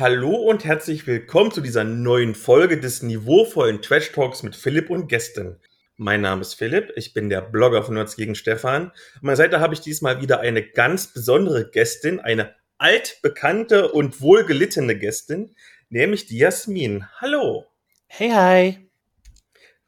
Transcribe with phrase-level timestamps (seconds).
[0.00, 5.08] Hallo und herzlich willkommen zu dieser neuen Folge des niveauvollen Trash Talks mit Philipp und
[5.08, 5.60] Gästen.
[5.96, 8.82] Mein Name ist Philipp, ich bin der Blogger von Nerds gegen Stefan.
[8.84, 8.92] An
[9.22, 15.56] meiner Seite habe ich diesmal wieder eine ganz besondere Gästin, eine altbekannte und wohlgelittene Gästin,
[15.88, 17.04] nämlich die Jasmin.
[17.20, 17.64] Hallo.
[18.06, 18.87] Hey, hi.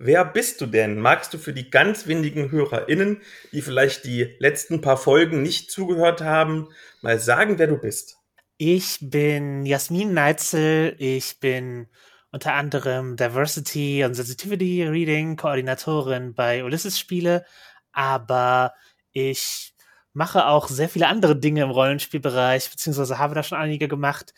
[0.03, 0.98] Wer bist du denn?
[0.98, 3.21] Magst du für die ganz wenigen HörerInnen,
[3.53, 6.68] die vielleicht die letzten paar Folgen nicht zugehört haben,
[7.03, 8.17] mal sagen, wer du bist?
[8.57, 10.96] Ich bin Jasmin Neitzel.
[10.96, 11.86] Ich bin
[12.32, 17.45] unter anderem Diversity und Sensitivity Reading Koordinatorin bei Ulysses Spiele,
[17.93, 18.73] aber
[19.12, 19.75] ich
[20.14, 24.32] mache auch sehr viele andere Dinge im Rollenspielbereich, beziehungsweise habe da schon einige gemacht.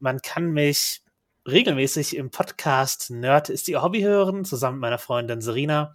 [0.00, 1.03] Man kann mich
[1.46, 5.94] regelmäßig im Podcast Nerd ist ihr Hobby hören, zusammen mit meiner Freundin Serena.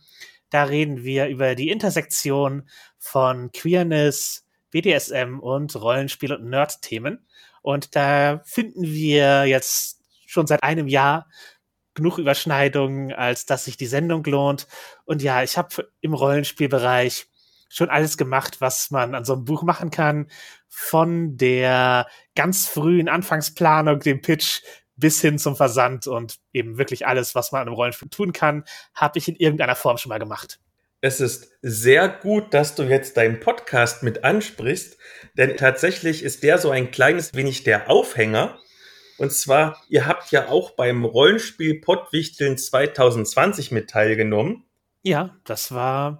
[0.49, 7.25] Da reden wir über die Intersektion von Queerness, BDSM und Rollenspiel- und Nerd-Themen.
[7.61, 11.28] Und da finden wir jetzt schon seit einem Jahr
[11.95, 14.67] genug Überschneidungen, als dass sich die Sendung lohnt.
[15.06, 17.28] Und ja, ich habe im Rollenspielbereich
[17.69, 20.28] schon alles gemacht, was man an so einem Buch machen kann.
[20.67, 24.61] Von der ganz frühen Anfangsplanung, dem Pitch,
[25.00, 28.64] bis hin zum Versand und eben wirklich alles, was man an einem Rollenspiel tun kann,
[28.94, 30.59] habe ich in irgendeiner Form schon mal gemacht.
[31.02, 34.97] Es ist sehr gut, dass du jetzt deinen Podcast mit ansprichst,
[35.38, 38.59] denn tatsächlich ist der so ein kleines wenig der Aufhänger.
[39.17, 44.66] Und zwar, ihr habt ja auch beim Rollenspiel Pottwichteln 2020 mit teilgenommen.
[45.02, 46.19] Ja, das war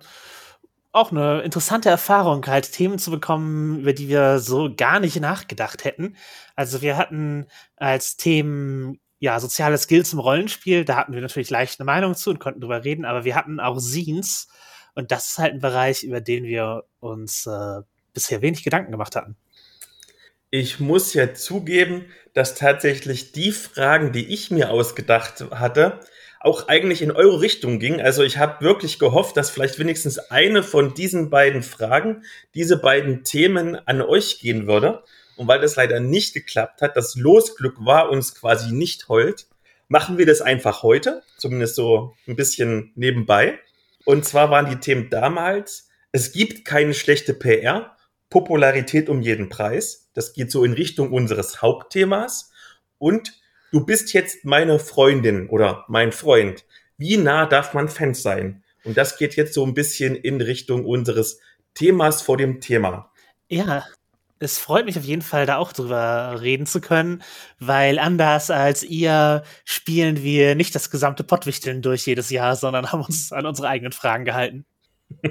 [0.92, 5.86] auch eine interessante Erfahrung, halt Themen zu bekommen, über die wir so gar nicht nachgedacht
[5.86, 6.16] hätten.
[6.56, 11.80] Also wir hatten als Themen ja soziale Skills im Rollenspiel, da hatten wir natürlich leicht
[11.80, 14.48] eine Meinung zu und konnten drüber reden, aber wir hatten auch Scenes
[14.95, 17.82] und das ist halt ein Bereich, über den wir uns äh,
[18.14, 19.36] bisher wenig Gedanken gemacht hatten.
[20.52, 25.99] Ich muss ja zugeben, dass tatsächlich die Fragen, die ich mir ausgedacht hatte,
[26.39, 28.02] auch eigentlich in eure Richtung ging.
[28.02, 32.23] Also ich habe wirklich gehofft, dass vielleicht wenigstens eine von diesen beiden Fragen,
[32.55, 35.04] diese beiden Themen an euch gehen würde.
[35.36, 39.48] Und weil das leider nicht geklappt hat, das Losglück war uns quasi nicht heult,
[39.88, 43.60] machen wir das einfach heute, zumindest so ein bisschen nebenbei.
[44.05, 47.95] Und zwar waren die Themen damals, es gibt keine schlechte PR,
[48.30, 50.10] Popularität um jeden Preis.
[50.14, 52.52] Das geht so in Richtung unseres Hauptthemas.
[52.98, 53.39] Und
[53.71, 56.65] du bist jetzt meine Freundin oder mein Freund.
[56.97, 58.63] Wie nah darf man Fans sein?
[58.83, 61.39] Und das geht jetzt so ein bisschen in Richtung unseres
[61.73, 63.11] Themas vor dem Thema.
[63.47, 63.85] Ja,
[64.39, 67.21] es freut mich auf jeden Fall, da auch drüber reden zu können,
[67.59, 73.03] weil anders als ihr spielen wir nicht das gesamte Pottwichteln durch jedes Jahr, sondern haben
[73.03, 74.65] uns an unsere eigenen Fragen gehalten.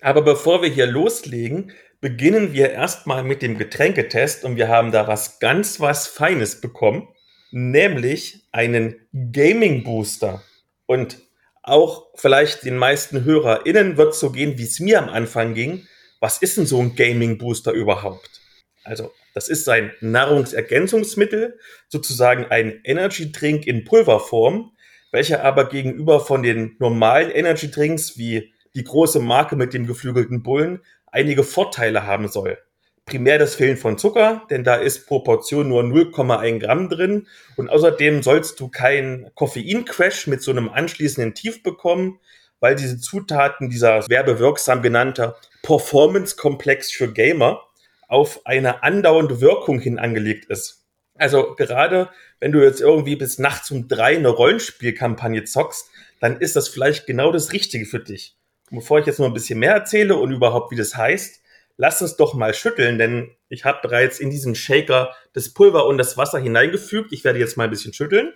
[0.00, 5.06] Aber bevor wir hier loslegen, beginnen wir erstmal mit dem Getränketest und wir haben da
[5.08, 7.08] was ganz was Feines bekommen,
[7.50, 8.96] nämlich einen
[9.32, 10.42] Gaming Booster.
[10.86, 11.18] Und
[11.62, 15.86] auch vielleicht den meisten HörerInnen wird es so gehen, wie es mir am Anfang ging.
[16.20, 18.40] Was ist denn so ein Gaming Booster überhaupt?
[18.84, 21.58] Also, das ist ein Nahrungsergänzungsmittel,
[21.88, 24.72] sozusagen ein Energy Drink in Pulverform,
[25.12, 30.42] welcher aber gegenüber von den normalen Energy Drinks wie die große Marke mit dem geflügelten
[30.42, 30.80] Bullen
[31.12, 32.58] einige Vorteile haben soll.
[33.04, 37.26] Primär das Fehlen von Zucker, denn da ist Proportion nur 0,1 Gramm drin.
[37.56, 42.20] Und außerdem sollst du keinen Koffeincrash mit so einem anschließenden Tief bekommen,
[42.60, 47.62] weil diese Zutaten, dieser werbewirksam genannte Performance-Komplex für Gamer,
[48.08, 50.86] auf eine andauernde Wirkung hin angelegt ist.
[51.14, 55.90] Also gerade wenn du jetzt irgendwie bis nachts um drei eine Rollenspielkampagne zockst,
[56.20, 58.37] dann ist das vielleicht genau das Richtige für dich
[58.70, 61.40] bevor ich jetzt noch ein bisschen mehr erzähle und überhaupt, wie das heißt,
[61.76, 65.98] lass uns doch mal schütteln, denn ich habe bereits in diesen Shaker das Pulver und
[65.98, 67.12] das Wasser hineingefügt.
[67.12, 68.32] Ich werde jetzt mal ein bisschen schütteln.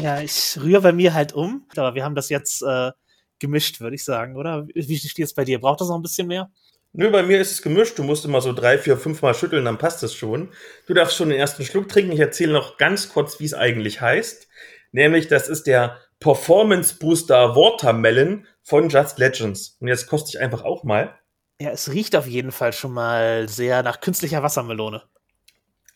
[0.00, 2.90] Ja, ich rühre bei mir halt um, aber wir haben das jetzt äh,
[3.38, 4.66] gemischt, würde ich sagen, oder?
[4.74, 5.60] Wie steht es bei dir?
[5.60, 6.50] Braucht das noch ein bisschen mehr?
[6.96, 7.98] Nö, bei mir ist es gemischt.
[7.98, 10.50] Du musst immer so drei, vier, fünf Mal schütteln, dann passt es schon.
[10.86, 12.12] Du darfst schon den ersten Schluck trinken.
[12.12, 14.46] Ich erzähle noch ganz kurz, wie es eigentlich heißt.
[14.92, 19.76] Nämlich, das ist der Performance Booster Watermelon von Just Legends.
[19.80, 21.14] Und jetzt koste ich einfach auch mal.
[21.60, 25.02] Ja, es riecht auf jeden Fall schon mal sehr nach künstlicher Wassermelone.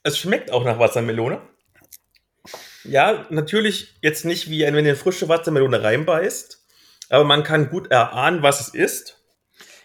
[0.05, 1.41] Es schmeckt auch nach Wassermelone.
[2.85, 6.65] Ja, natürlich jetzt nicht wie wenn du eine frische Wassermelone reinbeißt,
[7.11, 9.21] aber man kann gut erahnen, was es ist.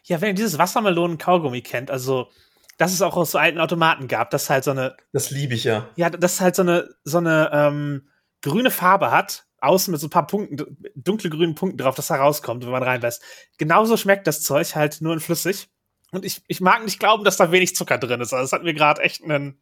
[0.04, 2.30] Ja, wenn ihr dieses Wassermelonen-Kaugummi kennt, also
[2.78, 4.96] dass es auch aus so alten Automaten gab, das halt so eine.
[5.12, 5.90] Das liebe ich ja.
[5.96, 8.10] Ja, das halt so eine, so eine ähm,
[8.42, 12.16] grüne Farbe hat außen mit so ein paar Punkten, dunkle grünen Punkten drauf, das da
[12.16, 13.24] rauskommt, wenn man reinlässt.
[13.58, 15.70] Genauso schmeckt das Zeug halt nur in flüssig.
[16.12, 18.34] Und ich, ich mag nicht glauben, dass da wenig Zucker drin ist.
[18.34, 19.60] Also es hat mir gerade echt einen,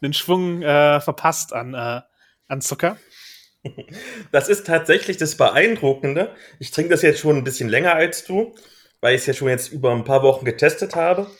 [0.00, 2.02] einen Schwung äh, verpasst an, äh,
[2.48, 2.98] an Zucker.
[4.30, 6.36] Das ist tatsächlich das Beeindruckende.
[6.58, 8.54] Ich trinke das jetzt schon ein bisschen länger als du,
[9.00, 11.30] weil ich es ja schon jetzt über ein paar Wochen getestet habe.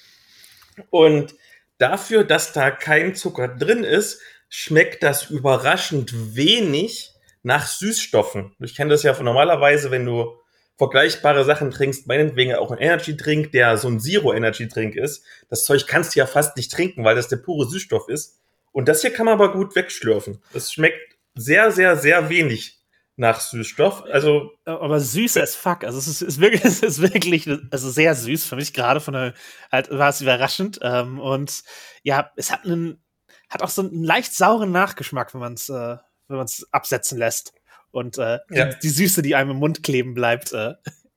[0.89, 1.35] Und
[1.77, 7.14] dafür, dass da kein Zucker drin ist, schmeckt das überraschend wenig
[7.45, 8.57] nach Süßstoffen.
[8.59, 10.35] Ich kenne das ja von normalerweise, wenn du
[10.77, 15.25] vergleichbare Sachen trinkst, meinetwegen auch ein Energy-Drink, der so ein Zero-Energy-Drink ist.
[15.49, 18.41] Das Zeug kannst du ja fast nicht trinken, weil das der pure Süßstoff ist.
[18.73, 20.43] Und das hier kann man aber gut wegschlürfen.
[20.53, 22.81] Das schmeckt sehr, sehr, sehr wenig
[23.17, 24.03] nach Süßstoff.
[24.11, 25.85] Also aber süß as fuck.
[25.85, 29.15] Also es ist, ist wirklich, es ist wirklich, also sehr süß für mich gerade von
[29.15, 29.35] der,
[29.71, 30.81] halt war es überraschend.
[30.83, 31.63] Ähm, und
[32.03, 33.05] ja, es hat einen,
[33.49, 35.99] hat auch so einen leicht sauren Nachgeschmack, wenn man es, äh,
[36.29, 37.53] wenn man es absetzen lässt
[37.91, 38.67] und äh, ja.
[38.67, 40.75] die, die, Süße, die einem im Mund kleben bleibt, äh,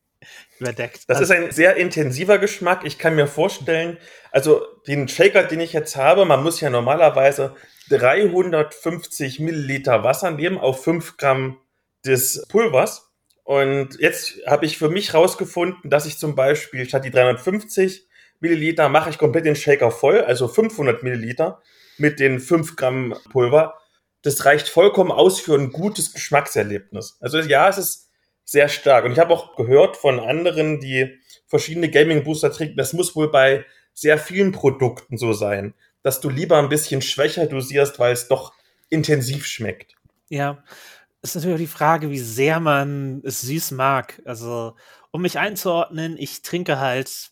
[0.59, 1.05] überdeckt.
[1.07, 2.81] Das also, ist ein sehr intensiver Geschmack.
[2.85, 3.97] Ich kann mir vorstellen,
[4.31, 7.55] also den Shaker, den ich jetzt habe, man muss ja normalerweise
[7.89, 11.57] 350 Milliliter Wasser nehmen auf 5 Gramm
[12.05, 13.11] des Pulvers.
[13.43, 18.07] Und jetzt habe ich für mich rausgefunden, dass ich zum Beispiel statt die 350
[18.39, 21.61] Milliliter mache ich komplett den Shaker voll, also 500 Milliliter
[21.97, 23.79] mit den 5 Gramm Pulver.
[24.27, 27.17] Das reicht vollkommen aus für ein gutes Geschmackserlebnis.
[27.19, 28.09] Also ja, es ist
[28.43, 29.05] sehr stark.
[29.05, 33.31] Und ich habe auch gehört von anderen, die verschiedene Gaming Booster trinken, das muss wohl
[33.31, 35.73] bei sehr vielen Produkten so sein
[36.07, 38.53] dass du lieber ein bisschen schwächer dosierst, weil es doch
[38.87, 39.95] intensiv schmeckt.
[40.29, 40.63] Ja,
[41.21, 44.21] ist natürlich die Frage, wie sehr man es süß mag.
[44.23, 44.75] Also,
[45.11, 47.31] um mich einzuordnen, ich trinke halt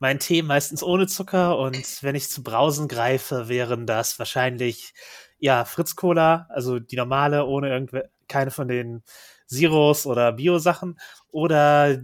[0.00, 4.94] meinen Tee meistens ohne Zucker und wenn ich zu Brausen greife, wären das wahrscheinlich
[5.42, 9.02] ja Fritz Cola, also die normale, ohne irgendwelche, keine von den
[9.46, 10.98] Siros oder Bio-Sachen
[11.30, 11.98] oder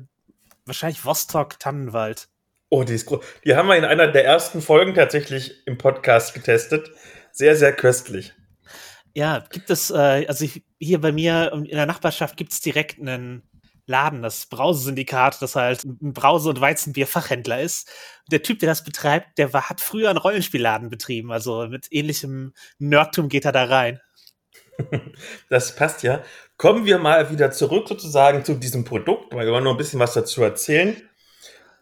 [0.67, 2.29] wahrscheinlich Vostok Tannenwald.
[2.69, 3.25] Oh, die ist groß.
[3.45, 6.91] Die haben wir in einer der ersten Folgen tatsächlich im Podcast getestet.
[7.31, 8.35] Sehr, sehr köstlich.
[9.15, 10.45] Ja, gibt es, äh, also
[10.79, 13.48] hier bei mir in der Nachbarschaft gibt es direkt einen
[13.89, 17.91] Laden, das Brausesyndikat, das halt ein Brause- und Weizenbier-Fachhändler ist.
[18.31, 21.33] Der Typ, der das betreibt, der war, hat früher einen Rollenspielladen betrieben.
[21.33, 24.01] Also mit ähnlichem Nerdtum geht er da rein.
[25.51, 26.23] Das passt ja.
[26.57, 29.99] Kommen wir mal wieder zurück sozusagen zu diesem Produkt, weil wir wollen noch ein bisschen
[29.99, 30.97] was dazu erzählen.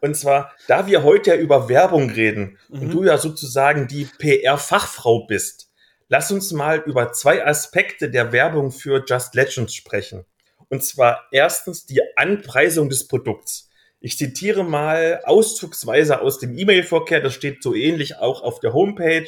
[0.00, 2.80] Und zwar, da wir heute ja über Werbung reden mhm.
[2.80, 5.70] und du ja sozusagen die PR-Fachfrau bist,
[6.08, 10.24] lass uns mal über zwei Aspekte der Werbung für Just Legends sprechen.
[10.68, 13.70] Und zwar erstens die Anpreisung des Produkts.
[14.00, 19.26] Ich zitiere mal auszugsweise aus dem E-Mail-Verkehr, das steht so ähnlich auch auf der Homepage.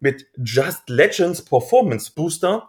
[0.00, 2.68] Mit Just Legends Performance Booster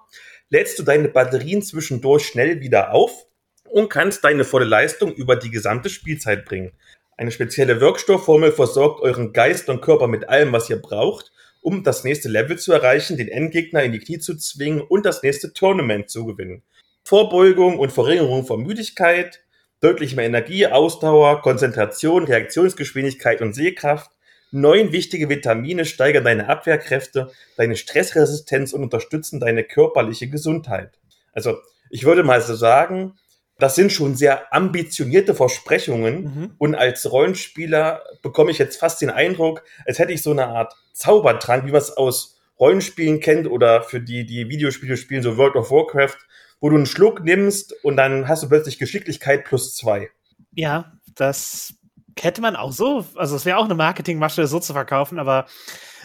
[0.49, 3.25] lädst du deine Batterien zwischendurch schnell wieder auf
[3.65, 6.71] und kannst deine volle Leistung über die gesamte Spielzeit bringen.
[7.17, 11.31] Eine spezielle Wirkstoffformel versorgt euren Geist und Körper mit allem, was ihr braucht,
[11.61, 15.23] um das nächste Level zu erreichen, den Endgegner in die Knie zu zwingen und das
[15.23, 16.63] nächste Tournament zu gewinnen.
[17.07, 19.43] Vorbeugung und Verringerung von Müdigkeit,
[19.79, 24.09] deutlich mehr Energie, Ausdauer, Konzentration, Reaktionsgeschwindigkeit und Sehkraft.
[24.49, 30.97] Neun wichtige Vitamine steigern deine Abwehrkräfte, deine Stressresistenz und unterstützen deine körperliche Gesundheit.
[31.31, 31.57] Also,
[31.91, 33.13] ich würde mal so sagen,
[33.59, 36.23] das sind schon sehr ambitionierte Versprechungen.
[36.23, 36.55] Mhm.
[36.57, 40.73] Und als Rollenspieler bekomme ich jetzt fast den Eindruck, als hätte ich so eine Art
[40.93, 45.55] Zaubertrank, wie man es aus Rollenspielen kennt oder für die, die Videospiele spielen, so World
[45.55, 46.17] of Warcraft,
[46.59, 50.09] wo du einen Schluck nimmst und dann hast du plötzlich Geschicklichkeit plus zwei.
[50.51, 51.75] Ja, das
[52.19, 55.45] hätte man auch so, also es wäre auch eine Marketingmasche, so zu verkaufen, aber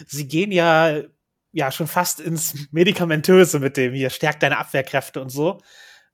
[0.05, 1.01] sie gehen ja,
[1.51, 5.61] ja schon fast ins Medikamentöse mit dem hier, stärkt deine Abwehrkräfte und so.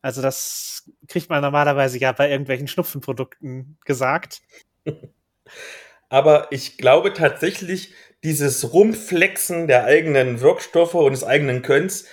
[0.01, 4.41] Also das kriegt man normalerweise ja bei irgendwelchen Schnupfenprodukten gesagt.
[6.09, 12.05] Aber ich glaube tatsächlich, dieses Rumflexen der eigenen Wirkstoffe und des eigenen Könns,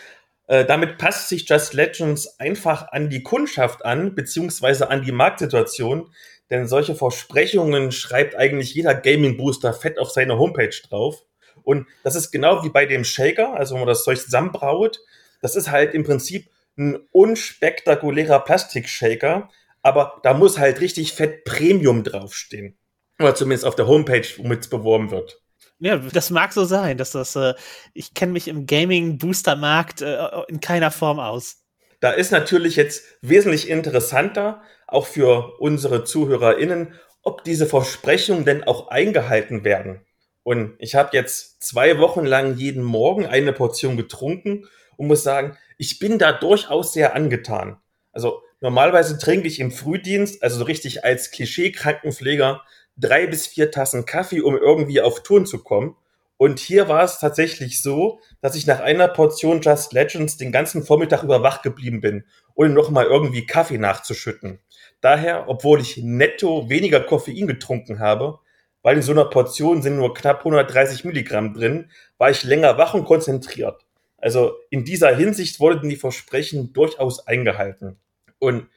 [0.47, 6.11] äh, damit passt sich Just Legends einfach an die Kundschaft an, beziehungsweise an die Marktsituation.
[6.51, 11.23] Denn solche Versprechungen schreibt eigentlich jeder Gaming Booster fett auf seine Homepage drauf.
[11.63, 15.01] Und das ist genau wie bei dem Shaker, also wenn man das Zeug zusammenbraut.
[15.41, 19.49] Das ist halt im Prinzip ein unspektakulärer Plastikshaker,
[19.83, 22.77] aber da muss halt richtig fett Premium draufstehen.
[23.19, 25.41] Oder zumindest auf der Homepage, womit es beworben wird.
[25.79, 27.55] Ja, das mag so sein, dass das, äh,
[27.93, 31.65] ich kenne mich im Gaming-Booster-Markt äh, in keiner Form aus.
[32.01, 38.89] Da ist natürlich jetzt wesentlich interessanter, auch für unsere ZuhörerInnen, ob diese Versprechungen denn auch
[38.89, 40.01] eingehalten werden.
[40.43, 45.57] Und ich habe jetzt zwei Wochen lang jeden Morgen eine Portion getrunken und muss sagen,
[45.79, 47.79] ich bin da durchaus sehr angetan.
[48.13, 52.63] Also normalerweise trinke ich im Frühdienst, also so richtig als Klischee-Krankenpfleger,
[52.97, 55.97] drei bis vier Tassen Kaffee, um irgendwie auf Touren zu kommen.
[56.37, 60.83] Und hier war es tatsächlich so, dass ich nach einer Portion Just Legends den ganzen
[60.83, 62.25] Vormittag über wach geblieben bin,
[62.55, 64.59] ohne nochmal irgendwie Kaffee nachzuschütten.
[65.01, 68.41] Daher, obwohl ich netto weniger Koffein getrunken habe,
[68.83, 72.95] weil in so einer Portion sind nur knapp 130 Milligramm drin, war ich länger wach
[72.95, 73.85] und konzentriert.
[74.19, 77.99] Also in dieser Hinsicht wurden die Versprechen durchaus eingehalten.
[78.39, 78.69] Und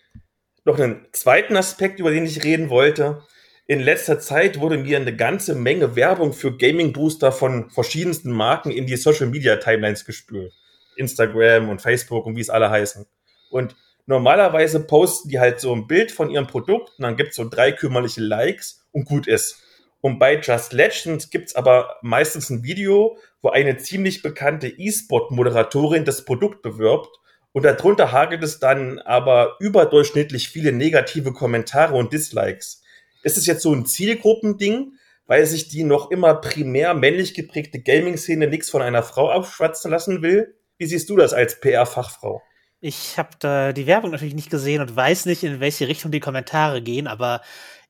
[0.63, 3.23] noch einen zweiten Aspekt, über den ich reden wollte,
[3.67, 8.71] in letzter Zeit wurde mir eine ganze Menge Werbung für Gaming Booster von verschiedensten Marken
[8.71, 10.53] in die Social Media Timelines gespült.
[10.95, 13.05] Instagram und Facebook und wie es alle heißen.
[13.49, 17.47] Und normalerweise posten die halt so ein Bild von ihrem Produkt und dann gibt's so
[17.47, 19.61] drei kümmerliche Likes und gut ist.
[19.99, 26.23] Und bei Just Legends gibt's aber meistens ein Video, wo eine ziemlich bekannte E-Sport-Moderatorin das
[26.23, 27.09] Produkt bewirbt
[27.51, 32.81] und darunter hagelt es dann aber überdurchschnittlich viele negative Kommentare und Dislikes.
[33.23, 34.93] Ist es jetzt so ein Zielgruppending,
[35.25, 40.21] weil sich die noch immer primär männlich geprägte Gaming-Szene nichts von einer Frau aufschwatzen lassen
[40.21, 40.55] will?
[40.77, 42.41] Wie siehst du das als PR-Fachfrau?
[42.79, 46.19] Ich habe da die Werbung natürlich nicht gesehen und weiß nicht, in welche Richtung die
[46.19, 47.41] Kommentare gehen, aber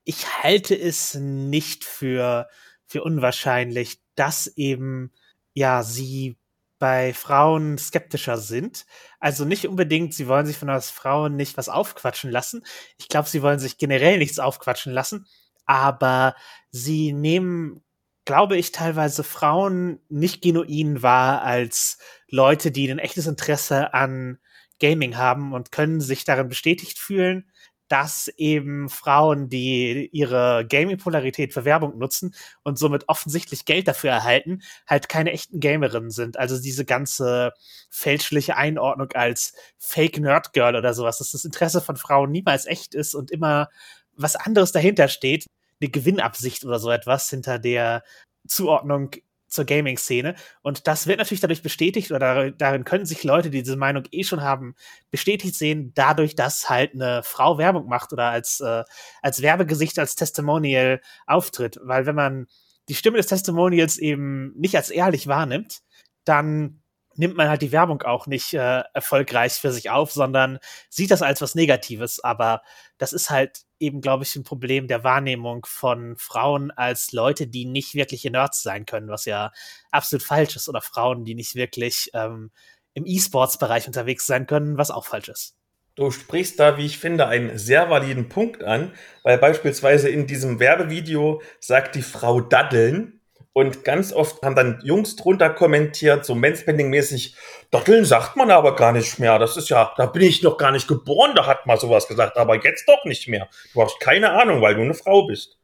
[0.04, 2.48] ich halte es nicht für,
[2.86, 5.12] für unwahrscheinlich, dass eben,
[5.52, 6.38] ja, sie
[6.78, 8.86] bei Frauen skeptischer sind.
[9.20, 12.64] Also nicht unbedingt, sie wollen sich von uns Frauen nicht was aufquatschen lassen.
[12.98, 15.26] Ich glaube, sie wollen sich generell nichts aufquatschen lassen,
[15.66, 16.34] aber
[16.70, 17.82] sie nehmen,
[18.24, 24.38] glaube ich, teilweise Frauen nicht genuin wahr als Leute, die ein echtes Interesse an
[24.80, 27.50] Gaming haben und können sich darin bestätigt fühlen
[27.88, 34.62] dass eben Frauen, die ihre Gaming-Polarität für Werbung nutzen und somit offensichtlich Geld dafür erhalten,
[34.86, 36.38] halt keine echten Gamerinnen sind.
[36.38, 37.52] Also diese ganze
[37.90, 42.94] fälschliche Einordnung als Fake Nerd Girl oder sowas, dass das Interesse von Frauen niemals echt
[42.94, 43.68] ist und immer
[44.16, 45.46] was anderes dahinter steht,
[45.80, 48.02] eine Gewinnabsicht oder so etwas hinter der
[48.46, 49.10] Zuordnung
[49.48, 50.34] zur Gaming-Szene.
[50.62, 54.24] Und das wird natürlich dadurch bestätigt oder darin können sich Leute, die diese Meinung eh
[54.24, 54.74] schon haben,
[55.10, 58.84] bestätigt sehen, dadurch, dass halt eine Frau Werbung macht oder als, äh,
[59.22, 61.78] als Werbegesicht, als Testimonial auftritt.
[61.82, 62.46] Weil wenn man
[62.88, 65.80] die Stimme des Testimonials eben nicht als ehrlich wahrnimmt,
[66.24, 66.82] dann
[67.18, 70.58] nimmt man halt die Werbung auch nicht äh, erfolgreich für sich auf, sondern
[70.88, 72.20] sieht das als was Negatives.
[72.20, 72.62] Aber
[72.96, 77.64] das ist halt eben, glaube ich, ein Problem der Wahrnehmung von Frauen als Leute, die
[77.64, 79.50] nicht wirkliche Nerds sein können, was ja
[79.90, 80.68] absolut falsch ist.
[80.68, 82.50] Oder Frauen, die nicht wirklich ähm,
[82.94, 85.56] im E-Sports-Bereich unterwegs sein können, was auch falsch ist.
[85.96, 88.92] Du sprichst da, wie ich finde, einen sehr validen Punkt an,
[89.24, 93.17] weil beispielsweise in diesem Werbevideo sagt die Frau Daddeln,
[93.58, 97.34] und ganz oft haben dann Jungs drunter kommentiert, so Mansplaining-mäßig,
[97.72, 99.40] Dotteln sagt man aber gar nicht mehr.
[99.40, 102.36] Das ist ja, da bin ich noch gar nicht geboren, da hat man sowas gesagt,
[102.36, 103.48] aber jetzt doch nicht mehr.
[103.74, 105.58] Du hast keine Ahnung, weil du eine Frau bist.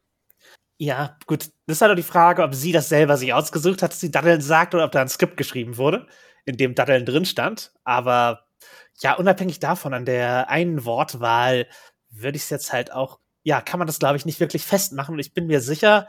[0.77, 1.51] Ja, gut.
[1.67, 4.11] Das ist halt auch die Frage, ob sie das selber sich ausgesucht hat, dass sie
[4.11, 6.09] Datteln sagt oder ob da ein Skript geschrieben wurde,
[6.47, 7.73] in dem Datteln drin stand.
[7.85, 8.45] Aber
[8.99, 11.69] ja, unabhängig davon, an der einen Wortwahl
[12.11, 15.15] würde ich es jetzt halt auch, ja, kann man das, glaube ich, nicht wirklich festmachen.
[15.15, 16.09] Und ich bin mir sicher,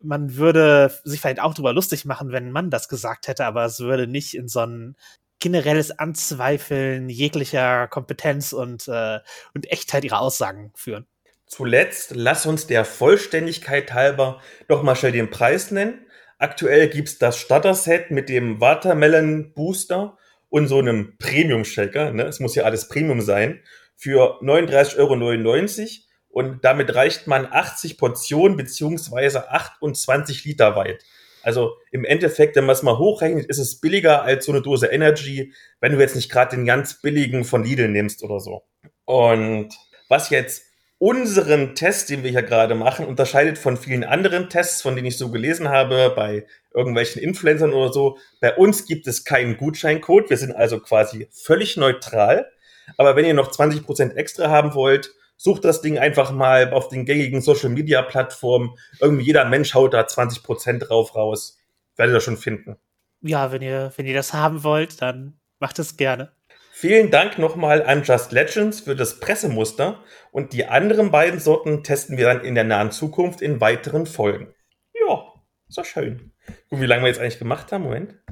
[0.00, 3.80] man würde sich vielleicht auch darüber lustig machen, wenn man das gesagt hätte, aber es
[3.80, 4.96] würde nicht in so ein
[5.40, 9.20] generelles Anzweifeln jeglicher Kompetenz und, äh,
[9.54, 11.06] und Echtheit ihrer Aussagen führen.
[11.46, 16.06] Zuletzt lass uns der Vollständigkeit halber noch mal schnell den Preis nennen.
[16.38, 20.18] Aktuell gibt's das Starter-Set mit dem Watermelon Booster
[20.50, 22.24] und so einem Premium-Shaker, ne?
[22.24, 23.60] es muss ja alles Premium sein,
[23.96, 26.07] für 39,99 Euro.
[26.30, 31.04] Und damit reicht man 80 Portionen beziehungsweise 28 Liter weit.
[31.42, 34.86] Also im Endeffekt, wenn man es mal hochrechnet, ist es billiger als so eine Dose
[34.88, 38.64] Energy, wenn du jetzt nicht gerade den ganz billigen von Lidl nimmst oder so.
[39.04, 39.70] Und
[40.08, 40.64] was jetzt
[40.98, 45.16] unseren Test, den wir hier gerade machen, unterscheidet von vielen anderen Tests, von denen ich
[45.16, 46.44] so gelesen habe, bei
[46.74, 48.18] irgendwelchen Influencern oder so.
[48.40, 50.28] Bei uns gibt es keinen Gutscheincode.
[50.28, 52.50] Wir sind also quasi völlig neutral.
[52.96, 57.06] Aber wenn ihr noch 20% extra haben wollt, sucht das Ding einfach mal auf den
[57.06, 58.76] gängigen Social Media Plattformen.
[59.00, 61.58] Irgendwie jeder Mensch haut da 20 Prozent drauf raus.
[61.96, 62.76] Werdet ihr schon finden.
[63.22, 66.32] Ja, wenn ihr, wenn ihr das haben wollt, dann macht es gerne.
[66.72, 72.16] Vielen Dank nochmal an Just Legends für das Pressemuster und die anderen beiden Sorten testen
[72.16, 74.54] wir dann in der nahen Zukunft in weiteren Folgen.
[74.94, 75.24] Ja,
[75.66, 76.32] so schön.
[76.68, 77.84] Guck, wie lange wir jetzt eigentlich gemacht haben.
[77.84, 78.14] Moment.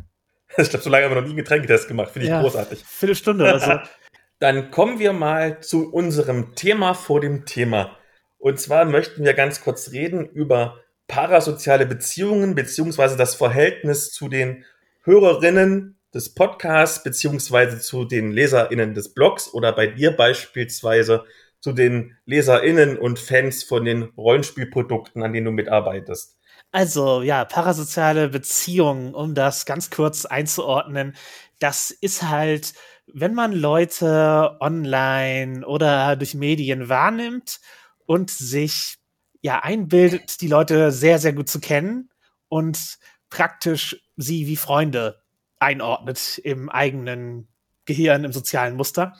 [0.58, 2.12] Ich glaube, so lange haben wir noch nie einen Getränketest gemacht.
[2.12, 2.82] Finde ich ja, großartig.
[2.86, 3.72] Viertelstunde oder so.
[4.38, 7.96] Dann kommen wir mal zu unserem Thema vor dem Thema.
[8.38, 10.78] Und zwar möchten wir ganz kurz reden über
[11.08, 14.64] parasoziale Beziehungen beziehungsweise das Verhältnis zu den
[15.04, 21.24] Hörerinnen des Podcasts beziehungsweise zu den LeserInnen des Blogs oder bei dir beispielsweise
[21.60, 26.36] zu den LeserInnen und Fans von den Rollenspielprodukten, an denen du mitarbeitest?
[26.72, 31.16] Also ja, parasoziale Beziehungen, um das ganz kurz einzuordnen,
[31.58, 32.74] das ist halt,
[33.12, 37.60] wenn man Leute online oder durch Medien wahrnimmt
[38.04, 38.96] und sich
[39.40, 42.10] ja einbildet, die Leute sehr, sehr gut zu kennen
[42.48, 42.98] und
[43.30, 45.22] praktisch sie wie Freunde
[45.58, 47.48] einordnet im eigenen
[47.84, 49.14] Gehirn, im sozialen Muster.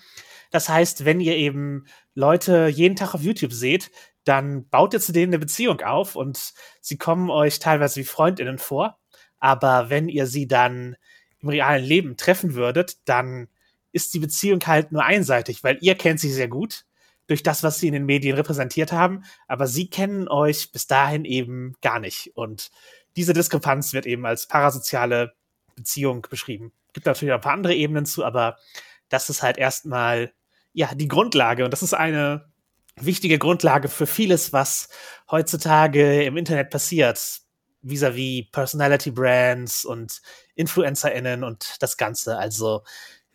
[0.50, 3.90] Das heißt, wenn ihr eben Leute jeden Tag auf YouTube seht,
[4.24, 8.58] dann baut ihr zu denen eine Beziehung auf und sie kommen euch teilweise wie Freundinnen
[8.58, 8.98] vor.
[9.38, 10.96] Aber wenn ihr sie dann
[11.38, 13.48] im realen Leben treffen würdet, dann
[13.96, 16.84] ist die Beziehung halt nur einseitig, weil ihr kennt sie sehr gut
[17.28, 21.24] durch das, was sie in den Medien repräsentiert haben, aber sie kennen euch bis dahin
[21.24, 22.30] eben gar nicht.
[22.34, 22.70] Und
[23.16, 25.32] diese Diskrepanz wird eben als parasoziale
[25.74, 26.72] Beziehung beschrieben.
[26.92, 28.58] Gibt natürlich auch ein paar andere Ebenen zu, aber
[29.08, 30.32] das ist halt erstmal
[30.74, 32.52] ja die Grundlage und das ist eine
[32.96, 34.90] wichtige Grundlage für vieles, was
[35.30, 37.18] heutzutage im Internet passiert,
[37.82, 40.20] vis-à-vis -vis Personality Brands und
[40.54, 42.36] InfluencerInnen und das Ganze.
[42.36, 42.82] Also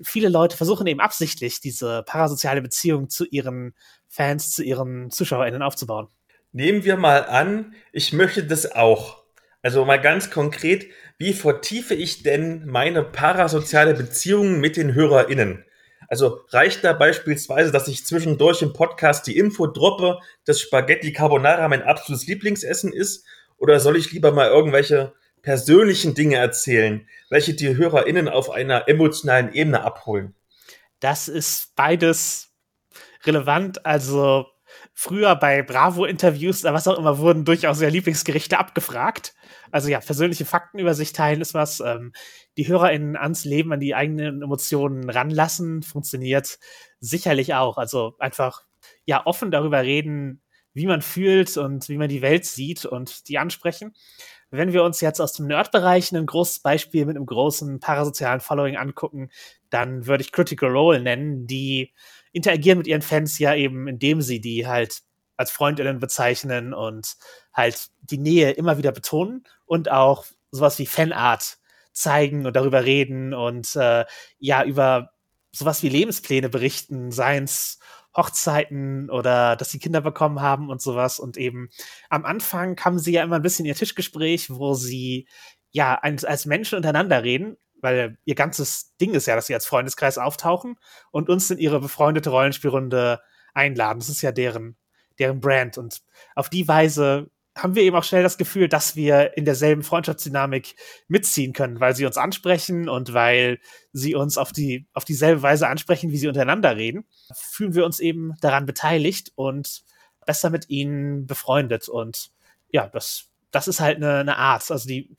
[0.03, 3.73] viele Leute versuchen eben absichtlich diese parasoziale Beziehung zu ihren
[4.07, 6.07] Fans, zu ihren ZuschauerInnen aufzubauen.
[6.51, 9.23] Nehmen wir mal an, ich möchte das auch.
[9.61, 15.63] Also mal ganz konkret, wie vertiefe ich denn meine parasoziale Beziehung mit den HörerInnen?
[16.07, 21.67] Also reicht da beispielsweise, dass ich zwischendurch im Podcast die Info droppe, dass Spaghetti Carbonara
[21.69, 23.25] mein absolutes Lieblingsessen ist?
[23.57, 29.53] Oder soll ich lieber mal irgendwelche persönlichen Dinge erzählen, welche die HörerInnen auf einer emotionalen
[29.53, 30.35] Ebene abholen?
[30.99, 32.53] Das ist beides
[33.23, 33.85] relevant.
[33.85, 34.45] Also
[34.93, 39.33] früher bei Bravo-Interviews oder was auch immer wurden durchaus sehr Lieblingsgerichte abgefragt.
[39.71, 41.79] Also ja, persönliche Fakten über sich teilen ist was.
[41.79, 42.13] Ähm,
[42.57, 46.59] die HörerInnen ans Leben, an die eigenen Emotionen ranlassen, funktioniert
[46.99, 47.77] sicherlich auch.
[47.77, 48.63] Also einfach
[49.05, 50.41] ja offen darüber reden,
[50.73, 53.93] wie man fühlt und wie man die Welt sieht und die ansprechen.
[54.51, 58.75] Wenn wir uns jetzt aus dem Nerd-Bereich ein großes Beispiel mit einem großen parasozialen Following
[58.75, 59.29] angucken,
[59.69, 61.93] dann würde ich Critical Role nennen, die
[62.33, 65.01] interagieren mit ihren Fans ja eben, indem sie die halt
[65.37, 67.15] als Freundinnen bezeichnen und
[67.53, 71.57] halt die Nähe immer wieder betonen und auch sowas wie Fanart
[71.93, 74.05] zeigen und darüber reden und äh,
[74.37, 75.11] ja, über
[75.51, 77.79] sowas wie Lebenspläne berichten, seien es
[78.15, 81.19] Hochzeiten oder dass sie Kinder bekommen haben und sowas.
[81.19, 81.69] Und eben
[82.09, 85.27] am Anfang haben sie ja immer ein bisschen ihr Tischgespräch, wo sie
[85.71, 89.65] ja als, als Menschen untereinander reden, weil ihr ganzes Ding ist ja, dass sie als
[89.65, 90.75] Freundeskreis auftauchen
[91.11, 93.21] und uns in ihre befreundete Rollenspielrunde
[93.53, 93.99] einladen.
[93.99, 94.77] Das ist ja deren,
[95.19, 95.77] deren Brand.
[95.77, 96.01] Und
[96.35, 100.75] auf die Weise haben wir eben auch schnell das Gefühl, dass wir in derselben Freundschaftsdynamik
[101.07, 103.59] mitziehen können, weil sie uns ansprechen und weil
[103.91, 107.99] sie uns auf die auf dieselbe Weise ansprechen, wie sie untereinander reden, fühlen wir uns
[107.99, 109.83] eben daran beteiligt und
[110.25, 112.31] besser mit ihnen befreundet und
[112.71, 115.15] ja, das das ist halt eine, eine Art, also die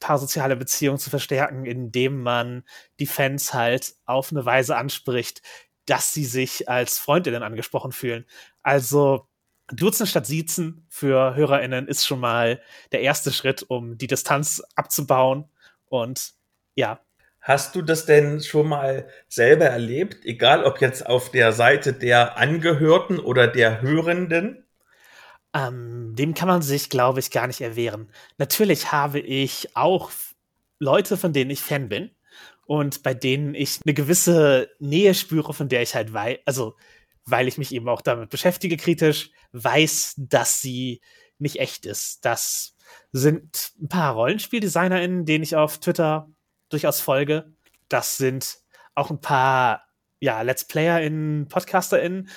[0.00, 2.64] parasoziale Beziehung zu verstärken, indem man
[2.98, 5.42] die Fans halt auf eine Weise anspricht,
[5.86, 8.26] dass sie sich als Freundinnen angesprochen fühlen.
[8.62, 9.26] Also
[9.72, 12.60] Duzen statt Siezen für HörerInnen ist schon mal
[12.92, 15.44] der erste Schritt, um die Distanz abzubauen.
[15.86, 16.32] Und
[16.74, 17.00] ja.
[17.40, 20.24] Hast du das denn schon mal selber erlebt?
[20.24, 24.64] Egal ob jetzt auf der Seite der Angehörten oder der Hörenden?
[25.54, 28.10] Ähm, dem kann man sich, glaube ich, gar nicht erwehren.
[28.38, 30.10] Natürlich habe ich auch
[30.78, 32.10] Leute, von denen ich Fan bin
[32.66, 36.76] und bei denen ich eine gewisse Nähe spüre, von der ich halt weiß, also
[37.24, 41.00] weil ich mich eben auch damit beschäftige kritisch, weiß, dass sie
[41.38, 42.24] nicht echt ist.
[42.24, 42.76] Das
[43.12, 46.28] sind ein paar RollenspieldesignerInnen, denen ich auf Twitter
[46.68, 47.52] durchaus folge.
[47.88, 48.58] Das sind
[48.94, 49.84] auch ein paar,
[50.20, 52.28] ja, Let's PlayerInnen, PodcasterInnen,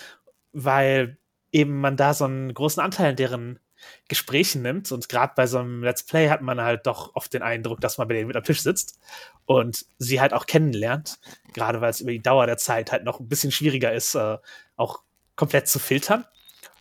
[0.52, 1.18] weil
[1.52, 3.60] eben man da so einen großen Anteil in deren
[4.08, 4.92] Gesprächen nimmt.
[4.92, 7.98] Und gerade bei so einem Let's Play hat man halt doch oft den Eindruck, dass
[7.98, 9.00] man bei denen mit am Tisch sitzt
[9.46, 11.20] und sie halt auch kennenlernt.
[11.54, 14.38] Gerade weil es über die Dauer der Zeit halt noch ein bisschen schwieriger ist, äh,
[14.76, 15.02] auch
[15.36, 16.26] komplett zu filtern.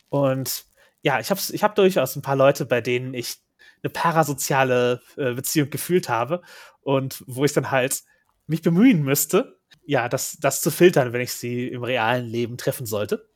[0.08, 0.66] Und
[1.02, 3.36] ja, ich habe ich hab durchaus ein paar Leute, bei denen ich
[3.82, 6.42] eine parasoziale äh, Beziehung gefühlt habe
[6.80, 8.02] und wo ich dann halt
[8.46, 12.86] mich bemühen müsste, ja, das, das zu filtern, wenn ich sie im realen Leben treffen
[12.86, 13.28] sollte.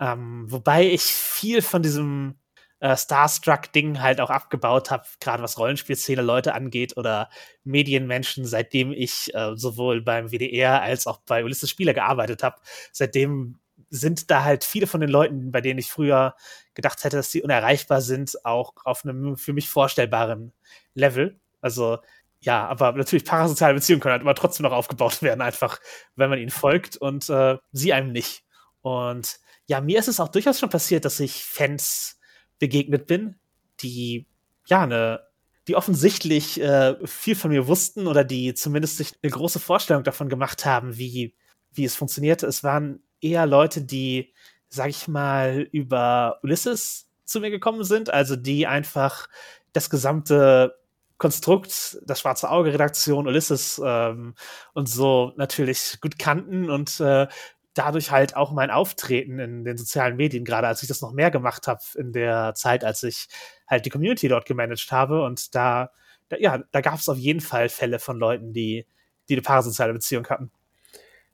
[0.00, 2.36] Ähm, wobei ich viel von diesem
[2.82, 7.30] äh, Starstruck-Ding halt auch abgebaut habe, gerade was Rollenspielszene Leute angeht oder
[7.62, 12.56] Medienmenschen, seitdem ich äh, sowohl beim WDR als auch bei Ulysses Spieler gearbeitet habe.
[12.90, 16.34] Seitdem sind da halt viele von den Leuten, bei denen ich früher
[16.74, 20.52] gedacht hätte, dass sie unerreichbar sind, auch auf einem für mich vorstellbaren
[20.94, 21.38] Level.
[21.60, 21.98] Also
[22.40, 25.78] ja, aber natürlich parasoziale Beziehungen können halt immer trotzdem noch aufgebaut werden, einfach
[26.16, 28.42] wenn man ihnen folgt und äh, sie einem nicht.
[28.80, 32.18] Und ja, mir ist es auch durchaus schon passiert, dass ich Fans
[32.62, 33.34] begegnet bin,
[33.80, 34.24] die
[34.66, 35.32] ja eine
[35.68, 40.28] die offensichtlich äh, viel von mir wussten oder die zumindest sich eine große Vorstellung davon
[40.28, 41.34] gemacht haben, wie,
[41.72, 42.46] wie es funktionierte.
[42.46, 44.32] Es waren eher Leute, die,
[44.68, 49.28] sag ich mal, über Ulysses zu mir gekommen sind, also die einfach
[49.72, 50.76] das gesamte
[51.18, 54.34] Konstrukt, das Schwarze Auge Redaktion, Ulysses ähm,
[54.74, 57.28] und so natürlich gut kannten und äh,
[57.74, 61.30] dadurch halt auch mein Auftreten in den sozialen Medien, gerade als ich das noch mehr
[61.30, 63.28] gemacht habe in der Zeit, als ich
[63.66, 65.24] halt die Community dort gemanagt habe.
[65.24, 65.90] Und da,
[66.28, 68.86] da ja, da gab es auf jeden Fall Fälle von Leuten, die,
[69.28, 70.50] die eine parasoziale Beziehung hatten.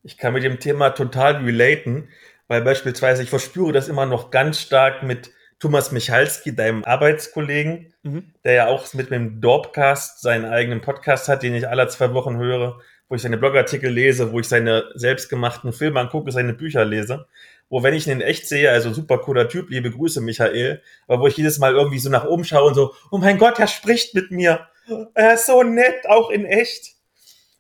[0.03, 2.09] Ich kann mit dem Thema total relaten,
[2.47, 8.33] weil beispielsweise ich verspüre das immer noch ganz stark mit Thomas Michalski, deinem Arbeitskollegen, mhm.
[8.45, 12.37] der ja auch mit dem Dorpcast seinen eigenen Podcast hat, den ich alle zwei Wochen
[12.37, 17.27] höre wo ich seine Blogartikel lese, wo ich seine selbstgemachten Filme angucke, seine Bücher lese,
[17.69, 21.23] wo wenn ich ihn in echt sehe, also super cooler Typ, liebe Grüße Michael, aber
[21.23, 23.67] wo ich jedes Mal irgendwie so nach oben schaue und so, oh mein Gott, er
[23.67, 24.67] spricht mit mir.
[25.15, 26.95] Er ist so nett, auch in echt.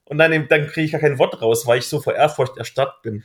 [0.04, 3.02] Und dann, dann kriege ich gar kein Wort raus, weil ich so vor Ehrfurcht erstarrt
[3.02, 3.24] bin.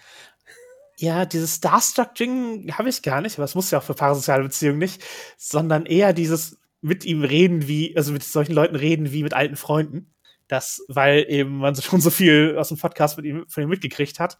[0.97, 4.77] Ja, dieses Starstruck-Ding habe ich gar nicht, aber es muss ja auch für parasoziale Beziehungen
[4.77, 5.01] nicht,
[5.38, 9.55] sondern eher dieses mit ihm reden wie, also mit solchen Leuten reden wie mit alten
[9.55, 10.12] Freunden
[10.53, 14.19] das, weil eben man schon so viel aus dem Podcast mit ihm, von ihm mitgekriegt
[14.19, 14.37] hat.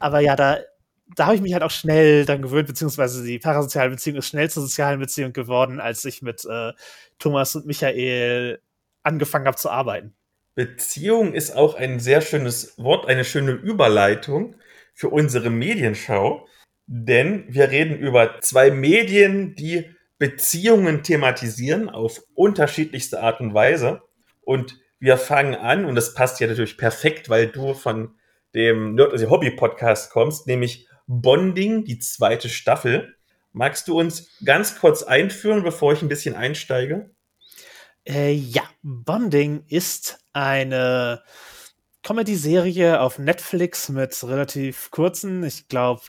[0.00, 0.58] Aber ja, da,
[1.16, 4.50] da habe ich mich halt auch schnell dann gewöhnt, beziehungsweise die parasoziale Beziehung ist schnell
[4.50, 6.72] zur sozialen Beziehung geworden, als ich mit äh,
[7.18, 8.60] Thomas und Michael
[9.02, 10.14] angefangen habe zu arbeiten.
[10.54, 14.56] Beziehung ist auch ein sehr schönes Wort, eine schöne Überleitung
[14.92, 16.46] für unsere Medienschau,
[16.86, 24.02] denn wir reden über zwei Medien, die Beziehungen thematisieren auf unterschiedlichste Art und Weise.
[24.42, 28.14] Und wir fangen an, und das passt ja natürlich perfekt, weil du von
[28.54, 33.14] dem Nerd also Hobby Podcast kommst, nämlich Bonding, die zweite Staffel.
[33.52, 37.10] Magst du uns ganz kurz einführen, bevor ich ein bisschen einsteige?
[38.06, 41.22] Äh, ja, Bonding ist eine
[42.02, 46.02] Comedy-Serie auf Netflix mit relativ kurzen, ich glaube,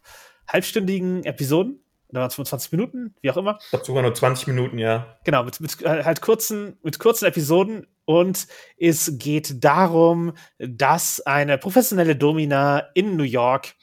[0.48, 3.58] halbstündigen Episoden oder waren es 25 Minuten, wie auch immer.
[3.62, 5.18] Ich glaube sogar nur 20 Minuten, ja.
[5.24, 11.58] Genau, mit, mit äh, halt kurzen, mit kurzen Episoden und es geht darum, dass eine
[11.58, 13.74] professionelle Domina in New York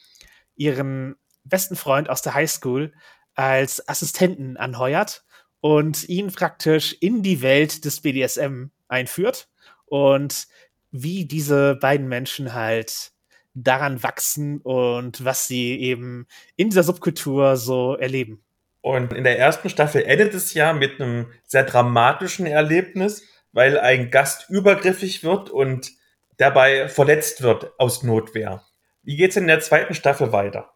[0.55, 2.93] ihren besten Freund aus der Highschool
[3.35, 5.25] als Assistenten anheuert
[5.59, 9.49] und ihn praktisch in die Welt des BDSM einführt
[9.85, 10.47] und
[10.91, 13.12] wie diese beiden Menschen halt
[13.53, 18.43] daran wachsen und was sie eben in dieser Subkultur so erleben.
[18.81, 24.11] Und in der ersten Staffel endet es ja mit einem sehr dramatischen Erlebnis, weil ein
[24.11, 25.91] Gast übergriffig wird und
[26.37, 28.63] dabei verletzt wird aus Notwehr.
[29.03, 30.73] Wie geht's in der zweiten Staffel weiter?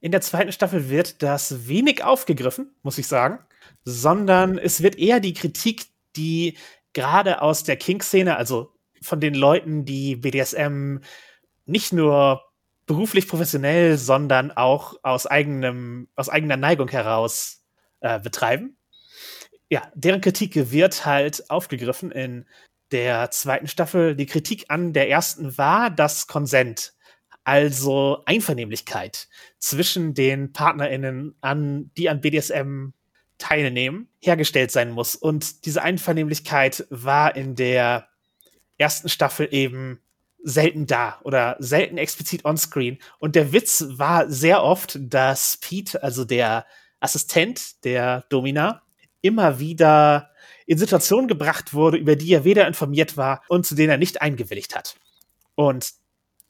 [0.00, 3.38] In der zweiten Staffel wird das wenig aufgegriffen, muss ich sagen,
[3.84, 5.86] sondern es wird eher die Kritik,
[6.16, 6.58] die
[6.92, 10.98] gerade aus der Kink-Szene, also von den Leuten, die BDSM
[11.66, 12.42] nicht nur
[12.86, 17.62] beruflich professionell, sondern auch aus eigenem, aus eigener Neigung heraus
[18.00, 18.76] äh, betreiben.
[19.70, 22.44] Ja, deren Kritik wird halt aufgegriffen in
[22.90, 24.14] der zweiten Staffel.
[24.14, 26.92] Die Kritik an der ersten war das Konsent,
[27.44, 32.88] also Einvernehmlichkeit zwischen den PartnerInnen, an, die an BDSM
[33.38, 35.16] teilnehmen, hergestellt sein muss.
[35.16, 38.08] Und diese Einvernehmlichkeit war in der
[38.76, 40.01] ersten Staffel eben
[40.42, 42.98] selten da oder selten explizit onscreen.
[43.18, 46.66] Und der Witz war sehr oft, dass Pete, also der
[47.00, 48.82] Assistent der Domina,
[49.20, 50.30] immer wieder
[50.66, 54.20] in Situationen gebracht wurde, über die er weder informiert war und zu denen er nicht
[54.22, 54.96] eingewilligt hat.
[55.54, 55.92] Und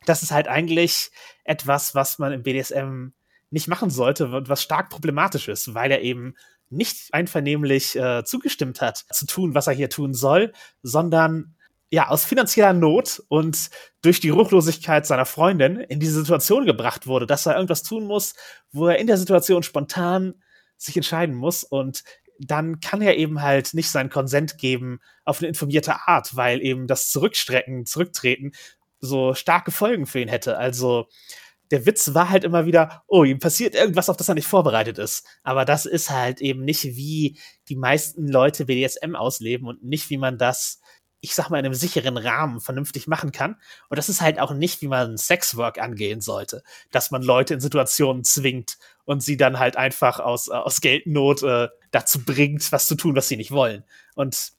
[0.06, 1.10] das ist halt eigentlich
[1.44, 3.08] etwas, was man im BDSM
[3.50, 6.34] nicht machen sollte und was stark problematisch ist, weil er eben
[6.70, 10.52] nicht einvernehmlich äh, zugestimmt hat, zu tun, was er hier tun soll,
[10.82, 11.54] sondern
[11.92, 13.68] ja, aus finanzieller Not und
[14.00, 18.34] durch die Ruchlosigkeit seiner Freundin in diese Situation gebracht wurde, dass er irgendwas tun muss,
[18.72, 20.42] wo er in der Situation spontan
[20.78, 22.02] sich entscheiden muss und
[22.38, 26.86] dann kann er eben halt nicht seinen Konsent geben auf eine informierte Art, weil eben
[26.86, 28.52] das Zurückstrecken, Zurücktreten
[28.98, 30.56] so starke Folgen für ihn hätte.
[30.56, 31.08] Also
[31.70, 34.96] der Witz war halt immer wieder, oh, ihm passiert irgendwas, auf das er nicht vorbereitet
[34.96, 35.26] ist.
[35.42, 40.18] Aber das ist halt eben nicht, wie die meisten Leute BDSM ausleben und nicht, wie
[40.18, 40.80] man das
[41.22, 43.56] ich sag mal, in einem sicheren Rahmen vernünftig machen kann.
[43.88, 47.60] Und das ist halt auch nicht, wie man Sexwork angehen sollte, dass man Leute in
[47.60, 52.96] Situationen zwingt und sie dann halt einfach aus, aus Geldnot äh, dazu bringt, was zu
[52.96, 53.84] tun, was sie nicht wollen.
[54.16, 54.52] Und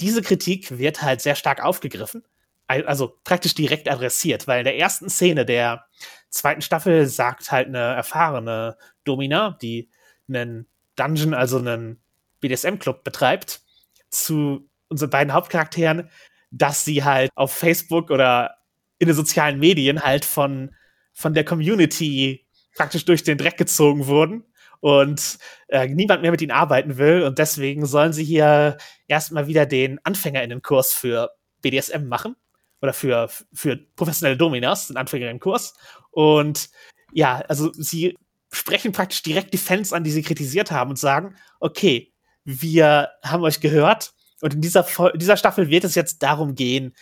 [0.00, 2.24] diese Kritik wird halt sehr stark aufgegriffen,
[2.66, 5.84] also praktisch direkt adressiert, weil in der ersten Szene der
[6.30, 9.90] zweiten Staffel sagt halt eine erfahrene Domina, die
[10.26, 12.00] einen Dungeon, also einen
[12.40, 13.60] BDSM-Club betreibt,
[14.08, 16.08] zu unseren beiden Hauptcharakteren,
[16.50, 18.56] dass sie halt auf Facebook oder
[18.98, 20.74] in den sozialen Medien halt von,
[21.12, 24.44] von der Community praktisch durch den Dreck gezogen wurden
[24.80, 27.22] und äh, niemand mehr mit ihnen arbeiten will.
[27.22, 28.76] Und deswegen sollen sie hier
[29.08, 31.30] erstmal wieder den AnfängerInnenkurs für
[31.62, 32.36] BDSM machen
[32.80, 35.74] oder für, für professionelle Dominas, den AnfängerInnenkurs.
[36.10, 36.68] Und
[37.12, 38.18] ja, also sie
[38.52, 42.12] sprechen praktisch direkt die Fans an, die sie kritisiert haben und sagen, okay,
[42.44, 46.94] wir haben euch gehört und in dieser, dieser Staffel wird es jetzt darum gehen,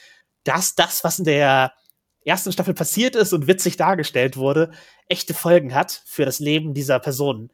[0.44, 1.72] dass das, was in der
[2.24, 4.70] ersten Staffel passiert ist und witzig dargestellt wurde,
[5.08, 7.50] echte Folgen hat für das Leben dieser Personen.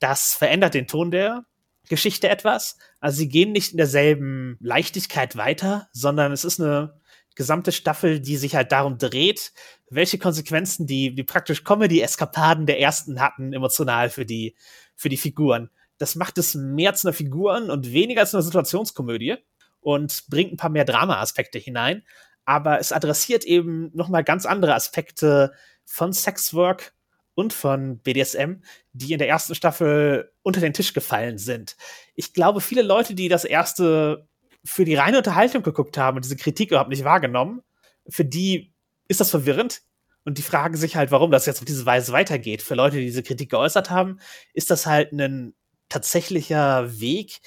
[0.00, 1.44] Das verändert den Ton der
[1.88, 2.76] Geschichte etwas.
[2.98, 7.00] Also sie gehen nicht in derselben Leichtigkeit weiter, sondern es ist eine
[7.36, 9.52] gesamte Staffel, die sich halt darum dreht,
[9.90, 14.56] welche Konsequenzen die, die praktisch Comedy-Eskapaden der ersten hatten, emotional für die,
[14.96, 15.70] für die Figuren.
[16.00, 19.36] Das macht es mehr zu einer Figuren und weniger zu einer Situationskomödie
[19.80, 22.02] und bringt ein paar mehr Drama-Aspekte hinein.
[22.46, 25.52] Aber es adressiert eben nochmal ganz andere Aspekte
[25.84, 26.94] von Sexwork
[27.34, 28.62] und von BDSM,
[28.94, 31.76] die in der ersten Staffel unter den Tisch gefallen sind.
[32.14, 34.26] Ich glaube, viele Leute, die das erste
[34.64, 37.60] für die reine Unterhaltung geguckt haben und diese Kritik überhaupt nicht wahrgenommen,
[38.08, 38.72] für die
[39.06, 39.82] ist das verwirrend.
[40.24, 42.62] Und die fragen sich halt, warum das jetzt auf diese Weise weitergeht.
[42.62, 44.18] Für Leute, die diese Kritik geäußert haben,
[44.54, 45.54] ist das halt ein
[45.90, 47.40] tatsächlicher Weg,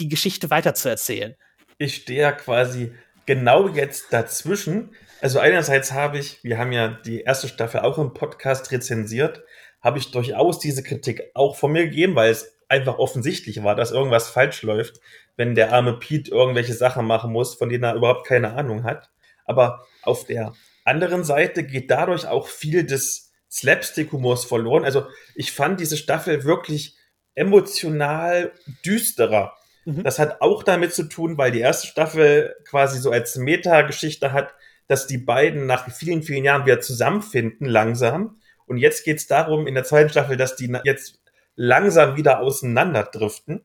[0.00, 1.36] die Geschichte weiterzuerzählen.
[1.78, 2.92] Ich stehe ja quasi
[3.26, 4.90] genau jetzt dazwischen.
[5.20, 9.42] Also einerseits habe ich, wir haben ja die erste Staffel auch im Podcast rezensiert,
[9.80, 13.92] habe ich durchaus diese Kritik auch von mir gegeben, weil es einfach offensichtlich war, dass
[13.92, 15.00] irgendwas falsch läuft,
[15.36, 19.10] wenn der arme Pete irgendwelche Sachen machen muss, von denen er überhaupt keine Ahnung hat.
[19.44, 24.84] Aber auf der anderen Seite geht dadurch auch viel des Slapstick-Humors verloren.
[24.84, 26.96] Also ich fand diese Staffel wirklich
[27.34, 28.52] emotional
[28.84, 29.54] düsterer.
[29.84, 30.02] Mhm.
[30.02, 34.54] Das hat auch damit zu tun, weil die erste Staffel quasi so als Meta-Geschichte hat,
[34.86, 38.40] dass die beiden nach vielen, vielen Jahren wieder zusammenfinden, langsam.
[38.66, 41.20] Und jetzt geht es darum, in der zweiten Staffel, dass die jetzt
[41.56, 43.62] langsam wieder auseinanderdriften.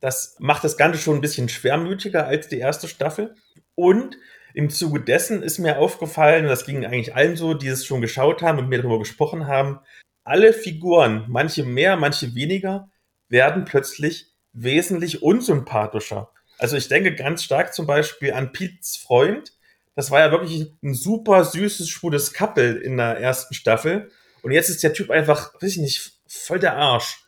[0.00, 3.34] Das macht das Ganze schon ein bisschen schwermütiger als die erste Staffel.
[3.74, 4.16] Und
[4.54, 8.00] im Zuge dessen ist mir aufgefallen, und das ging eigentlich allen so, die es schon
[8.00, 9.80] geschaut haben und mir darüber gesprochen haben,
[10.22, 12.88] alle Figuren, manche mehr, manche weniger,
[13.34, 16.30] werden plötzlich wesentlich unsympathischer.
[16.56, 19.52] Also ich denke ganz stark zum Beispiel an Pete's Freund.
[19.94, 24.10] Das war ja wirklich ein super süßes, schwules Couple in der ersten Staffel.
[24.40, 27.24] Und jetzt ist der Typ einfach, weiß ich nicht, voll der Arsch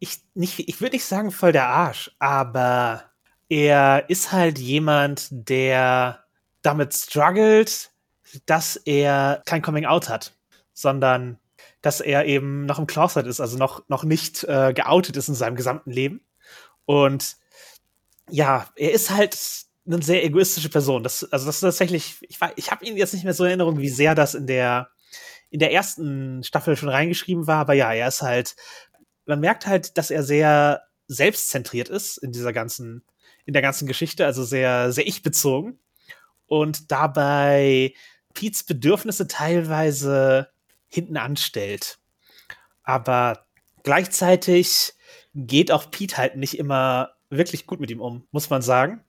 [0.00, 3.04] ich nicht, ich würde nicht sagen voll der Arsch, aber
[3.48, 6.24] er ist halt jemand, der
[6.62, 7.90] damit struggelt,
[8.46, 10.36] dass er kein Coming Out hat,
[10.72, 11.38] sondern
[11.82, 15.34] dass er eben noch im Closet ist, also noch, noch nicht äh, geoutet ist in
[15.34, 16.20] seinem gesamten Leben.
[16.84, 17.36] Und
[18.28, 19.38] ja, er ist halt
[19.86, 21.02] eine sehr egoistische Person.
[21.02, 23.78] Das, also das ist tatsächlich, ich, ich habe ihn jetzt nicht mehr so in Erinnerung,
[23.78, 24.88] wie sehr das in der
[25.52, 28.54] in der ersten Staffel schon reingeschrieben war, aber ja, er ist halt
[29.30, 33.04] man merkt halt, dass er sehr selbstzentriert ist in dieser ganzen,
[33.46, 35.78] in der ganzen Geschichte, also sehr, sehr ich-bezogen.
[36.46, 37.94] Und dabei
[38.34, 40.48] Pete's Bedürfnisse teilweise
[40.90, 41.98] hinten anstellt.
[42.82, 43.46] Aber
[43.82, 44.92] gleichzeitig
[45.34, 49.04] geht auch Pete halt nicht immer wirklich gut mit ihm um, muss man sagen.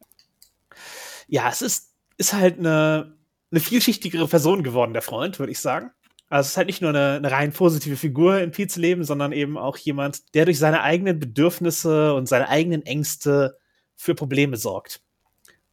[1.28, 3.18] Ja, es ist, ist halt eine,
[3.50, 5.92] eine vielschichtigere Person geworden, der Freund, würde ich sagen.
[6.30, 9.34] Also es ist halt nicht nur eine, eine rein positive Figur in Pete's Leben, sondern
[9.34, 13.58] eben auch jemand, der durch seine eigenen Bedürfnisse und seine eigenen Ängste
[13.98, 15.02] für Probleme sorgt.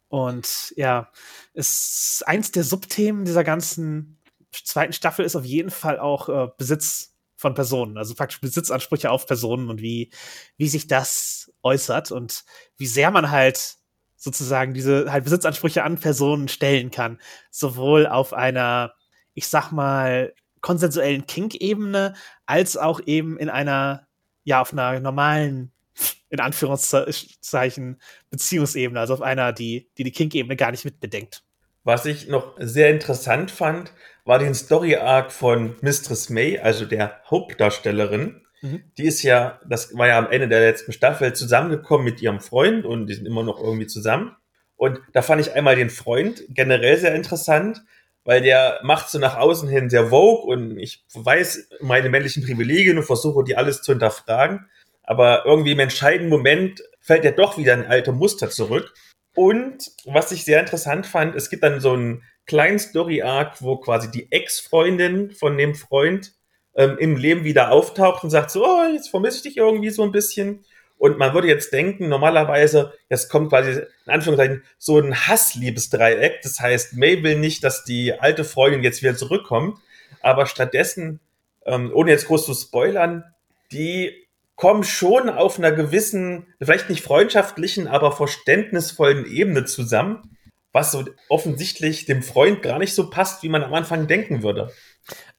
[0.09, 1.11] Und ja,
[1.53, 4.18] ist eins der Subthemen dieser ganzen
[4.51, 9.25] zweiten Staffel ist auf jeden Fall auch äh, Besitz von Personen, also praktisch Besitzansprüche auf
[9.25, 10.11] Personen und wie,
[10.57, 12.43] wie sich das äußert und
[12.77, 13.77] wie sehr man halt
[14.17, 17.19] sozusagen diese halt Besitzansprüche an Personen stellen kann.
[17.49, 18.93] Sowohl auf einer,
[19.33, 22.13] ich sag mal, konsensuellen Kink-Ebene,
[22.45, 24.07] als auch eben in einer,
[24.43, 25.71] ja, auf einer normalen,
[26.29, 31.43] in Anführungszeichen, Beziehungsebene, also auf einer, die die, die Kink-Ebene gar nicht mitbedenkt.
[31.85, 33.93] Was ich noch sehr interessant fand,
[34.29, 38.41] war den Story-Arc von Mistress May, also der Hauptdarstellerin.
[38.61, 38.83] Mhm.
[38.95, 42.85] Die ist ja, das war ja am Ende der letzten Staffel zusammengekommen mit ihrem Freund
[42.85, 44.35] und die sind immer noch irgendwie zusammen.
[44.75, 47.81] Und da fand ich einmal den Freund generell sehr interessant,
[48.23, 52.99] weil der macht so nach außen hin sehr vogue und ich weiß meine männlichen Privilegien
[52.99, 54.69] und versuche die alles zu hinterfragen.
[55.01, 58.93] Aber irgendwie im entscheidenden Moment fällt er doch wieder ein alter Muster zurück.
[59.33, 64.11] Und was ich sehr interessant fand, es gibt dann so einen kleinen Story-Arc, wo quasi
[64.11, 66.33] die Ex-Freundin von dem Freund
[66.75, 70.03] ähm, im Leben wieder auftaucht und sagt so, oh, jetzt vermisse ich dich irgendwie so
[70.03, 70.65] ein bisschen.
[70.97, 76.41] Und man würde jetzt denken, normalerweise, jetzt kommt quasi in Anführungszeichen so ein Hassliebesdreieck.
[76.41, 79.77] Das heißt, May will nicht, dass die alte Freundin jetzt wieder zurückkommt,
[80.21, 81.19] aber stattdessen,
[81.65, 83.23] ähm, ohne jetzt groß zu spoilern,
[83.71, 90.35] die kommen schon auf einer gewissen, vielleicht nicht freundschaftlichen, aber verständnisvollen Ebene zusammen,
[90.71, 94.71] was so offensichtlich dem Freund gar nicht so passt, wie man am Anfang denken würde.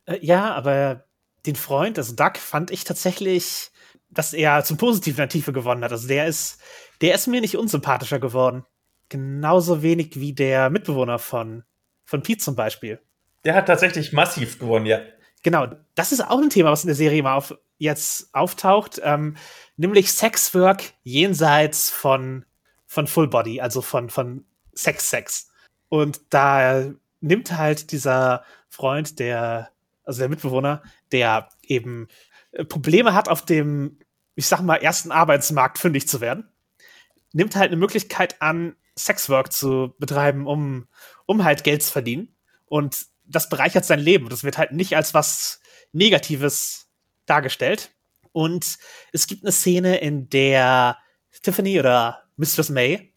[0.07, 1.05] Äh, ja, aber
[1.47, 3.71] den Freund, also Doug, fand ich tatsächlich,
[4.11, 5.93] dass er zum Positiven an Tiefe gewonnen hat.
[5.93, 6.61] Also der ist,
[7.01, 8.65] der ist mir nicht unsympathischer geworden.
[9.09, 11.65] Genauso wenig wie der Mitbewohner von,
[12.05, 13.01] von Pete zum Beispiel.
[13.45, 15.01] Der hat tatsächlich massiv gewonnen, ja.
[15.43, 19.37] Genau, das ist auch ein Thema, was in der Serie immer auf, jetzt auftaucht, ähm,
[19.77, 22.45] nämlich Sexwork jenseits von,
[22.87, 25.51] von Full Body, also von, von Sex-Sex.
[25.89, 29.71] Und da nimmt halt dieser Freund, der,
[30.05, 32.09] also der Mitbewohner, der eben
[32.53, 33.99] äh, Probleme hat, auf dem,
[34.35, 36.49] ich sag mal, ersten Arbeitsmarkt fündig zu werden,
[37.33, 40.87] nimmt halt eine Möglichkeit an, Sexwork zu betreiben, um,
[41.27, 42.35] um halt Geld zu verdienen.
[42.67, 44.29] Und das bereichert sein Leben.
[44.29, 45.61] Das wird halt nicht als was
[45.93, 46.89] Negatives
[47.27, 47.93] dargestellt.
[48.33, 48.79] Und
[49.13, 50.99] es gibt eine Szene, in der
[51.43, 53.10] Tiffany oder Mistress May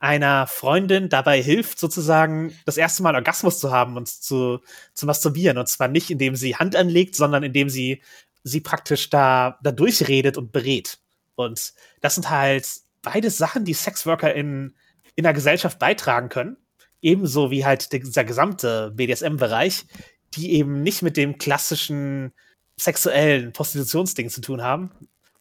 [0.00, 4.60] einer Freundin dabei hilft, sozusagen das erste Mal Orgasmus zu haben und zu,
[4.94, 5.58] zu masturbieren.
[5.58, 8.02] Und zwar nicht, indem sie Hand anlegt, sondern indem sie
[8.44, 10.98] sie praktisch da, da durchredet und berät.
[11.34, 12.68] Und das sind halt
[13.02, 14.74] beide Sachen, die Sexworker in,
[15.14, 16.56] in der Gesellschaft beitragen können.
[17.00, 19.86] Ebenso wie halt dieser gesamte BDSM-Bereich,
[20.34, 22.32] die eben nicht mit dem klassischen
[22.76, 24.90] sexuellen Prostitutionsding zu tun haben.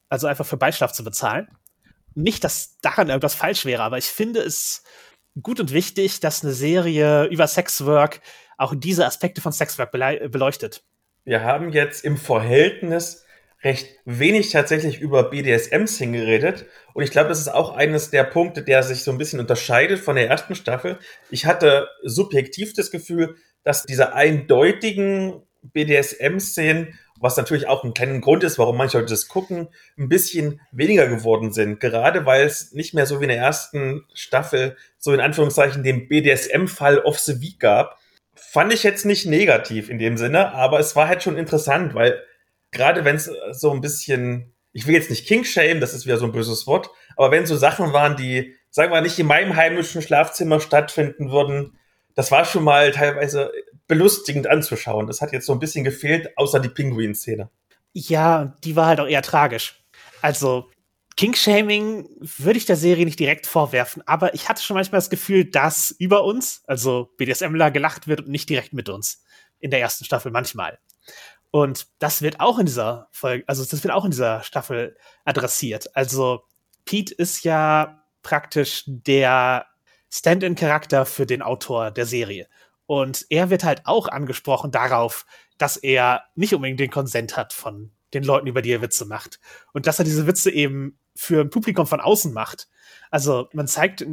[0.09, 1.47] Also einfach für Beischlaf zu bezahlen.
[2.17, 4.81] Nicht, dass daran irgendwas falsch wäre, aber ich finde es
[5.39, 8.21] gut und wichtig, dass eine Serie über Sexwork
[8.57, 10.83] auch diese Aspekte von Sexwork beleuchtet.
[11.25, 13.23] Wir haben jetzt im Verhältnis
[13.61, 16.65] recht wenig tatsächlich über BDSM-Szenen geredet.
[16.93, 19.99] Und ich glaube, das ist auch eines der Punkte, der sich so ein bisschen unterscheidet
[19.99, 20.97] von der ersten Staffel.
[21.29, 28.43] Ich hatte subjektiv das Gefühl, dass diese eindeutigen BDSM-Szenen was natürlich auch ein kleiner Grund
[28.43, 31.79] ist, warum manche Leute das gucken, ein bisschen weniger geworden sind.
[31.79, 36.07] Gerade weil es nicht mehr so wie in der ersten Staffel so in Anführungszeichen den
[36.07, 37.97] BDSM-Fall of the Week gab.
[38.35, 42.21] Fand ich jetzt nicht negativ in dem Sinne, aber es war halt schon interessant, weil
[42.71, 46.17] gerade wenn es so ein bisschen, ich will jetzt nicht King Shame, das ist wieder
[46.17, 49.55] so ein böses Wort, aber wenn so Sachen waren, die, sagen wir nicht in meinem
[49.55, 51.77] heimischen Schlafzimmer stattfinden würden,
[52.13, 53.51] das war schon mal teilweise
[53.87, 55.07] belustigend anzuschauen.
[55.07, 57.49] Das hat jetzt so ein bisschen gefehlt, außer die Pinguin-Szene.
[57.93, 59.83] Ja, die war halt auch eher tragisch.
[60.21, 60.69] Also,
[61.15, 65.45] King-Shaming würde ich der Serie nicht direkt vorwerfen, aber ich hatte schon manchmal das Gefühl,
[65.45, 69.23] dass über uns, also BDSMler, gelacht wird und nicht direkt mit uns.
[69.59, 70.77] In der ersten Staffel manchmal.
[71.49, 74.95] Und das wird auch in dieser Folge, also das wird auch in dieser Staffel
[75.25, 75.95] adressiert.
[75.95, 76.43] Also
[76.85, 79.65] Pete ist ja praktisch der
[80.11, 82.47] Stand-in-Charakter für den Autor der Serie.
[82.87, 85.25] Und er wird halt auch angesprochen darauf,
[85.57, 89.39] dass er nicht unbedingt den Konsent hat von den Leuten, über die er Witze macht.
[89.73, 92.69] Und dass er diese Witze eben für ein Publikum von außen macht.
[93.11, 94.05] Also man zeigt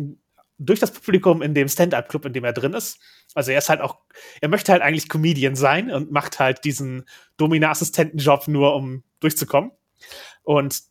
[0.58, 2.98] durch das Publikum in dem Stand-up-Club, in dem er drin ist.
[3.34, 3.98] Also er ist halt auch,
[4.40, 7.04] er möchte halt eigentlich Comedian sein und macht halt diesen
[7.36, 9.72] Domina-Assistenten-Job nur, um durchzukommen.
[10.42, 10.82] Und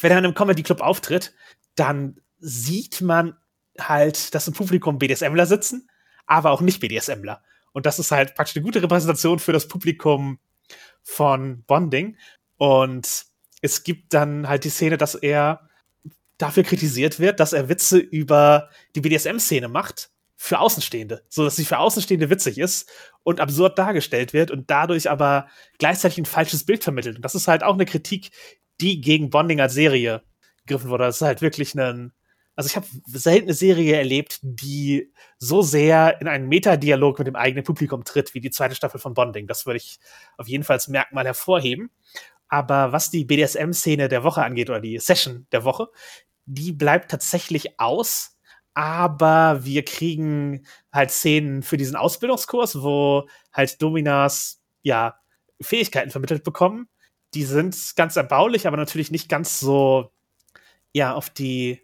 [0.00, 1.34] wenn er in einem Comedy-Club auftritt,
[1.74, 3.36] dann sieht man
[3.78, 5.89] halt, dass im Publikum BDSMler sitzen
[6.30, 7.42] aber auch nicht BDSMler.
[7.72, 10.38] Und das ist halt praktisch eine gute Repräsentation für das Publikum
[11.02, 12.16] von Bonding.
[12.56, 13.26] Und
[13.62, 15.68] es gibt dann halt die Szene, dass er
[16.38, 21.64] dafür kritisiert wird, dass er Witze über die BDSM-Szene macht für Außenstehende, so dass sie
[21.64, 22.88] für Außenstehende witzig ist
[23.24, 27.16] und absurd dargestellt wird und dadurch aber gleichzeitig ein falsches Bild vermittelt.
[27.16, 28.30] Und das ist halt auch eine Kritik,
[28.80, 30.22] die gegen Bonding als Serie
[30.64, 31.04] gegriffen wurde.
[31.04, 32.12] Das ist halt wirklich ein
[32.60, 37.34] also ich habe selten eine Serie erlebt, die so sehr in einen Metadialog mit dem
[37.34, 39.46] eigenen Publikum tritt, wie die zweite Staffel von Bonding.
[39.46, 39.98] Das würde ich
[40.36, 41.90] auf jeden Fall als Merkmal hervorheben.
[42.48, 45.88] Aber was die BDSM-Szene der Woche angeht oder die Session der Woche,
[46.44, 48.36] die bleibt tatsächlich aus.
[48.74, 55.18] Aber wir kriegen halt Szenen für diesen Ausbildungskurs, wo halt Dominas, ja,
[55.62, 56.90] Fähigkeiten vermittelt bekommen.
[57.32, 60.12] Die sind ganz erbaulich, aber natürlich nicht ganz so,
[60.92, 61.80] ja, auf die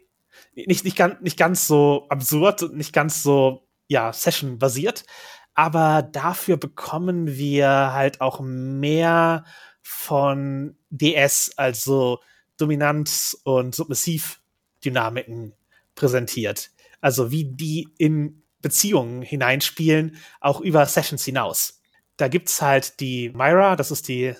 [0.65, 5.05] nicht, nicht, ganz, nicht ganz so absurd und nicht ganz so, ja, Session-basiert.
[5.53, 9.45] Aber dafür bekommen wir halt auch mehr
[9.81, 12.19] von DS, also
[12.57, 15.53] Dominanz- und Submissiv-Dynamiken
[15.95, 16.71] präsentiert.
[17.01, 21.81] Also wie die in Beziehungen hineinspielen, auch über Sessions hinaus.
[22.17, 24.33] Da gibt's halt die Myra, das ist die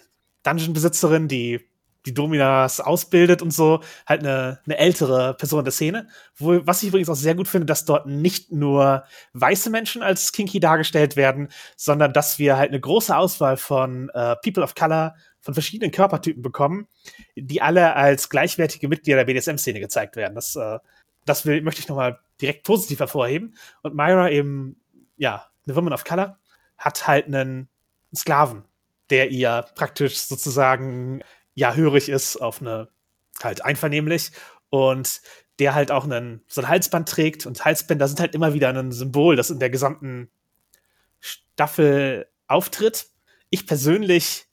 [0.43, 1.66] Dungeon-Besitzerin, die
[2.07, 6.07] die Dominas ausbildet und so, halt eine, eine ältere Person der Szene.
[6.35, 9.03] Wo, was ich übrigens auch sehr gut finde, dass dort nicht nur
[9.33, 14.35] weiße Menschen als kinky dargestellt werden, sondern dass wir halt eine große Auswahl von äh,
[14.37, 16.87] People of Color, von verschiedenen Körpertypen bekommen,
[17.35, 20.35] die alle als gleichwertige Mitglieder der BDSM-Szene gezeigt werden.
[20.35, 20.79] Das, äh,
[21.25, 23.55] das will, möchte ich nochmal direkt positiv hervorheben.
[23.81, 24.81] Und Myra eben,
[25.15, 26.37] ja, eine Woman of Color,
[26.77, 27.69] hat halt einen
[28.15, 28.63] Sklaven,
[29.09, 31.21] der ihr praktisch sozusagen
[31.57, 32.87] ja hörig ist auf eine
[33.41, 34.31] halt einvernehmlich
[34.69, 35.21] und
[35.57, 38.91] der halt auch einen, so ein Halsband trägt und Halsbänder sind halt immer wieder ein
[38.91, 40.29] Symbol, das in der gesamten
[41.19, 43.07] Staffel auftritt.
[43.49, 44.45] Ich persönlich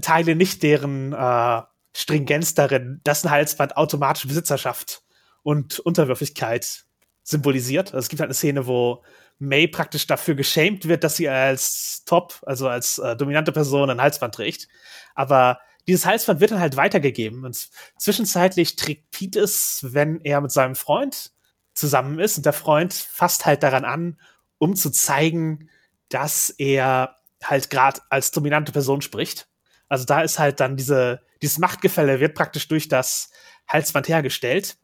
[0.00, 1.62] teile nicht deren äh,
[1.94, 5.02] Stringenz darin, dass ein Halsband automatisch Besitzerschaft
[5.42, 6.84] und Unterwürfigkeit
[7.24, 7.88] symbolisiert.
[7.88, 9.04] Also es gibt halt eine Szene, wo
[9.38, 14.00] May praktisch dafür geschämt wird, dass sie als Top, also als äh, dominante Person ein
[14.00, 14.66] Halsband trägt.
[15.14, 17.44] Aber dieses Halsband wird dann halt weitergegeben.
[17.44, 17.68] Und
[17.98, 21.32] zwischenzeitlich trägt Pete es, wenn er mit seinem Freund
[21.72, 22.36] zusammen ist.
[22.36, 24.20] Und der Freund fasst halt daran an,
[24.58, 25.70] um zu zeigen,
[26.10, 29.48] dass er halt gerade als dominante Person spricht.
[29.88, 33.30] Also da ist halt dann diese, dieses Machtgefälle wird praktisch durch das
[33.66, 34.76] Halsband hergestellt.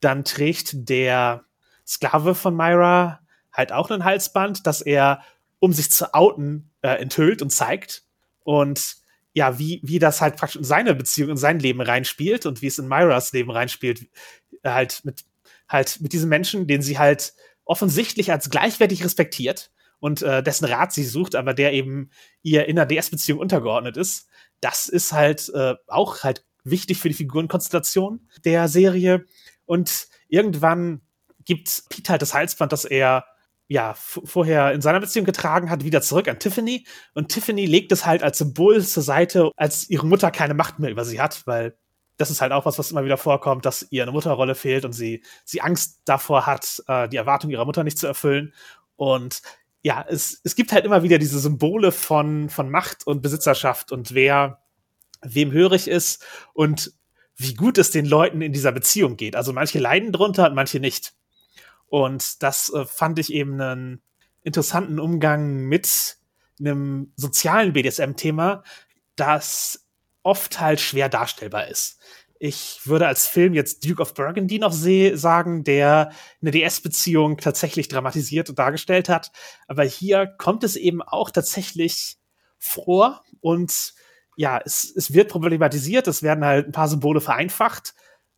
[0.00, 1.44] Dann trägt der
[1.86, 3.20] Sklave von Myra
[3.52, 5.22] halt auch ein Halsband, das er,
[5.60, 8.02] um sich zu outen, äh, enthüllt und zeigt.
[8.44, 9.01] Und
[9.34, 12.66] ja, wie, wie das halt praktisch in seine Beziehung, in sein Leben reinspielt und wie
[12.66, 14.06] es in Myras Leben reinspielt,
[14.64, 15.24] halt mit,
[15.68, 19.70] halt mit diesem Menschen, den sie halt offensichtlich als gleichwertig respektiert
[20.00, 22.10] und äh, dessen Rat sie sucht, aber der eben
[22.42, 24.28] ihr in der DS-Beziehung untergeordnet ist.
[24.60, 29.24] Das ist halt äh, auch halt wichtig für die Figurenkonstellation der Serie.
[29.64, 31.02] Und irgendwann
[31.44, 33.24] gibt Pete halt das Halsband, das er
[33.72, 36.86] ja, vorher in seiner Beziehung getragen hat, wieder zurück an Tiffany.
[37.14, 40.90] Und Tiffany legt es halt als Symbol zur Seite, als ihre Mutter keine Macht mehr
[40.90, 41.74] über sie hat, weil
[42.18, 44.92] das ist halt auch was, was immer wieder vorkommt, dass ihr eine Mutterrolle fehlt und
[44.92, 48.52] sie, sie Angst davor hat, äh, die Erwartung ihrer Mutter nicht zu erfüllen.
[48.96, 49.40] Und
[49.80, 54.12] ja, es, es gibt halt immer wieder diese Symbole von, von Macht und Besitzerschaft und
[54.12, 54.60] wer
[55.22, 56.92] wem hörig ist und
[57.36, 59.34] wie gut es den Leuten in dieser Beziehung geht.
[59.34, 61.14] Also manche leiden drunter und manche nicht.
[61.92, 64.00] Und das äh, fand ich eben einen
[64.42, 66.16] interessanten Umgang mit
[66.58, 68.64] einem sozialen BDSM-Thema,
[69.14, 69.86] das
[70.22, 72.00] oft halt schwer darstellbar ist.
[72.38, 78.48] Ich würde als Film jetzt Duke of Burgundy noch sagen, der eine DS-Beziehung tatsächlich dramatisiert
[78.48, 79.30] und dargestellt hat.
[79.68, 82.16] Aber hier kommt es eben auch tatsächlich
[82.58, 83.92] vor und
[84.36, 87.92] ja, es, es wird problematisiert, es werden halt ein paar Symbole vereinfacht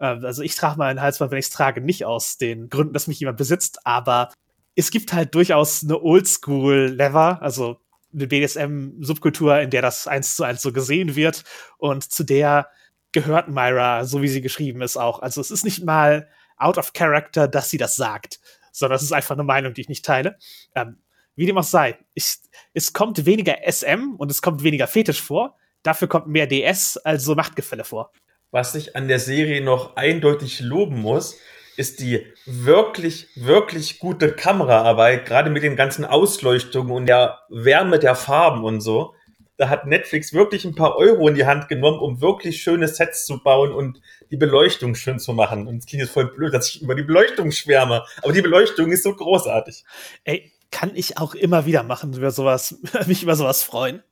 [0.05, 3.07] also ich trage mal ein Halsband, wenn ich es trage, nicht aus den Gründen, dass
[3.07, 4.33] mich jemand besitzt, aber
[4.77, 7.79] es gibt halt durchaus eine Oldschool-Lever, also
[8.13, 11.45] eine BDSM-Subkultur, in der das eins zu eins so gesehen wird
[11.79, 12.69] und zu der
[13.13, 15.21] gehört Myra, so wie sie geschrieben ist, auch.
[15.21, 18.41] Also es ist nicht mal out of character, dass sie das sagt,
[18.73, 20.37] sondern es ist einfach eine Meinung, die ich nicht teile.
[20.75, 20.99] Ähm,
[21.37, 22.37] wie dem auch sei, ich,
[22.75, 27.35] es kommt weniger SM und es kommt weniger Fetisch vor, dafür kommt mehr DS, also
[27.35, 28.13] Machtgefälle vor
[28.55, 31.41] was ich an der Serie noch eindeutig loben muss,
[31.77, 38.15] ist die wirklich, wirklich gute Kameraarbeit, gerade mit den ganzen Ausleuchtungen und der Wärme der
[38.15, 39.13] Farben und so.
[39.57, 43.27] Da hat Netflix wirklich ein paar Euro in die Hand genommen, um wirklich schöne Sets
[43.27, 44.01] zu bauen und
[44.31, 45.67] die Beleuchtung schön zu machen.
[45.67, 48.93] Und es klingt jetzt voll blöd, dass ich über die Beleuchtung schwärme, aber die Beleuchtung
[48.93, 49.85] ist so großartig.
[50.23, 54.05] Ey, kann ich auch immer wieder machen, über sowas, mich über sowas freuen.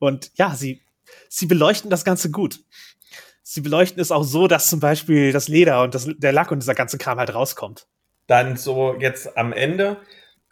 [0.00, 0.82] Und ja, sie,
[1.28, 2.58] sie beleuchten das Ganze gut
[3.44, 6.60] sie beleuchten es auch so, dass zum Beispiel das Leder und das, der Lack und
[6.60, 7.86] dieser ganze Kram halt rauskommt.
[8.26, 9.98] Dann so jetzt am Ende.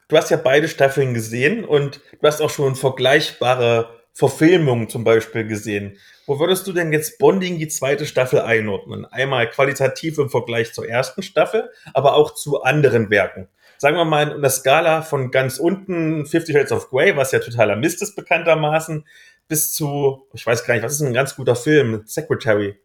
[0.08, 5.46] Du hast ja beide Staffeln gesehen und du hast auch schon vergleichbare Verfilmungen zum Beispiel
[5.46, 5.96] gesehen.
[6.26, 9.06] Wo würdest du denn jetzt Bonding die zweite Staffel einordnen?
[9.06, 13.48] Einmal qualitativ im Vergleich zur ersten Staffel, aber auch zu anderen Werken.
[13.78, 17.40] Sagen wir mal in der Skala von ganz unten Fifty Shades of Grey, was ja
[17.40, 19.04] totaler Mist ist bekanntermaßen,
[19.52, 22.04] bis zu, ich weiß gar nicht, was ist ein ganz guter Film?
[22.06, 22.80] Secretary.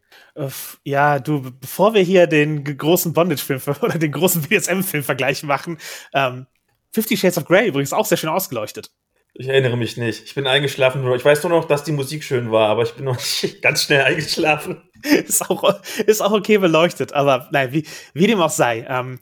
[0.83, 5.77] Ja, du, bevor wir hier den großen Bondage-Film oder den großen BSM-Film-Vergleich machen,
[6.13, 6.45] ähm,
[6.91, 8.91] Fifty Shades of Grey übrigens auch sehr schön ausgeleuchtet.
[9.33, 10.25] Ich erinnere mich nicht.
[10.25, 11.09] Ich bin eingeschlafen.
[11.13, 13.83] Ich weiß nur noch, dass die Musik schön war, aber ich bin noch nicht ganz
[13.83, 14.81] schnell eingeschlafen.
[15.03, 18.85] ist, auch, ist auch okay beleuchtet, aber nein, wie, wie dem auch sei.
[18.89, 19.21] Ähm,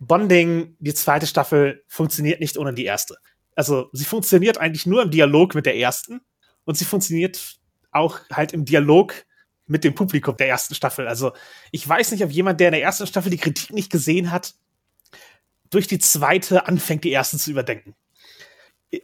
[0.00, 3.18] Bonding, die zweite Staffel, funktioniert nicht ohne die erste.
[3.54, 6.22] Also sie funktioniert eigentlich nur im Dialog mit der ersten
[6.64, 7.58] und sie funktioniert
[7.90, 9.14] auch halt im Dialog
[9.66, 11.06] mit dem Publikum der ersten Staffel.
[11.08, 11.32] Also
[11.70, 14.54] ich weiß nicht, ob jemand, der in der ersten Staffel die Kritik nicht gesehen hat,
[15.70, 17.94] durch die zweite anfängt, die erste zu überdenken.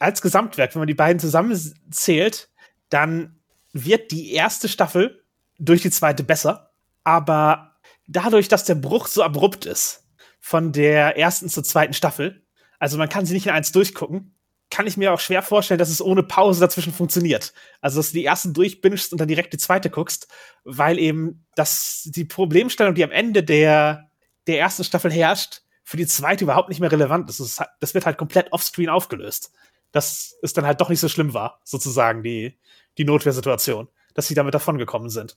[0.01, 2.51] Als Gesamtwerk, wenn man die beiden zusammenzählt,
[2.91, 3.41] dann
[3.73, 5.25] wird die erste Staffel
[5.59, 6.71] durch die zweite besser,
[7.05, 10.05] aber dadurch, dass der Bruch so abrupt ist
[10.41, 12.47] von der ersten zur zweiten Staffel,
[12.79, 14.35] also man kann sie nicht in eins durchgucken,
[14.79, 17.53] kann ich mir auch schwer vorstellen, dass es ohne Pause dazwischen funktioniert.
[17.81, 20.29] Also, dass du die ersten durchbingst und dann direkt die zweite guckst,
[20.63, 24.09] weil eben das, die Problemstellung, die am Ende der,
[24.47, 27.41] der ersten Staffel herrscht, für die zweite überhaupt nicht mehr relevant ist.
[27.41, 29.51] Das, das wird halt komplett offscreen aufgelöst.
[29.91, 32.57] Dass es dann halt doch nicht so schlimm war, sozusagen, die,
[32.99, 35.37] die Notwehrsituation, dass sie damit davongekommen sind.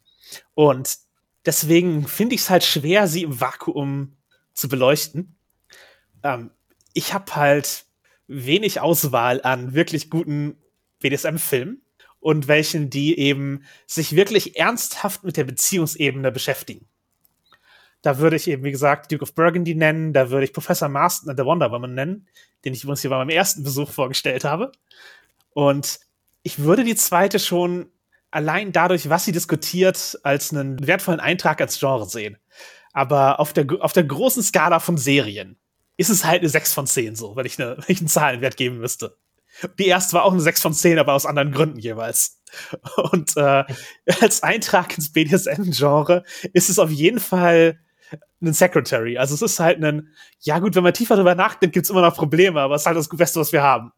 [0.53, 0.99] Und
[1.47, 4.17] deswegen finde ich es halt schwer, sie im Vakuum
[4.53, 5.35] zu beleuchten.
[6.21, 6.51] Ähm,
[6.93, 7.87] ich habe halt
[8.27, 10.57] wenig Auswahl an wirklich guten
[10.99, 11.81] BDSM-Filmen
[12.19, 16.87] und welchen, die eben sich wirklich ernsthaft mit der Beziehungsebene beschäftigen.
[18.01, 21.29] Da würde ich eben, wie gesagt, Duke of Burgundy nennen, da würde ich Professor Marston
[21.29, 22.27] and the Wonder Woman nennen,
[22.63, 24.71] den ich übrigens hier bei meinem ersten Besuch vorgestellt habe.
[25.53, 25.99] Und
[26.43, 27.91] ich würde die zweite schon
[28.31, 32.37] allein dadurch, was sie diskutiert, als einen wertvollen Eintrag als Genre sehen.
[32.93, 35.57] Aber auf der, auf der großen Skala von Serien
[36.01, 38.57] ist es halt eine 6 von 10 so, wenn ich, eine, wenn ich einen Zahlenwert
[38.57, 39.17] geben müsste.
[39.77, 42.41] Die erste war auch eine 6 von 10, aber aus anderen Gründen jeweils.
[43.11, 43.63] Und äh,
[44.21, 46.23] als Eintrag ins BDSM-Genre
[46.53, 47.79] ist es auf jeden Fall
[48.41, 49.17] ein Secretary.
[49.17, 52.01] Also es ist halt ein, ja gut, wenn man tiefer drüber nachdenkt, gibt es immer
[52.01, 53.91] noch Probleme, aber es ist halt das Beste, was wir haben.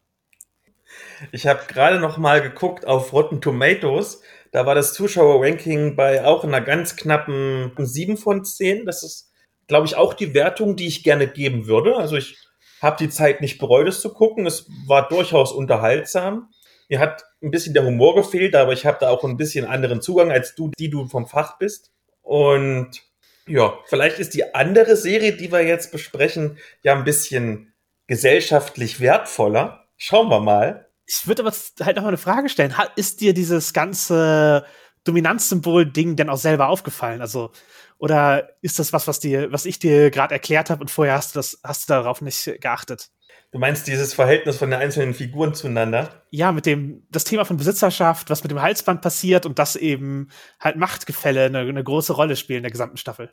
[1.32, 4.20] Ich habe gerade noch mal geguckt auf Rotten Tomatoes.
[4.52, 8.84] Da war das Zuschauerranking bei auch einer ganz knappen 7 von 10.
[8.84, 9.32] Das ist
[9.66, 11.96] glaube ich, auch die Wertung, die ich gerne geben würde.
[11.96, 12.36] Also ich
[12.80, 14.46] habe die Zeit nicht bereut, es zu gucken.
[14.46, 16.50] Es war durchaus unterhaltsam.
[16.88, 20.02] Mir hat ein bisschen der Humor gefehlt, aber ich habe da auch ein bisschen anderen
[20.02, 21.92] Zugang als du, die du vom Fach bist.
[22.22, 23.02] Und
[23.46, 27.72] ja, vielleicht ist die andere Serie, die wir jetzt besprechen, ja ein bisschen
[28.06, 29.86] gesellschaftlich wertvoller.
[29.96, 30.88] Schauen wir mal.
[31.06, 31.52] Ich würde aber
[31.82, 32.74] halt noch mal eine Frage stellen.
[32.96, 34.64] Ist dir dieses ganze
[35.04, 37.20] Dominanzsymbol-Ding denn auch selber aufgefallen?
[37.20, 37.52] Also
[37.98, 41.34] oder ist das was, was dir, was ich dir gerade erklärt habe und vorher hast
[41.34, 43.10] du das, hast du darauf nicht geachtet?
[43.52, 46.22] Du meinst dieses Verhältnis von den einzelnen Figuren zueinander?
[46.30, 50.28] Ja, mit dem, das Thema von Besitzerschaft, was mit dem Halsband passiert und das eben
[50.58, 53.30] halt Machtgefälle eine, eine große Rolle spielen in der gesamten Staffel.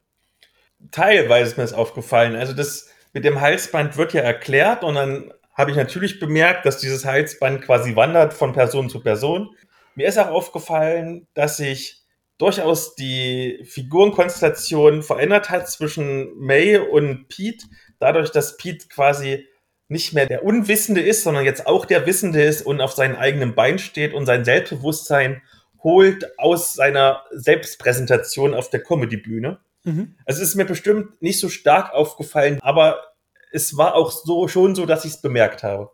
[0.92, 2.36] Teilweise ist mir das aufgefallen.
[2.36, 6.78] Also das mit dem Halsband wird ja erklärt und dann habe ich natürlich bemerkt, dass
[6.78, 9.56] dieses Halsband quasi wandert von Person zu Person.
[9.96, 12.02] Mir ist auch aufgefallen, dass sich
[12.38, 17.68] durchaus die Figurenkonstellation verändert hat zwischen May und Pete,
[18.00, 19.48] dadurch, dass Pete quasi
[19.90, 23.54] nicht mehr der Unwissende ist, sondern jetzt auch der Wissende ist und auf seinem eigenen
[23.56, 25.42] Bein steht und sein Selbstbewusstsein
[25.84, 29.60] holt aus seiner Selbstpräsentation auf der Comedy-Bühne.
[29.84, 30.16] Mhm.
[30.26, 33.04] Also es ist mir bestimmt nicht so stark aufgefallen, aber
[33.52, 35.92] es war auch so schon so, dass ich es bemerkt habe.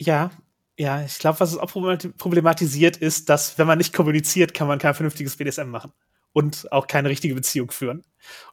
[0.00, 0.30] Ja,
[0.78, 4.78] ja, ich glaube, was es auch problematisiert ist, dass wenn man nicht kommuniziert, kann man
[4.78, 5.92] kein vernünftiges BDSM machen
[6.32, 8.04] und auch keine richtige Beziehung führen.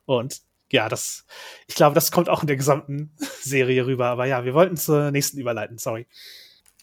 [0.06, 1.28] Und ja, das,
[1.68, 4.08] ich glaube, das kommt auch in der gesamten Serie rüber.
[4.08, 6.08] Aber ja, wir wollten zur nächsten überleiten, sorry.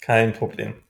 [0.01, 0.85] Kein Problem.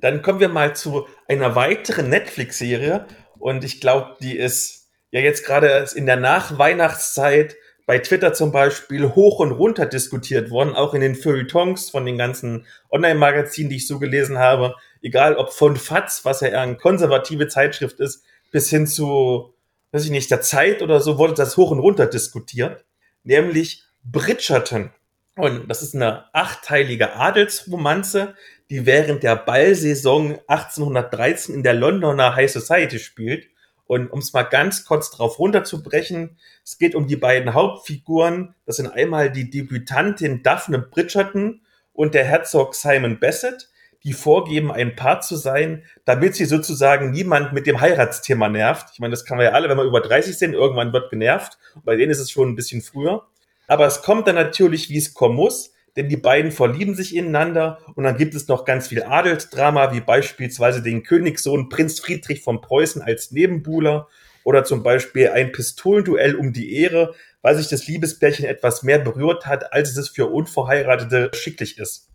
[0.00, 3.06] Dann kommen wir mal zu einer weiteren Netflix-Serie
[3.38, 7.56] und ich glaube, die ist ja jetzt gerade in der Nachweihnachtszeit
[7.90, 12.16] bei Twitter zum Beispiel hoch und runter diskutiert worden, auch in den Feuilletons von den
[12.16, 16.76] ganzen Online-Magazinen, die ich so gelesen habe, egal ob von FATS, was ja eher eine
[16.76, 18.22] konservative Zeitschrift ist,
[18.52, 19.54] bis hin zu,
[19.90, 22.84] weiß ich nicht, der Zeit oder so, wurde das hoch und runter diskutiert,
[23.24, 24.90] nämlich Bridgerton.
[25.34, 28.36] Und das ist eine achtteilige Adelsromanze,
[28.70, 33.48] die während der Ballsaison 1813 in der Londoner High Society spielt
[33.90, 38.54] und um es mal ganz kurz drauf runterzubrechen, es geht um die beiden Hauptfiguren.
[38.64, 41.62] Das sind einmal die Debütantin Daphne Bridgerton
[41.92, 43.68] und der Herzog Simon Bassett,
[44.04, 48.90] die vorgeben, ein Paar zu sein, damit sie sozusagen niemand mit dem Heiratsthema nervt.
[48.92, 51.58] Ich meine, das kann man ja alle, wenn wir über 30 sind, irgendwann wird genervt.
[51.82, 53.26] bei denen ist es schon ein bisschen früher.
[53.66, 57.78] Aber es kommt dann natürlich, wie es kommen muss denn die beiden verlieben sich ineinander
[57.94, 62.62] und dann gibt es noch ganz viel Adelsdrama, wie beispielsweise den Königssohn Prinz Friedrich von
[62.62, 64.08] Preußen als Nebenbuhler
[64.42, 69.44] oder zum Beispiel ein Pistolenduell um die Ehre, weil sich das Liebespärchen etwas mehr berührt
[69.44, 72.08] hat, als es für Unverheiratete schicklich ist.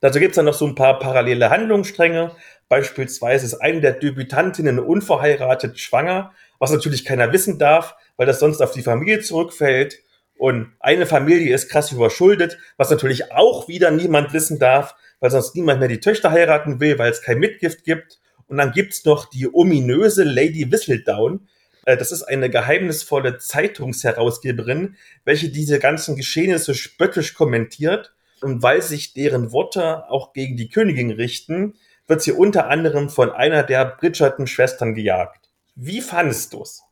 [0.00, 2.30] Dazu gibt es dann noch so ein paar parallele Handlungsstränge.
[2.68, 8.62] Beispielsweise ist eine der Debütantinnen unverheiratet schwanger, was natürlich keiner wissen darf, weil das sonst
[8.62, 9.98] auf die Familie zurückfällt.
[10.38, 15.54] Und eine Familie ist krass überschuldet, was natürlich auch wieder niemand wissen darf, weil sonst
[15.54, 18.20] niemand mehr die Töchter heiraten will, weil es kein Mitgift gibt.
[18.48, 21.48] Und dann gibt's noch die ominöse Lady Whistledown.
[21.84, 28.12] Äh, das ist eine geheimnisvolle Zeitungsherausgeberin, welche diese ganzen Geschehnisse spöttisch kommentiert.
[28.42, 31.74] Und weil sich deren Worte auch gegen die Königin richten,
[32.06, 35.48] wird sie unter anderem von einer der Bridgerton-Schwestern gejagt.
[35.74, 36.85] Wie fandest du's?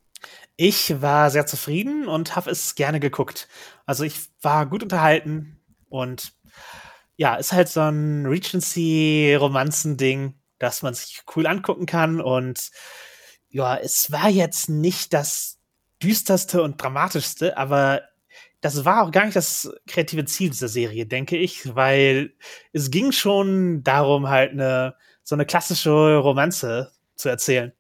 [0.57, 3.49] Ich war sehr zufrieden und habe es gerne geguckt.
[3.87, 6.33] Also ich war gut unterhalten und
[7.17, 12.71] ja, ist halt so ein Regency-Romanzen-Ding, dass man sich cool angucken kann und
[13.49, 15.59] ja, es war jetzt nicht das
[16.03, 18.03] düsterste und dramatischste, aber
[18.61, 22.35] das war auch gar nicht das kreative Ziel dieser Serie, denke ich, weil
[22.73, 27.73] es ging schon darum, halt eine so eine klassische Romanze zu erzählen.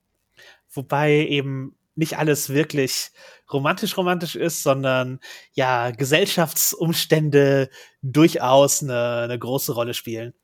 [0.70, 3.10] Wobei eben nicht alles wirklich
[3.52, 5.20] romantisch romantisch ist, sondern
[5.52, 7.70] ja, Gesellschaftsumstände
[8.02, 10.34] durchaus eine, eine große Rolle spielen.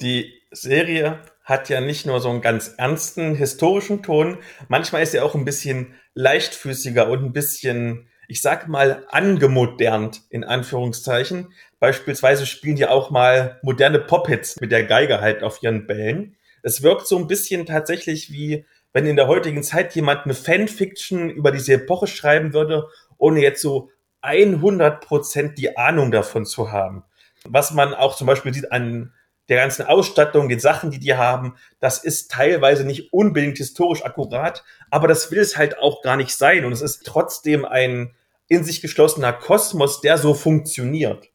[0.00, 4.38] Die Serie hat ja nicht nur so einen ganz ernsten historischen Ton,
[4.68, 10.42] manchmal ist er auch ein bisschen leichtfüßiger und ein bisschen, ich sag mal, angemodernt in
[10.42, 11.52] Anführungszeichen.
[11.80, 16.36] Beispielsweise spielen die auch mal moderne Pop-Hits mit der Geige halt auf ihren Bällen.
[16.62, 21.28] Es wirkt so ein bisschen tatsächlich wie wenn in der heutigen Zeit jemand eine Fanfiction
[21.28, 22.88] über diese Epoche schreiben würde,
[23.18, 23.90] ohne jetzt so
[24.22, 27.04] 100 Prozent die Ahnung davon zu haben.
[27.44, 29.12] Was man auch zum Beispiel sieht an
[29.48, 34.64] der ganzen Ausstattung, den Sachen, die die haben, das ist teilweise nicht unbedingt historisch akkurat,
[34.90, 36.64] aber das will es halt auch gar nicht sein.
[36.64, 38.14] Und es ist trotzdem ein
[38.46, 41.28] in sich geschlossener Kosmos, der so funktioniert.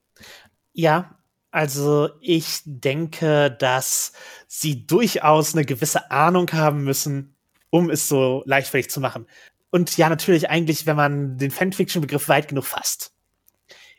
[0.73, 1.17] Ja,
[1.51, 4.13] also ich denke, dass
[4.47, 7.35] sie durchaus eine gewisse Ahnung haben müssen,
[7.69, 9.27] um es so leichtfertig zu machen.
[9.71, 13.13] Und ja, natürlich eigentlich, wenn man den Fanfiction-Begriff weit genug fasst,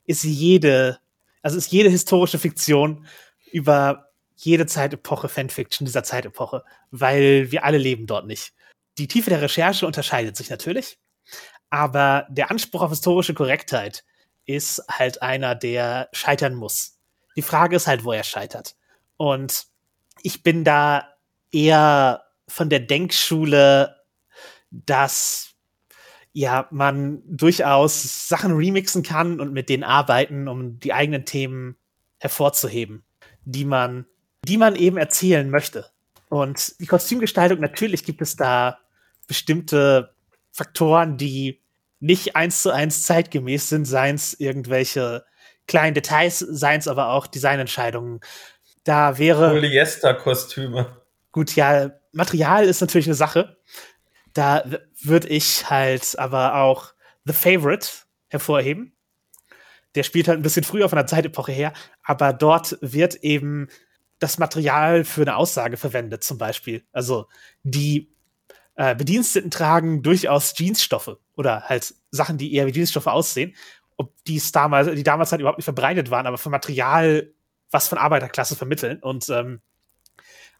[0.04, 0.98] ist jede,
[1.42, 3.06] also ist jede historische Fiktion
[3.52, 8.54] über jede Zeitepoche Fanfiction dieser Zeitepoche, weil wir alle leben dort nicht.
[8.98, 10.98] Die Tiefe der Recherche unterscheidet sich natürlich,
[11.68, 14.04] aber der Anspruch auf historische Korrektheit
[14.46, 16.98] ist halt einer, der scheitern muss.
[17.36, 18.76] Die Frage ist halt, wo er scheitert.
[19.16, 19.66] Und
[20.22, 21.08] ich bin da
[21.52, 23.96] eher von der Denkschule,
[24.70, 25.54] dass
[26.32, 31.76] ja man durchaus Sachen remixen kann und mit denen arbeiten, um die eigenen Themen
[32.18, 33.04] hervorzuheben,
[33.44, 34.06] die man,
[34.46, 35.86] die man eben erzählen möchte.
[36.28, 38.78] Und die Kostümgestaltung, natürlich gibt es da
[39.26, 40.14] bestimmte
[40.52, 41.60] Faktoren, die
[41.98, 45.24] nicht eins zu eins zeitgemäß sind, seien es irgendwelche
[45.66, 48.20] kleinen Details, seien es aber auch Designentscheidungen.
[48.84, 49.50] Da wäre.
[49.50, 50.99] Polyester-Kostüme.
[51.32, 53.56] Gut, ja, Material ist natürlich eine Sache.
[54.32, 54.64] Da
[55.02, 56.92] würde ich halt aber auch
[57.24, 57.88] The Favorite
[58.28, 58.92] hervorheben.
[59.94, 61.72] Der spielt halt ein bisschen früher von der Zeitepoche her,
[62.02, 63.68] aber dort wird eben
[64.20, 66.84] das Material für eine Aussage verwendet, zum Beispiel.
[66.92, 67.26] Also
[67.64, 68.12] die
[68.76, 73.56] äh, Bediensteten tragen durchaus Jeansstoffe oder halt Sachen, die eher wie Jeansstoffe aussehen.
[73.96, 77.32] Ob dies damals, die damals halt überhaupt nicht verbreitet waren, aber für Material,
[77.70, 78.98] was von Arbeiterklasse vermitteln.
[79.00, 79.60] Und ähm,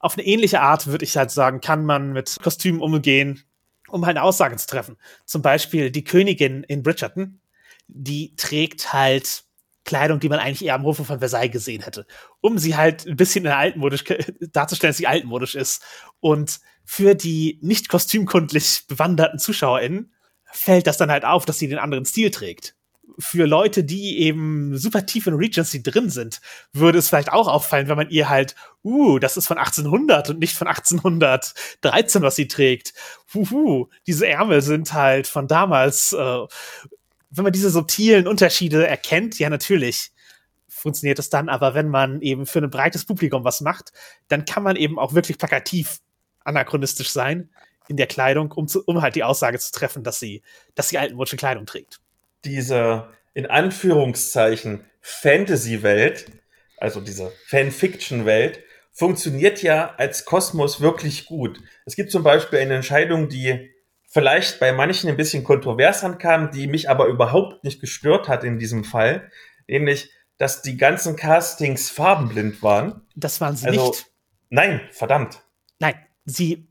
[0.01, 3.44] auf eine ähnliche Art, würde ich halt sagen, kann man mit Kostümen umgehen,
[3.88, 4.96] um halt eine Aussage zu treffen.
[5.26, 7.40] Zum Beispiel die Königin in Bridgerton,
[7.86, 9.44] die trägt halt
[9.84, 12.07] Kleidung, die man eigentlich eher am Hofe von Versailles gesehen hätte,
[12.40, 14.05] um sie halt ein bisschen in altmodisch
[14.53, 15.82] darzustellen, dass sie altmodisch ist.
[16.20, 20.12] Und für die nicht kostümkundlich bewanderten ZuschauerInnen
[20.53, 22.74] fällt das dann halt auf, dass sie den anderen Stil trägt
[23.21, 26.41] für Leute, die eben super tief in Regency drin sind,
[26.73, 30.39] würde es vielleicht auch auffallen, wenn man ihr halt, uh, das ist von 1800 und
[30.39, 32.95] nicht von 1813, was sie trägt.
[33.35, 36.12] Huhu, diese Ärmel sind halt von damals.
[36.12, 36.47] Äh,
[37.33, 40.11] wenn man diese subtilen Unterschiede erkennt, ja, natürlich
[40.66, 43.93] funktioniert es dann, aber wenn man eben für ein breites Publikum was macht,
[44.27, 46.01] dann kann man eben auch wirklich plakativ
[46.43, 47.51] anachronistisch sein
[47.87, 50.43] in der Kleidung, um, zu, um halt die Aussage zu treffen, dass sie,
[50.75, 52.01] dass sie altmodische Kleidung trägt
[52.45, 56.26] diese in Anführungszeichen Fantasy-Welt,
[56.78, 58.61] also diese Fanfiction-Welt,
[58.93, 61.61] funktioniert ja als Kosmos wirklich gut.
[61.86, 63.70] Es gibt zum Beispiel eine Entscheidung, die
[64.09, 68.59] vielleicht bei manchen ein bisschen kontrovers ankam, die mich aber überhaupt nicht gestört hat in
[68.59, 69.30] diesem Fall,
[69.68, 73.07] nämlich, dass die ganzen Castings farbenblind waren.
[73.14, 74.07] Das waren sie also, nicht.
[74.49, 75.43] Nein, verdammt.
[75.78, 76.70] Nein, sie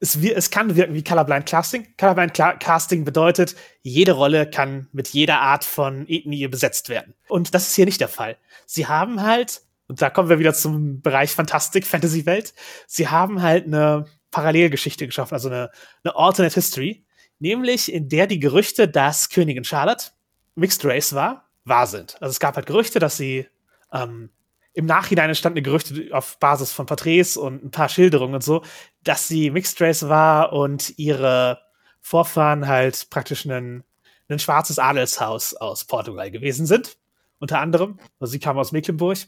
[0.00, 1.86] es, es kann wirken wie Colorblind Casting.
[1.98, 7.14] Colorblind Casting bedeutet, jede Rolle kann mit jeder Art von Ethnie besetzt werden.
[7.28, 8.36] Und das ist hier nicht der Fall.
[8.66, 12.54] Sie haben halt, und da kommen wir wieder zum Bereich Fantastik, Fantasy-Welt,
[12.86, 15.70] sie haben halt eine Parallelgeschichte geschaffen, also eine,
[16.04, 17.04] eine Alternate History,
[17.38, 20.10] nämlich in der die Gerüchte, dass Königin Charlotte
[20.54, 22.16] Mixed Race war, wahr sind.
[22.20, 23.46] Also es gab halt Gerüchte, dass sie
[23.92, 24.30] ähm,
[24.76, 28.62] im Nachhinein entstandene Gerüchte auf Basis von Porträts und ein paar Schilderungen und so,
[29.02, 31.62] dass sie Mixed Race war und ihre
[32.02, 33.84] Vorfahren halt praktisch ein,
[34.28, 36.98] ein schwarzes Adelshaus aus Portugal gewesen sind.
[37.38, 37.98] Unter anderem.
[38.20, 39.18] Also sie kamen aus Mecklenburg.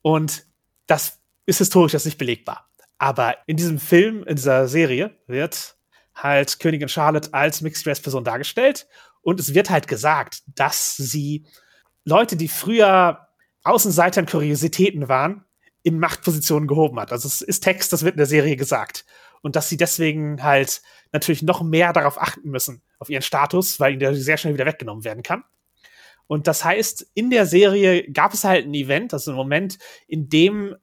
[0.00, 0.46] Und
[0.86, 2.66] das ist historisch jetzt nicht belegbar.
[2.96, 5.76] Aber in diesem Film, in dieser Serie, wird
[6.14, 8.86] halt Königin Charlotte als Mixed-Race-Person dargestellt.
[9.20, 11.46] Und es wird halt gesagt, dass sie
[12.04, 13.27] Leute, die früher
[13.64, 15.44] Außenseitern Kuriositäten waren,
[15.82, 17.12] in Machtpositionen gehoben hat.
[17.12, 19.04] Also es ist Text, das wird in der Serie gesagt.
[19.40, 20.82] Und dass sie deswegen halt
[21.12, 24.66] natürlich noch mehr darauf achten müssen, auf ihren Status, weil ihnen der sehr schnell wieder
[24.66, 25.44] weggenommen werden kann.
[26.26, 30.28] Und das heißt, in der Serie gab es halt ein Event, also ein Moment, in
[30.28, 30.76] dem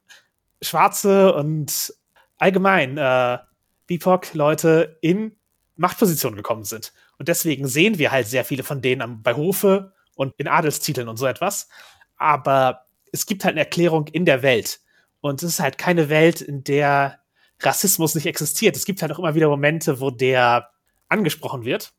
[0.60, 1.94] Schwarze und
[2.38, 3.38] allgemein äh,
[3.86, 5.36] BIPOC-Leute in
[5.76, 6.92] Machtpositionen gekommen sind.
[7.18, 11.08] Und deswegen sehen wir halt sehr viele von denen am, bei Hofe und in Adelstiteln
[11.08, 11.68] und so etwas.
[12.16, 14.80] Aber es gibt halt eine Erklärung in der Welt.
[15.20, 17.20] Und es ist halt keine Welt, in der
[17.60, 18.76] Rassismus nicht existiert.
[18.76, 20.70] Es gibt halt auch immer wieder Momente, wo der
[21.08, 21.92] angesprochen wird.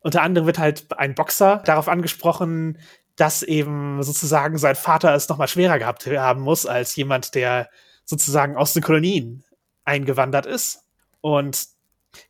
[0.00, 2.78] Unter anderem wird halt ein Boxer darauf angesprochen,
[3.16, 7.68] dass eben sozusagen sein Vater es nochmal schwerer gehabt haben muss als jemand, der
[8.04, 9.44] sozusagen aus den Kolonien
[9.84, 10.84] eingewandert ist.
[11.20, 11.66] Und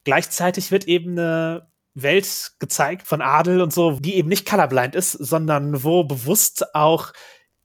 [0.04, 5.12] gleichzeitig wird eben eine Welt gezeigt von Adel und so, die eben nicht colorblind ist,
[5.12, 7.12] sondern wo bewusst auch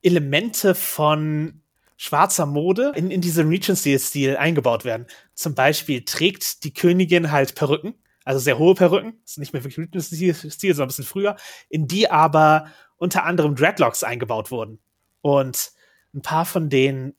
[0.02, 1.62] Elemente von
[1.98, 5.06] schwarzer Mode in, in diesen Regency-Stil eingebaut werden.
[5.36, 9.78] Zum Beispiel trägt die Königin halt Perücken, also sehr hohe Perücken, ist nicht mehr wirklich
[9.78, 11.36] Regency-Stil, sondern ein bisschen früher,
[11.70, 12.68] in die aber
[12.98, 14.80] unter anderem Dreadlocks eingebaut wurden.
[15.22, 15.72] Und
[16.14, 17.16] ein paar von den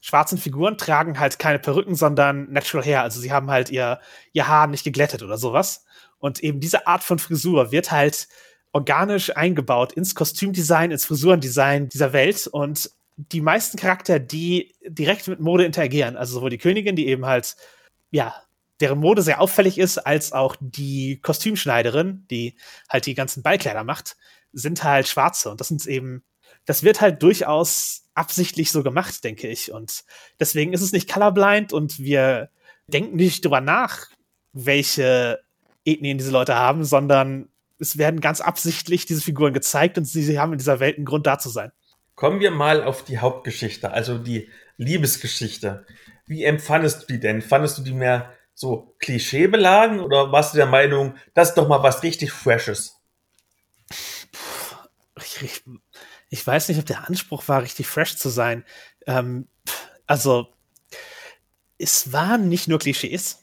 [0.00, 3.02] schwarzen Figuren tragen halt keine Perücken, sondern Natural Hair.
[3.02, 4.00] Also sie haben halt ihr,
[4.32, 5.85] ihr Haar nicht geglättet oder sowas.
[6.18, 8.28] Und eben diese Art von Frisur wird halt
[8.72, 12.46] organisch eingebaut ins Kostümdesign, ins Frisurendesign dieser Welt.
[12.46, 17.26] Und die meisten Charakter, die direkt mit Mode interagieren, also sowohl die Königin, die eben
[17.26, 17.56] halt,
[18.10, 18.34] ja,
[18.80, 22.56] deren Mode sehr auffällig ist, als auch die Kostümschneiderin, die
[22.88, 24.16] halt die ganzen Ballkleider macht,
[24.52, 25.50] sind halt schwarze.
[25.50, 26.22] Und das sind eben,
[26.66, 29.72] das wird halt durchaus absichtlich so gemacht, denke ich.
[29.72, 30.04] Und
[30.40, 32.50] deswegen ist es nicht colorblind und wir
[32.86, 34.06] denken nicht drüber nach,
[34.52, 35.40] welche
[35.86, 40.38] Ethnien diese Leute haben, sondern es werden ganz absichtlich diese Figuren gezeigt und sie, sie
[40.38, 41.72] haben in dieser Welt einen Grund da zu sein.
[42.14, 45.86] Kommen wir mal auf die Hauptgeschichte, also die Liebesgeschichte.
[46.26, 47.42] Wie empfandest du die denn?
[47.42, 51.82] Fandest du die mehr so klischeebeladen oder warst du der Meinung, das ist doch mal
[51.82, 52.96] was richtig Freshes?
[55.18, 55.62] Ich, ich,
[56.30, 58.64] ich weiß nicht, ob der Anspruch war, richtig fresh zu sein.
[59.06, 59.48] Ähm,
[60.06, 60.48] also,
[61.78, 63.42] es waren nicht nur Klischees.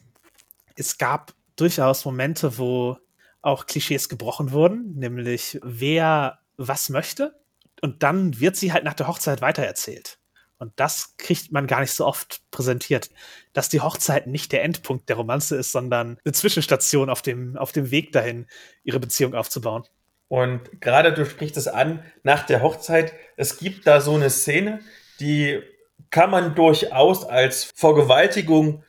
[0.76, 2.98] Es gab durchaus Momente, wo
[3.42, 7.36] auch Klischees gebrochen wurden, nämlich wer was möchte
[7.82, 10.18] und dann wird sie halt nach der Hochzeit weitererzählt.
[10.58, 13.10] Und das kriegt man gar nicht so oft präsentiert,
[13.52, 17.74] dass die Hochzeit nicht der Endpunkt der Romanze ist, sondern eine Zwischenstation auf dem, auf
[17.74, 18.48] dem Weg dahin,
[18.86, 19.84] ihre Beziehung aufzubauen.
[20.30, 24.80] Und gerade du sprichst es an, nach der Hochzeit, es gibt da so eine Szene,
[25.20, 25.62] die
[26.10, 28.84] kann man durchaus als Vergewaltigung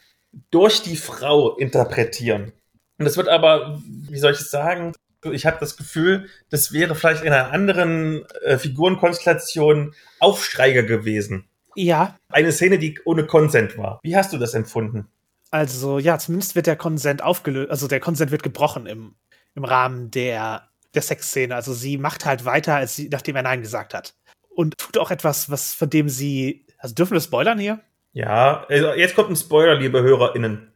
[0.50, 2.52] durch die Frau interpretieren.
[2.98, 4.92] Und es wird aber, wie soll ich es sagen,
[5.32, 11.48] ich habe das Gefühl, das wäre vielleicht in einer anderen äh, Figurenkonstellation Aufsteiger gewesen.
[11.74, 12.16] Ja.
[12.28, 14.00] Eine Szene, die ohne Konsent war.
[14.02, 15.08] Wie hast du das empfunden?
[15.50, 19.14] Also, ja, zumindest wird der Konsent aufgelöst, also der Konsent wird gebrochen im,
[19.54, 21.54] im Rahmen der, der Sexszene.
[21.54, 24.14] Also sie macht halt weiter, als sie, nachdem er Nein gesagt hat.
[24.48, 26.66] Und tut auch etwas, was von dem sie.
[26.78, 27.80] Also dürfen wir spoilern hier?
[28.14, 30.72] Ja, also jetzt kommt ein Spoiler, liebe HörerInnen.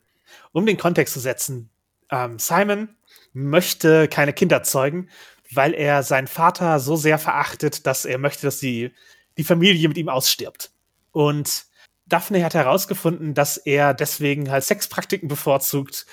[0.50, 1.70] Um den Kontext zu setzen,
[2.10, 2.96] ähm, Simon
[3.32, 5.08] möchte keine Kinder zeugen,
[5.52, 8.92] weil er seinen Vater so sehr verachtet, dass er möchte, dass die,
[9.36, 10.72] die Familie mit ihm ausstirbt.
[11.12, 11.66] Und
[12.06, 16.06] Daphne hat herausgefunden, dass er deswegen halt Sexpraktiken bevorzugt,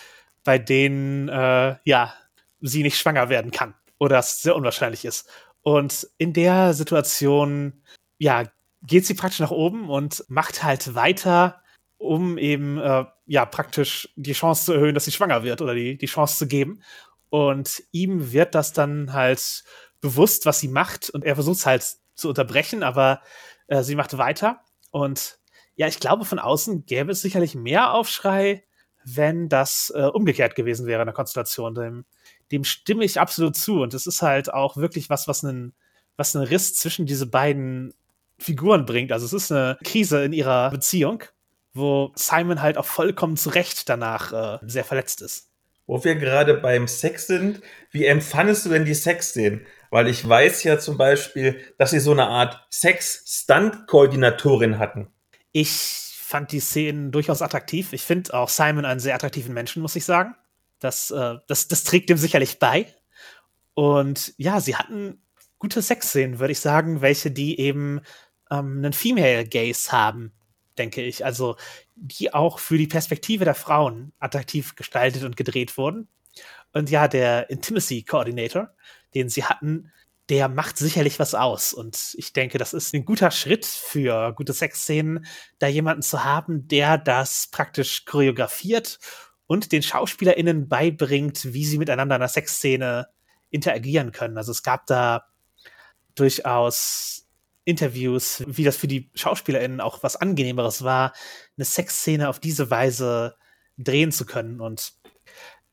[0.44, 2.14] bei denen äh, ja
[2.62, 5.28] sie nicht schwanger werden kann oder es sehr unwahrscheinlich ist.
[5.64, 7.82] Und in der Situation
[8.20, 8.44] ja
[8.86, 11.62] geht sie praktisch nach oben und macht halt weiter,
[11.98, 15.98] um eben äh, ja praktisch die Chance zu erhöhen, dass sie schwanger wird oder die,
[15.98, 16.82] die Chance zu geben.
[17.30, 19.64] Und ihm wird das dann halt
[20.02, 21.10] bewusst, was sie macht.
[21.10, 23.22] Und er versucht es halt zu unterbrechen, aber
[23.68, 24.62] äh, sie macht weiter.
[24.92, 25.40] Und
[25.76, 28.64] ja, ich glaube, von außen gäbe es sicherlich mehr Aufschrei,
[29.04, 31.76] wenn das äh, umgekehrt gewesen wäre in der Konstellation.
[31.76, 32.06] Dem,
[32.52, 33.82] dem stimme ich absolut zu.
[33.82, 35.74] Und es ist halt auch wirklich was, was einen,
[36.18, 37.94] was einen Riss zwischen diese beiden
[38.38, 39.12] Figuren bringt.
[39.12, 41.24] Also es ist eine Krise in ihrer Beziehung,
[41.74, 45.50] wo Simon halt auch vollkommen zu Recht danach äh, sehr verletzt ist.
[45.88, 47.62] Wo wir gerade beim Sex sind,
[47.92, 49.68] wie empfandest du denn die Sexszenen?
[49.92, 55.10] Weil ich weiß ja zum Beispiel, dass sie so eine Art Sex-Stunt-Koordinatorin hatten.
[55.52, 57.94] Ich fand die Szenen durchaus attraktiv.
[57.94, 60.36] Ich finde auch Simon einen sehr attraktiven Menschen, muss ich sagen.
[60.80, 62.88] Das, äh, das, das trägt dem sicherlich bei.
[63.76, 65.22] Und ja, sie hatten
[65.60, 68.02] gute Sexszenen, würde ich sagen, welche die eben
[68.52, 70.34] ähm, einen Female Gaze haben,
[70.78, 71.26] denke ich.
[71.26, 71.56] Also
[71.96, 76.08] die auch für die Perspektive der Frauen attraktiv gestaltet und gedreht wurden.
[76.74, 78.70] Und ja, der Intimacy Coordinator,
[79.14, 79.92] den sie hatten,
[80.30, 81.74] der macht sicherlich was aus.
[81.74, 85.26] Und ich denke, das ist ein guter Schritt für gute Sexszenen,
[85.60, 89.00] da jemanden zu haben, der das praktisch choreografiert
[89.48, 93.08] und den SchauspielerInnen beibringt, wie sie miteinander in einer Sexszene
[93.52, 94.38] interagieren können.
[94.38, 95.28] Also es gab da
[96.16, 97.25] durchaus
[97.66, 101.14] Interviews, wie das für die SchauspielerInnen auch was Angenehmeres war,
[101.58, 103.36] eine Sexszene auf diese Weise
[103.78, 104.62] drehen zu können.
[104.62, 104.94] Und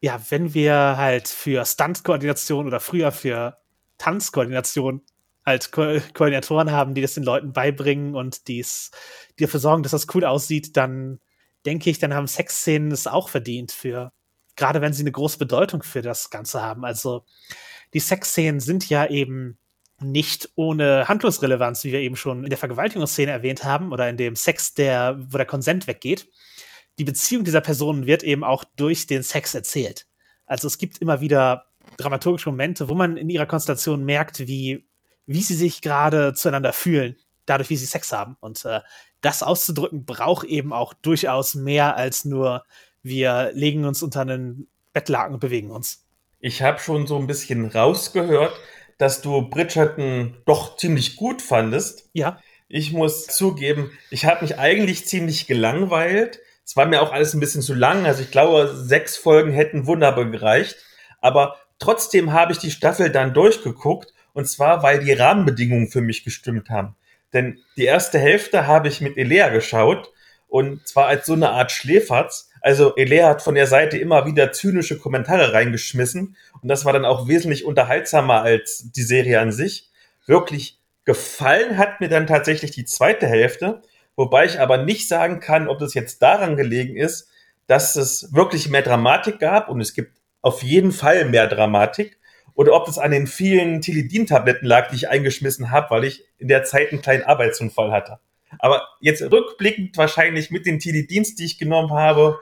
[0.01, 3.59] ja, wenn wir halt für Stunt-Koordination oder früher für
[3.99, 5.03] Tanzkoordination
[5.45, 8.90] halt Ko Koordinatoren haben, die das den Leuten beibringen und dies,
[9.38, 11.20] die dafür sorgen, dass das cool aussieht, dann
[11.66, 14.12] denke ich, dann haben Sexszenen es auch verdient für,
[14.57, 16.84] gerade wenn sie eine große Bedeutung für das Ganze haben.
[16.84, 17.24] Also
[17.95, 19.59] die Sexszenen sind ja eben
[20.03, 24.36] nicht ohne Handlungsrelevanz, wie wir eben schon in der Vergewaltigungsszene erwähnt haben, oder in dem
[24.36, 26.28] Sex, der, wo der Konsent weggeht.
[26.98, 30.07] Die Beziehung dieser Personen wird eben auch durch den Sex erzählt.
[30.46, 34.86] Also es gibt immer wieder dramaturgische Momente, wo man in ihrer Konstellation merkt, wie,
[35.26, 38.36] wie sie sich gerade zueinander fühlen, dadurch, wie sie Sex haben.
[38.40, 38.80] Und äh,
[39.20, 42.64] das auszudrücken braucht eben auch durchaus mehr als nur,
[43.03, 46.07] wir legen uns unter einen Bettlaken und bewegen uns.
[46.40, 48.53] Ich habe schon so ein bisschen rausgehört,
[49.03, 52.09] dass du Bridgerton doch ziemlich gut fandest.
[52.12, 52.40] Ja.
[52.68, 56.38] Ich muss zugeben, ich habe mich eigentlich ziemlich gelangweilt.
[56.64, 58.07] Es war mir auch alles ein bisschen zu lang.
[58.07, 60.76] Also ich glaube, sechs Folgen hätten wunderbar gereicht.
[61.20, 64.14] Aber trotzdem habe ich die Staffel dann durchgeguckt.
[64.34, 66.94] Und zwar, weil die Rahmenbedingungen für mich gestimmt haben.
[67.32, 70.12] Denn die erste Hälfte habe ich mit Elea geschaut.
[70.46, 72.51] Und zwar als so eine Art Schläferz.
[72.62, 77.04] Also Elea hat von der Seite immer wieder zynische Kommentare reingeschmissen und das war dann
[77.04, 79.90] auch wesentlich unterhaltsamer als die Serie an sich.
[80.26, 83.82] Wirklich gefallen hat mir dann tatsächlich die zweite Hälfte,
[84.14, 87.28] wobei ich aber nicht sagen kann, ob das jetzt daran gelegen ist,
[87.66, 92.18] dass es wirklich mehr Dramatik gab und es gibt auf jeden Fall mehr Dramatik
[92.54, 96.46] oder ob es an den vielen Tilidin-Tabletten lag, die ich eingeschmissen habe, weil ich in
[96.46, 98.20] der Zeit einen kleinen Arbeitsunfall hatte.
[98.58, 102.38] Aber jetzt rückblickend wahrscheinlich mit den Tilidins, die ich genommen habe,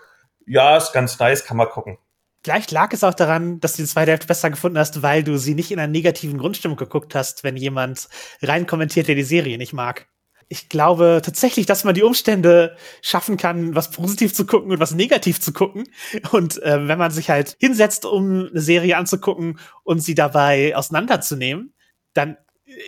[0.46, 1.98] ja, ist ganz nice, kann man gucken.
[2.42, 5.36] Vielleicht lag es auch daran, dass du die zweite Hälfte besser gefunden hast, weil du
[5.36, 8.08] sie nicht in einer negativen Grundstimmung geguckt hast, wenn jemand
[8.40, 10.08] rein kommentiert, der die Serie nicht mag.
[10.48, 14.94] Ich glaube tatsächlich, dass man die Umstände schaffen kann, was positiv zu gucken und was
[14.94, 15.84] negativ zu gucken.
[16.32, 21.74] Und äh, wenn man sich halt hinsetzt, um eine Serie anzugucken und sie dabei auseinanderzunehmen,
[22.14, 22.36] dann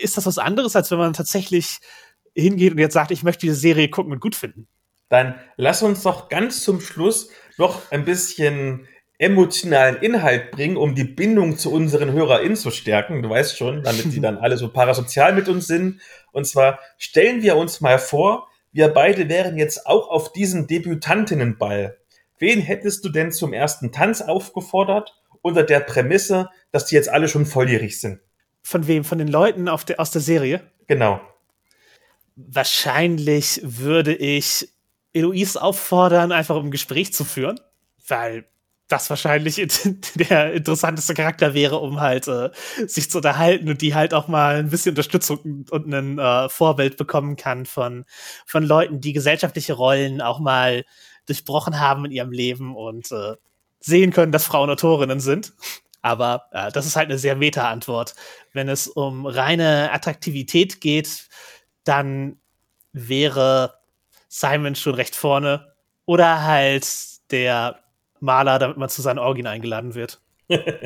[0.00, 1.78] ist das was anderes, als wenn man tatsächlich
[2.34, 4.66] hingeht und jetzt sagt, ich möchte diese Serie gucken und gut finden.
[5.08, 7.28] Dann lass uns doch ganz zum Schluss
[7.58, 8.88] noch ein bisschen
[9.18, 13.22] emotionalen Inhalt bringen, um die Bindung zu unseren HörerInnen zu stärken.
[13.22, 16.00] Du weißt schon, damit die dann alle so parasozial mit uns sind.
[16.32, 21.98] Und zwar stellen wir uns mal vor, wir beide wären jetzt auch auf diesem Debütantinnenball.
[22.38, 27.28] Wen hättest du denn zum ersten Tanz aufgefordert unter der Prämisse, dass die jetzt alle
[27.28, 28.18] schon volljährig sind?
[28.62, 29.04] Von wem?
[29.04, 30.62] Von den Leuten auf der, aus der Serie?
[30.88, 31.20] Genau.
[32.34, 34.68] Wahrscheinlich würde ich
[35.12, 37.60] Eloise auffordern, einfach um ein Gespräch zu führen,
[38.06, 38.46] weil
[38.88, 39.56] das wahrscheinlich
[40.14, 42.50] der interessanteste Charakter wäre, um halt äh,
[42.86, 46.96] sich zu unterhalten und die halt auch mal ein bisschen Unterstützung und ein äh, Vorbild
[46.96, 48.04] bekommen kann von,
[48.46, 50.84] von Leuten, die gesellschaftliche Rollen auch mal
[51.26, 53.34] durchbrochen haben in ihrem Leben und äh,
[53.80, 55.54] sehen können, dass Frauen Autorinnen sind.
[56.02, 58.14] Aber äh, das ist halt eine sehr Meta-Antwort.
[58.52, 61.28] Wenn es um reine Attraktivität geht,
[61.84, 62.38] dann
[62.92, 63.81] wäre
[64.32, 65.74] Simon schon recht vorne.
[66.06, 66.86] Oder halt
[67.30, 67.80] der
[68.18, 70.22] Maler, damit man zu seinen Orgien eingeladen wird.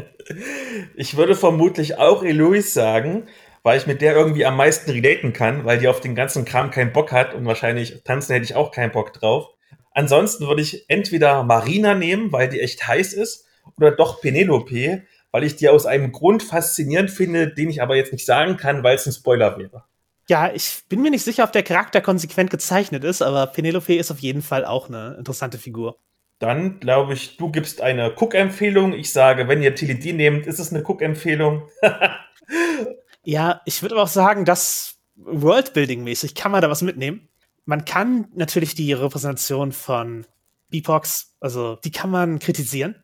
[0.96, 3.28] ich würde vermutlich auch Eloise sagen,
[3.62, 6.72] weil ich mit der irgendwie am meisten relaten kann, weil die auf den ganzen Kram
[6.72, 9.46] keinen Bock hat und wahrscheinlich tanzen hätte ich auch keinen Bock drauf.
[9.92, 15.44] Ansonsten würde ich entweder Marina nehmen, weil die echt heiß ist, oder doch Penelope, weil
[15.44, 18.96] ich die aus einem Grund faszinierend finde, den ich aber jetzt nicht sagen kann, weil
[18.96, 19.84] es ein Spoiler wäre.
[20.28, 24.10] Ja, ich bin mir nicht sicher, ob der Charakter konsequent gezeichnet ist, aber Penelope ist
[24.10, 25.98] auf jeden Fall auch eine interessante Figur.
[26.38, 28.92] Dann glaube ich, du gibst eine Cook-Empfehlung.
[28.92, 31.68] Ich sage, wenn ihr Tilidin nehmt, ist es eine Cook-Empfehlung.
[33.24, 37.28] ja, ich würde aber auch sagen, dass Worldbuilding-mäßig kann man da was mitnehmen.
[37.64, 40.26] Man kann natürlich die Repräsentation von
[40.68, 43.02] Beepox, also die kann man kritisieren,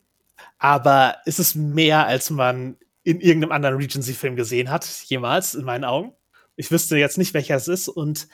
[0.57, 5.83] aber es ist mehr, als man in irgendeinem anderen Regency-Film gesehen hat, jemals, in meinen
[5.83, 6.13] Augen.
[6.55, 7.87] Ich wüsste jetzt nicht, welcher es ist.
[7.87, 8.27] Und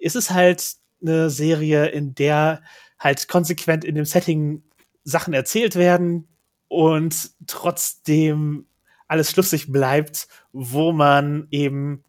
[0.00, 2.62] es ist halt eine Serie, in der
[2.98, 4.62] halt konsequent in dem Setting
[5.04, 6.28] Sachen erzählt werden,
[6.68, 8.66] und trotzdem
[9.08, 12.04] alles schlüssig bleibt, wo man eben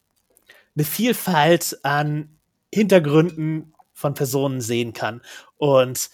[0.75, 2.39] eine Vielfalt an
[2.73, 5.21] Hintergründen von Personen sehen kann.
[5.57, 6.09] Und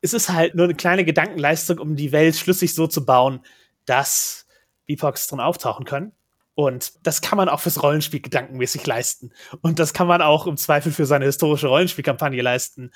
[0.00, 3.40] es ist halt nur eine kleine Gedankenleistung, um die Welt schlüssig so zu bauen,
[3.84, 4.46] dass
[4.86, 6.12] BIPOX drin auftauchen können.
[6.58, 9.30] Und das kann man auch fürs Rollenspiel gedankenmäßig leisten.
[9.60, 12.90] Und das kann man auch im Zweifel für seine historische Rollenspielkampagne leisten,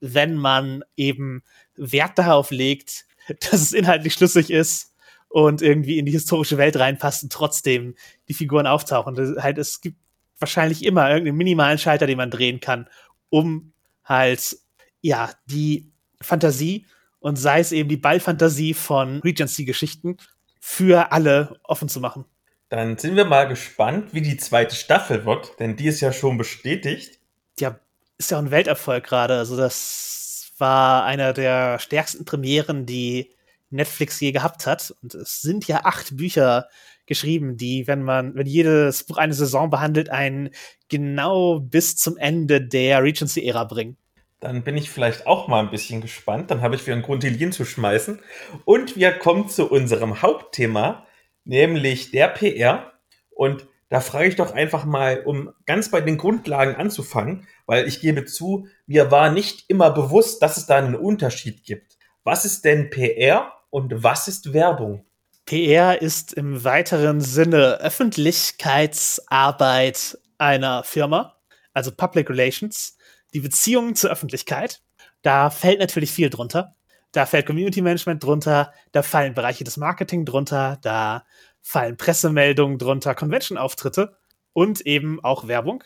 [0.00, 1.42] wenn man eben
[1.76, 3.04] Wert darauf legt,
[3.40, 4.94] dass es inhaltlich schlüssig ist
[5.28, 7.96] und irgendwie in die historische Welt reinpasst und trotzdem
[8.28, 9.14] die Figuren auftauchen.
[9.14, 9.98] Das halt, es gibt
[10.38, 12.88] wahrscheinlich immer irgendeinen minimalen Schalter, den man drehen kann,
[13.28, 14.56] um halt,
[15.02, 15.92] ja, die
[16.22, 16.86] Fantasie
[17.20, 20.16] und sei es eben die Ballfantasie von Regency-Geschichten
[20.60, 22.24] für alle offen zu machen.
[22.72, 26.38] Dann sind wir mal gespannt, wie die zweite Staffel wird, denn die ist ja schon
[26.38, 27.18] bestätigt.
[27.60, 27.78] Ja,
[28.16, 29.36] ist ja auch ein Welterfolg gerade.
[29.36, 33.34] Also, das war einer der stärksten Premieren, die
[33.68, 34.94] Netflix je gehabt hat.
[35.02, 36.68] Und es sind ja acht Bücher
[37.04, 40.48] geschrieben, die, wenn man, wenn jedes Buch eine Saison behandelt, einen
[40.88, 43.98] genau bis zum Ende der Regency-Ära bringen.
[44.40, 46.50] Dann bin ich vielleicht auch mal ein bisschen gespannt.
[46.50, 48.20] Dann habe ich wieder einen Grund, die zu schmeißen.
[48.64, 51.06] Und wir kommen zu unserem Hauptthema,
[51.44, 52.92] nämlich der PR.
[53.30, 58.00] Und da frage ich doch einfach mal, um ganz bei den Grundlagen anzufangen, weil ich
[58.00, 61.98] gebe zu, mir war nicht immer bewusst, dass es da einen Unterschied gibt.
[62.24, 65.04] Was ist denn PR und was ist Werbung?
[65.44, 71.36] PR ist im weiteren Sinne Öffentlichkeitsarbeit einer Firma,
[71.72, 72.96] also Public Relations
[73.34, 74.82] die Beziehungen zur Öffentlichkeit.
[75.22, 76.76] Da fällt natürlich viel drunter.
[77.12, 81.24] Da fällt Community Management drunter, da fallen Bereiche des Marketing drunter, da
[81.60, 84.16] fallen Pressemeldungen drunter, Convention-Auftritte
[84.52, 85.84] und eben auch Werbung.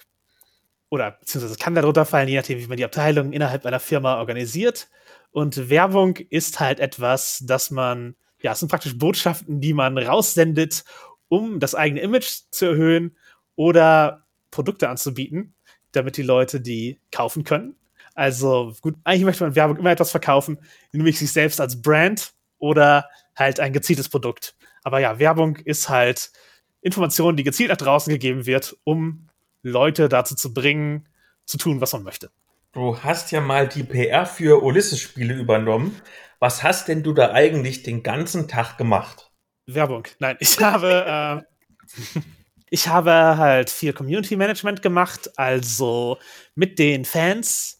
[0.88, 4.88] Oder beziehungsweise kann darunter fallen, je nachdem, wie man die Abteilungen innerhalb einer Firma organisiert.
[5.32, 10.84] Und Werbung ist halt etwas, das man, ja, es sind praktisch Botschaften, die man raussendet,
[11.28, 13.16] um das eigene Image zu erhöhen
[13.56, 15.56] oder Produkte anzubieten
[15.96, 17.74] damit die Leute die kaufen können.
[18.16, 20.58] Also gut, eigentlich möchte man Werbung immer etwas verkaufen,
[20.90, 24.56] nämlich sich selbst als Brand oder halt ein gezieltes Produkt.
[24.82, 26.32] Aber ja, Werbung ist halt
[26.80, 29.28] Information, die gezielt nach draußen gegeben wird, um
[29.62, 31.08] Leute dazu zu bringen,
[31.44, 32.30] zu tun, was man möchte.
[32.72, 36.00] Du hast ja mal die PR für Ulysses-Spiele übernommen.
[36.38, 39.30] Was hast denn du da eigentlich den ganzen Tag gemacht?
[39.66, 40.04] Werbung.
[40.20, 42.20] Nein, ich habe äh,
[42.70, 46.18] ich habe halt viel Community Management gemacht, also
[46.54, 47.75] mit den Fans,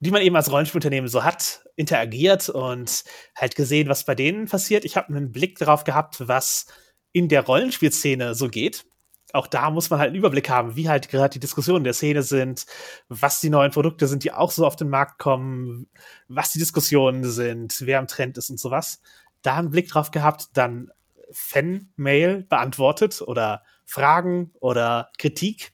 [0.00, 3.04] die man eben als Rollenspielunternehmen so hat, interagiert und
[3.36, 4.84] halt gesehen, was bei denen passiert.
[4.84, 6.66] Ich habe einen Blick darauf gehabt, was
[7.12, 8.86] in der Rollenspielszene so geht.
[9.32, 12.22] Auch da muss man halt einen Überblick haben, wie halt gerade die Diskussionen der Szene
[12.22, 12.66] sind,
[13.08, 15.88] was die neuen Produkte sind, die auch so auf den Markt kommen,
[16.28, 19.00] was die Diskussionen sind, wer am Trend ist und sowas.
[19.42, 20.90] Da einen Blick drauf gehabt, dann
[21.30, 25.72] Fan-Mail beantwortet oder Fragen oder Kritik.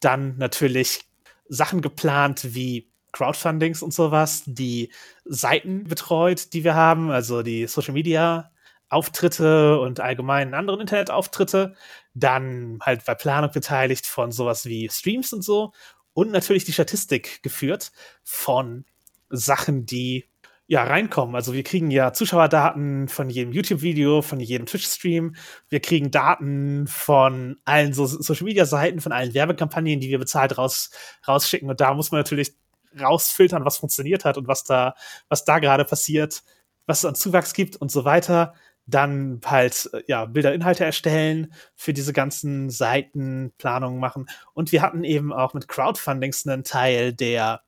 [0.00, 1.00] Dann natürlich
[1.48, 4.92] Sachen geplant wie Crowdfundings und sowas, die
[5.24, 8.52] Seiten betreut, die wir haben, also die Social Media
[8.90, 11.74] Auftritte und allgemein anderen Internetauftritte.
[12.14, 15.72] Dann halt bei Planung beteiligt von sowas wie Streams und so.
[16.14, 17.92] Und natürlich die Statistik geführt
[18.22, 18.84] von
[19.30, 20.24] Sachen, die
[20.70, 21.34] ja, reinkommen.
[21.34, 25.34] Also wir kriegen ja Zuschauerdaten von jedem YouTube-Video, von jedem Twitch-Stream.
[25.70, 30.90] Wir kriegen Daten von allen so Social-Media-Seiten, von allen Werbekampagnen, die wir bezahlt raus,
[31.26, 31.70] rausschicken.
[31.70, 32.52] Und da muss man natürlich
[32.98, 34.94] rausfiltern, was funktioniert hat und was da,
[35.28, 36.42] was da gerade passiert,
[36.86, 38.54] was es an Zuwachs gibt und so weiter.
[38.86, 44.26] Dann halt, ja, Bilder, Inhalte erstellen, für diese ganzen Seiten Planungen machen.
[44.54, 47.60] Und wir hatten eben auch mit Crowdfundings einen Teil, der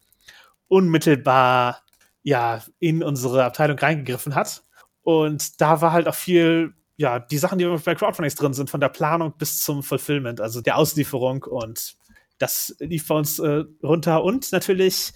[0.68, 1.82] unmittelbar
[2.22, 4.62] ja, in unsere Abteilung reingegriffen hat.
[5.02, 8.80] Und da war halt auch viel, ja, die Sachen, die bei Crowdfundings drin sind, von
[8.80, 11.96] der Planung bis zum Fulfillment, also der Auslieferung und
[12.40, 15.12] das lief bei uns äh, runter und natürlich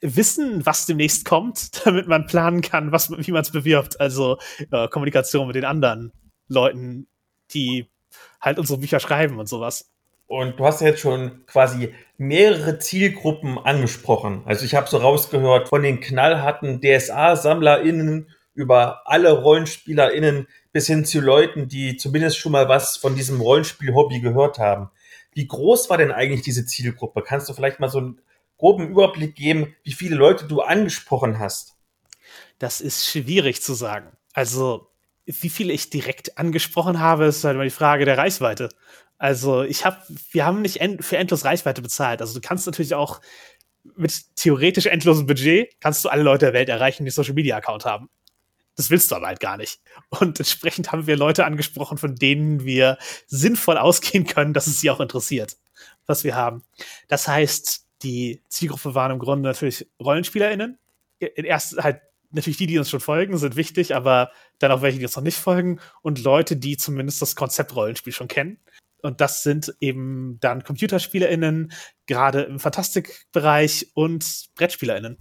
[0.00, 4.00] wissen, was demnächst kommt, damit man planen kann, was, wie man es bewirbt.
[4.00, 4.38] Also
[4.70, 6.12] äh, Kommunikation mit den anderen
[6.48, 7.08] Leuten,
[7.52, 7.90] die
[8.40, 9.90] halt unsere Bücher schreiben und sowas.
[10.28, 14.42] Und du hast ja jetzt schon quasi mehrere Zielgruppen angesprochen.
[14.44, 21.20] Also ich habe so rausgehört von den knallharten DSA-SammlerInnen über alle RollenspielerInnen bis hin zu
[21.20, 24.90] Leuten, die zumindest schon mal was von diesem Rollenspiel-Hobby gehört haben.
[25.36, 27.22] Wie groß war denn eigentlich diese Zielgruppe?
[27.22, 28.22] Kannst du vielleicht mal so einen
[28.56, 31.74] groben Überblick geben, wie viele Leute du angesprochen hast?
[32.58, 34.16] Das ist schwierig zu sagen.
[34.32, 34.88] Also,
[35.26, 38.70] wie viele ich direkt angesprochen habe, ist halt immer die Frage der Reichweite.
[39.18, 39.98] Also ich habe,
[40.30, 42.22] wir haben nicht end für endlos Reichweite bezahlt.
[42.22, 43.20] Also du kannst natürlich auch
[43.94, 47.84] mit theoretisch endlosem Budget kannst du alle Leute der Welt erreichen, die Social Media Account
[47.84, 48.08] haben.
[48.76, 49.80] Das willst du aber halt gar nicht.
[50.10, 54.90] Und entsprechend haben wir Leute angesprochen, von denen wir sinnvoll ausgehen können, dass es sie
[54.90, 55.56] auch interessiert,
[56.06, 56.62] was wir haben.
[57.08, 60.78] Das heißt, die Zielgruppe waren im Grunde natürlich RollenspielerInnen.
[61.18, 62.00] Erst halt
[62.30, 65.22] natürlich die, die uns schon folgen, sind wichtig, aber dann auch welche, die uns noch
[65.22, 68.58] nicht folgen und Leute, die zumindest das Konzept Rollenspiel schon kennen.
[69.00, 71.72] Und das sind eben dann ComputerspielerInnen,
[72.06, 75.18] gerade im Fantastikbereich und BrettspielerInnen.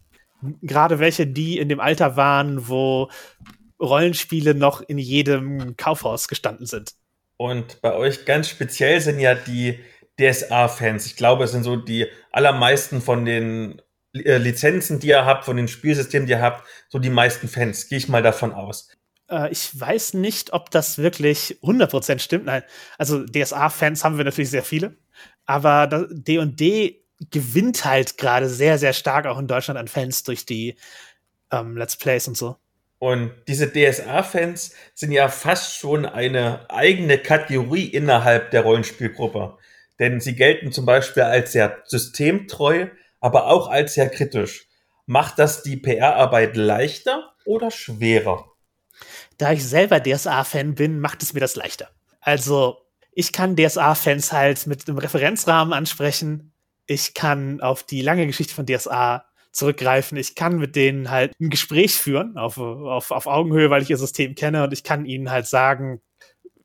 [0.61, 3.09] Gerade welche, die in dem Alter waren, wo
[3.79, 6.93] Rollenspiele noch in jedem Kaufhaus gestanden sind.
[7.37, 9.79] Und bei euch ganz speziell sind ja die
[10.19, 11.05] DSA-Fans.
[11.05, 13.81] Ich glaube, es sind so die allermeisten von den
[14.13, 17.89] äh, Lizenzen, die ihr habt, von den Spielsystemen, die ihr habt, so die meisten Fans.
[17.89, 18.89] Gehe ich mal davon aus.
[19.29, 22.45] Äh, ich weiß nicht, ob das wirklich 100% stimmt.
[22.45, 22.63] Nein,
[22.97, 24.95] also DSA-Fans haben wir natürlich sehr viele.
[25.45, 30.75] Aber D&D gewinnt halt gerade sehr, sehr stark auch in Deutschland an Fans durch die
[31.51, 32.57] ähm, Let's Plays und so.
[32.99, 39.57] Und diese DSA-Fans sind ja fast schon eine eigene Kategorie innerhalb der Rollenspielgruppe.
[39.99, 42.87] Denn sie gelten zum Beispiel als sehr systemtreu,
[43.19, 44.67] aber auch als sehr kritisch.
[45.05, 48.45] Macht das die PR-Arbeit leichter oder schwerer?
[49.37, 51.89] Da ich selber DSA-Fan bin, macht es mir das leichter.
[52.21, 52.77] Also,
[53.11, 56.53] ich kann DSA-Fans halt mit einem Referenzrahmen ansprechen.
[56.87, 60.17] Ich kann auf die lange Geschichte von DSA zurückgreifen.
[60.17, 63.97] Ich kann mit denen halt ein Gespräch führen auf, auf, auf Augenhöhe, weil ich ihr
[63.97, 66.01] System kenne und ich kann ihnen halt sagen,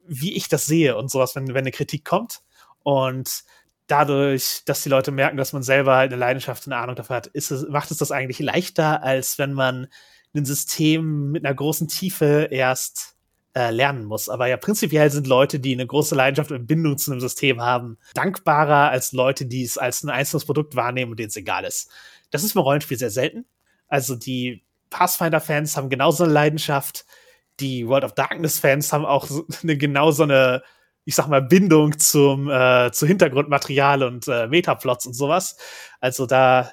[0.07, 2.41] wie ich das sehe und sowas, wenn, wenn eine Kritik kommt.
[2.83, 3.45] Und
[3.87, 7.17] dadurch, dass die Leute merken, dass man selber halt eine Leidenschaft und eine Ahnung dafür
[7.17, 9.87] hat, ist es, macht es das eigentlich leichter, als wenn man
[10.35, 13.17] ein System mit einer großen Tiefe erst
[13.55, 14.29] äh, lernen muss.
[14.29, 17.99] Aber ja, prinzipiell sind Leute, die eine große Leidenschaft und Bindung zu einem System haben,
[18.15, 21.91] dankbarer als Leute, die es als ein einzelnes Produkt wahrnehmen und denen es egal ist.
[22.31, 23.45] Das ist beim Rollenspiel sehr selten.
[23.89, 27.05] Also die Pathfinder-Fans haben genauso eine Leidenschaft.
[27.59, 29.29] Die World of Darkness-Fans haben auch
[29.63, 30.63] eine, genau so eine,
[31.05, 35.57] ich sag mal, Bindung zum, äh, zu Hintergrundmaterial und äh, Metaplots und sowas.
[36.01, 36.71] Also da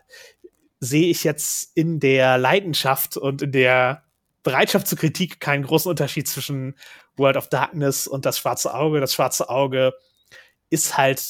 [0.79, 4.03] sehe ich jetzt in der Leidenschaft und in der
[4.47, 6.75] Bereitschaft zur Kritik keinen großen Unterschied zwischen
[7.17, 9.01] World of Darkness und das schwarze Auge.
[9.01, 9.91] Das schwarze Auge
[10.69, 11.21] ist halt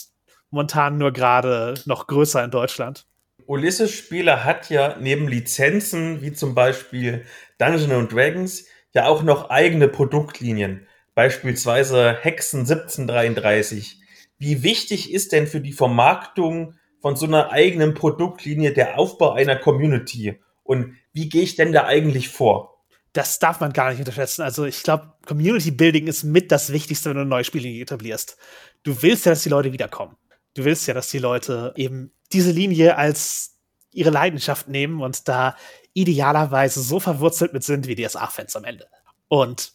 [0.52, 3.08] momentan nur gerade noch größer in Deutschland.
[3.48, 7.26] Ulysses-Spieler hat ja neben Lizenzen wie zum Beispiel
[7.58, 14.00] Dungeons Dragons ja auch noch eigene Produktlinien, beispielsweise Hexen 1733.
[14.38, 19.56] Wie wichtig ist denn für die Vermarktung von so einer eigenen Produktlinie der Aufbau einer
[19.56, 20.40] Community?
[20.62, 22.77] Und wie gehe ich denn da eigentlich vor?
[23.18, 24.44] Das darf man gar nicht unterschätzen.
[24.44, 28.38] Also ich glaube, Community Building ist mit das Wichtigste, wenn du eine neue Spiellinie etablierst.
[28.84, 30.16] Du willst ja, dass die Leute wiederkommen.
[30.54, 33.58] Du willst ja, dass die Leute eben diese Linie als
[33.92, 35.58] ihre Leidenschaft nehmen und da
[35.96, 38.88] idealerweise so verwurzelt mit sind wie DSA-Fans am Ende.
[39.30, 39.74] Und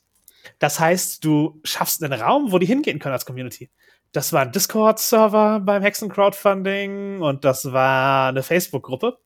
[0.60, 3.72] das heißt, du schaffst einen Raum, wo die hingehen können als Community.
[4.12, 9.18] Das war ein Discord-Server beim Hexen-Crowdfunding und das war eine Facebook-Gruppe,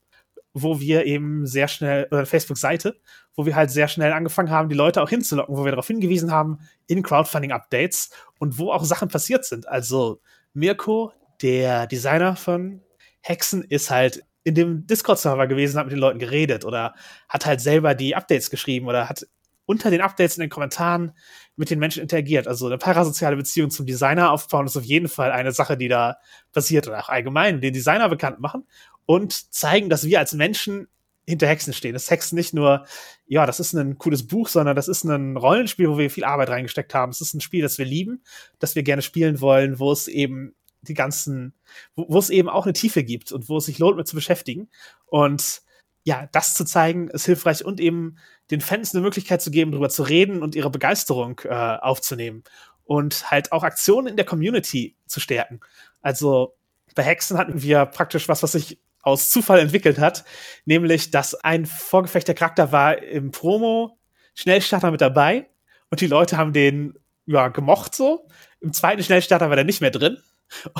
[0.55, 2.99] wo wir eben sehr schnell, oder eine Facebook-Seite,
[3.37, 6.31] wo wir halt sehr schnell angefangen haben, die Leute auch hinzulocken, wo wir darauf hingewiesen
[6.31, 6.57] haben,
[6.87, 8.09] in Crowdfunding-Updates
[8.39, 9.67] und wo auch Sachen passiert sind.
[9.67, 10.19] Also
[10.53, 12.81] Mirko, der Designer von
[13.21, 16.95] Hexen ist halt in dem Discord-Server gewesen, hat mit den Leuten geredet oder
[17.29, 19.27] hat halt selber die Updates geschrieben oder hat
[19.65, 21.11] unter den Updates in den Kommentaren
[21.57, 22.47] mit den Menschen interagiert.
[22.47, 26.17] Also eine parasoziale Beziehung zum Designer aufbauen ist auf jeden Fall eine Sache, die da
[26.53, 28.65] passiert oder auch allgemein den Designer bekannt machen
[29.05, 30.87] und zeigen, dass wir als Menschen
[31.27, 31.93] hinter Hexen stehen.
[31.93, 32.85] Das Hexen nicht nur,
[33.27, 36.49] ja, das ist ein cooles Buch, sondern das ist ein Rollenspiel, wo wir viel Arbeit
[36.49, 37.11] reingesteckt haben.
[37.11, 38.23] Es ist ein Spiel, das wir lieben,
[38.59, 41.53] das wir gerne spielen wollen, wo es eben die ganzen,
[41.95, 44.15] wo, wo es eben auch eine Tiefe gibt und wo es sich lohnt, mit zu
[44.15, 44.69] beschäftigen.
[45.05, 45.61] Und
[46.03, 48.17] ja, das zu zeigen, ist hilfreich und eben
[48.49, 52.45] den Fans eine Möglichkeit zu geben, darüber zu reden und ihre Begeisterung äh, aufzunehmen
[52.85, 55.59] und halt auch Aktionen in der Community zu stärken.
[56.01, 56.55] Also
[56.95, 60.25] bei Hexen hatten wir praktisch was, was sich aus Zufall entwickelt hat,
[60.65, 63.97] nämlich dass ein vorgefechter Charakter war im Promo
[64.35, 65.47] Schnellstarter mit dabei
[65.89, 66.93] und die Leute haben den
[67.25, 68.27] ja gemocht so.
[68.59, 70.17] Im zweiten Schnellstarter war der nicht mehr drin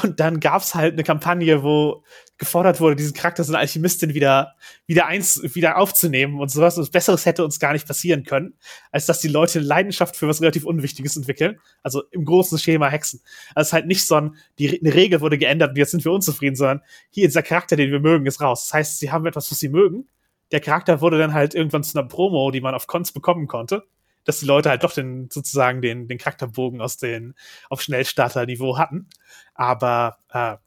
[0.02, 2.04] und dann gab's halt eine Kampagne, wo
[2.38, 4.54] gefordert wurde, diesen Charakter so eine Alchemistin wieder,
[4.86, 6.78] wieder eins, wieder aufzunehmen und sowas.
[6.78, 8.54] Und Besseres hätte uns gar nicht passieren können,
[8.92, 11.60] als dass die Leute Leidenschaft für was relativ Unwichtiges entwickeln.
[11.84, 13.22] Also im großen Schema Hexen.
[13.56, 16.06] Also es ist halt nicht so ein, die, eine Regel wurde geändert und jetzt sind
[16.06, 18.66] wir unzufrieden, sondern hier, dieser Charakter, den wir mögen, ist raus.
[18.66, 20.08] Das heißt, sie haben etwas, was sie mögen.
[20.52, 23.84] Der Charakter wurde dann halt irgendwann zu einer Promo, die man auf Cons bekommen konnte
[24.28, 27.34] dass die Leute halt doch den, sozusagen den, den Charakterbogen aus den,
[27.70, 29.10] auf Schnellstarter-Niveau hatten.
[29.56, 30.58] Aber äh,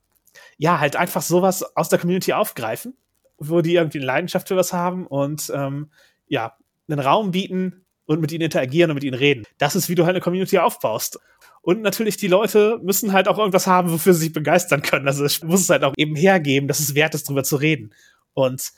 [0.58, 2.96] ja, halt einfach sowas aus der Community aufgreifen,
[3.38, 5.90] wo die irgendwie eine Leidenschaft für was haben und ähm,
[6.26, 6.56] ja,
[6.88, 9.44] einen Raum bieten, und mit ihnen interagieren und mit ihnen reden.
[9.58, 11.20] Das ist, wie du halt eine Community aufbaust.
[11.62, 15.06] Und natürlich, die Leute müssen halt auch irgendwas haben, wofür sie sich begeistern können.
[15.06, 17.94] Also es muss es halt auch eben hergeben, dass es wert ist, drüber zu reden.
[18.34, 18.72] Und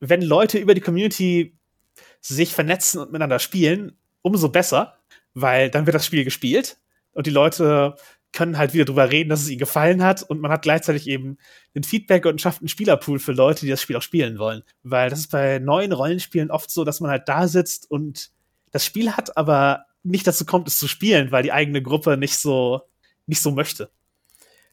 [0.00, 1.56] wenn Leute über die Community
[2.20, 4.96] sich vernetzen und miteinander spielen, umso besser,
[5.34, 6.78] weil dann wird das Spiel gespielt
[7.12, 7.94] und die Leute
[8.32, 11.38] können halt wieder drüber reden, dass es ihnen gefallen hat und man hat gleichzeitig eben
[11.76, 14.64] ein Feedback und schafft einen Spielerpool für Leute, die das Spiel auch spielen wollen.
[14.82, 18.30] Weil das ist bei neuen Rollenspielen oft so, dass man halt da sitzt und
[18.72, 22.38] das Spiel hat, aber nicht dazu kommt, es zu spielen, weil die eigene Gruppe nicht
[22.38, 22.82] so,
[23.26, 23.90] nicht so möchte.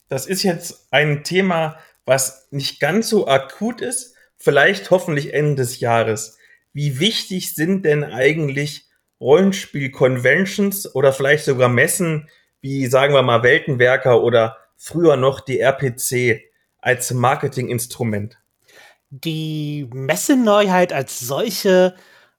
[0.08, 5.80] Das ist jetzt ein Thema, was nicht ganz so akut ist, vielleicht hoffentlich Ende des
[5.80, 6.38] Jahres.
[6.74, 8.88] Wie wichtig sind denn eigentlich
[9.22, 12.28] Rollenspiel-Conventions oder vielleicht sogar Messen
[12.62, 16.42] wie, sagen wir mal, Weltenwerker oder früher noch die RPC
[16.80, 18.38] als Marketinginstrument?
[19.10, 21.96] Die Messeneuheit als solche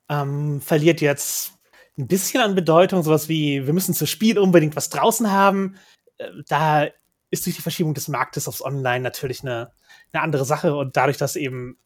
[0.09, 1.53] ähm, verliert jetzt
[1.99, 5.77] ein bisschen an Bedeutung, sowas wie, wir müssen zu Spiel unbedingt was draußen haben.
[6.19, 6.87] Äh, da
[7.31, 9.73] ist durch die Verschiebung des Marktes aufs Online natürlich eine,
[10.13, 11.77] eine andere Sache und dadurch, dass eben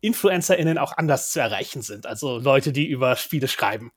[0.00, 2.06] InfluencerInnen auch anders zu erreichen sind.
[2.06, 3.92] Also Leute, die über Spiele schreiben.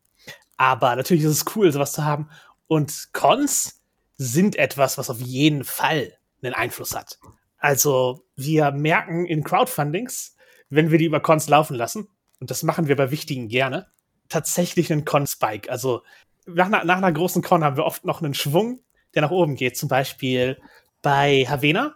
[0.58, 2.30] Aber natürlich ist es cool, sowas zu haben.
[2.68, 3.82] Und Cons
[4.18, 7.20] sind etwas, was auf jeden Fall einen Einfluss hat.
[7.58, 10.36] Also wir merken in Crowdfundings,
[10.70, 12.10] wenn wir die über Cons laufen lassen,
[12.40, 13.88] und das machen wir bei wichtigen gerne,
[14.28, 15.72] tatsächlich einen Con-Spike.
[15.72, 16.02] Also
[16.46, 18.84] nach, nach, einer großen Con haben wir oft noch einen Schwung,
[19.16, 19.78] der nach oben geht.
[19.78, 20.60] Zum Beispiel
[21.02, 21.96] bei Havena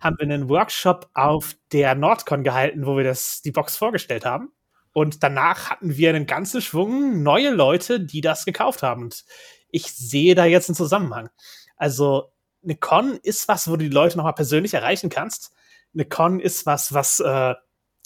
[0.00, 4.52] haben wir einen Workshop auf der Nordcon gehalten, wo wir das, die Box vorgestellt haben.
[4.92, 9.02] Und danach hatten wir einen ganzen Schwung neue Leute, die das gekauft haben.
[9.02, 9.24] Und
[9.68, 11.28] ich sehe da jetzt einen Zusammenhang.
[11.76, 12.32] Also
[12.64, 15.52] eine Con ist was, wo du die Leute nochmal persönlich erreichen kannst.
[15.94, 17.54] Eine Con ist was, was äh,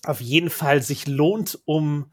[0.05, 2.13] auf jeden Fall sich lohnt, um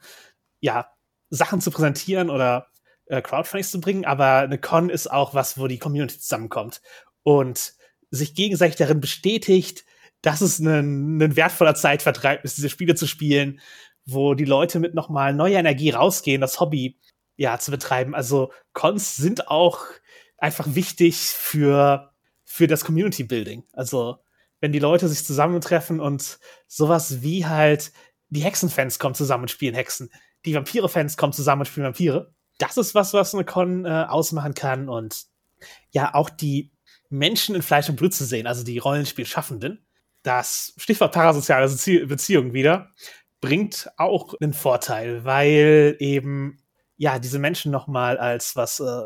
[0.59, 0.89] ja
[1.29, 2.67] Sachen zu präsentieren oder
[3.07, 4.05] äh, Crowdfunding zu bringen.
[4.05, 6.81] Aber eine Con ist auch was, wo die Community zusammenkommt
[7.23, 7.73] und
[8.11, 9.85] sich gegenseitig darin bestätigt,
[10.21, 13.59] dass es ein, ein wertvoller Zeitvertreib ist, diese Spiele zu spielen,
[14.05, 16.97] wo die Leute mit nochmal neuer Energie rausgehen, das Hobby
[17.35, 18.15] ja zu betreiben.
[18.15, 19.85] Also Cons sind auch
[20.37, 22.11] einfach wichtig für
[22.49, 23.65] für das Community Building.
[23.73, 24.19] Also
[24.61, 27.91] wenn die Leute sich zusammentreffen und sowas wie halt
[28.29, 30.09] die Hexenfans kommen zusammen und spielen Hexen,
[30.45, 32.33] die Vampire-Fans kommen zusammen und spielen Vampire.
[32.57, 35.25] Das ist was, was eine Con äh, ausmachen kann und
[35.91, 36.71] ja auch die
[37.09, 39.85] Menschen in Fleisch und Blut zu sehen, also die Rollenspielschaffenden.
[40.23, 41.69] Das Stichwort parasoziale
[42.07, 42.91] Beziehungen wieder
[43.41, 46.59] bringt auch einen Vorteil, weil eben
[46.97, 49.03] ja diese Menschen noch mal als was äh,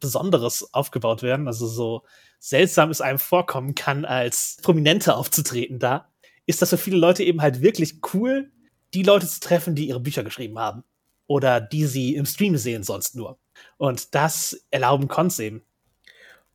[0.00, 2.02] Besonderes aufgebaut werden, also so
[2.38, 6.12] seltsam es einem vorkommen kann, als Prominente aufzutreten da,
[6.46, 8.50] ist das für viele Leute eben halt wirklich cool,
[8.94, 10.84] die Leute zu treffen, die ihre Bücher geschrieben haben.
[11.28, 13.38] Oder die sie im Stream sehen sonst nur.
[13.78, 15.62] Und das erlauben Cons eben.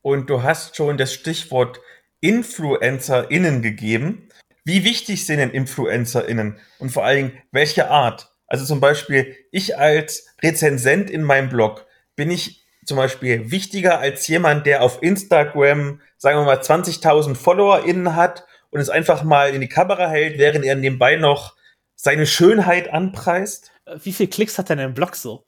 [0.02, 1.80] Und du hast schon das Stichwort
[2.22, 4.30] InfluencerInnen gegeben.
[4.64, 6.60] Wie wichtig sind denn InfluencerInnen?
[6.80, 8.34] Und vor allen Dingen, welche Art?
[8.48, 14.28] Also zum Beispiel, ich als Rezensent in meinem Blog, bin ich zum Beispiel wichtiger als
[14.28, 19.62] jemand, der auf Instagram, sagen wir mal, 20.000 FollowerInnen hat und es einfach mal in
[19.62, 21.56] die Kamera hält, während er nebenbei noch
[21.96, 23.72] seine Schönheit anpreist?
[24.04, 25.46] Wie viel Klicks hat denn ein Blog so?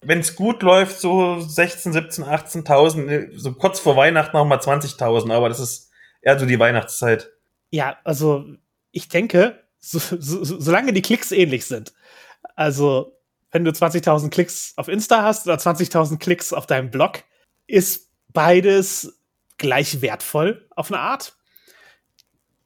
[0.00, 5.32] Wenn es gut läuft, so 16, 17, 18.000, so kurz vor Weihnachten noch mal 20.000,
[5.32, 5.90] aber das ist
[6.22, 7.30] eher so die Weihnachtszeit.
[7.70, 8.44] Ja, also
[8.92, 11.92] ich denke, so, so, solange die Klicks ähnlich sind,
[12.54, 13.18] also
[13.50, 17.24] wenn du 20.000 Klicks auf Insta hast oder 20.000 Klicks auf deinem Blog,
[17.66, 19.20] ist beides
[19.56, 21.36] gleich wertvoll auf eine Art.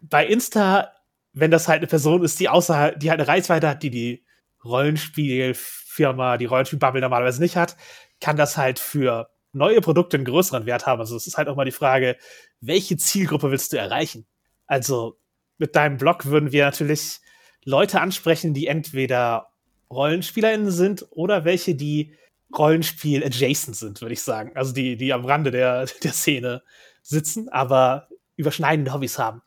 [0.00, 0.92] Bei Insta,
[1.32, 4.24] wenn das halt eine Person ist, die außerhalb, die halt eine Reichweite hat, die die
[5.92, 7.76] Rollenspielfirma, die Rollenspielbubble normalerweise nicht hat,
[8.20, 11.00] kann das halt für neue Produkte einen größeren Wert haben.
[11.00, 12.16] Also es ist halt auch mal die Frage,
[12.60, 14.26] welche Zielgruppe willst du erreichen?
[14.66, 15.18] Also
[15.58, 17.20] mit deinem Blog würden wir natürlich
[17.64, 19.48] Leute ansprechen, die entweder
[19.90, 22.14] RollenspielerInnen sind oder welche, die
[22.56, 24.52] Rollenspiel-adjacent sind, würde ich sagen.
[24.54, 26.62] Also die, die am Rande der, der Szene
[27.02, 29.42] sitzen, aber überschneidende Hobbys haben.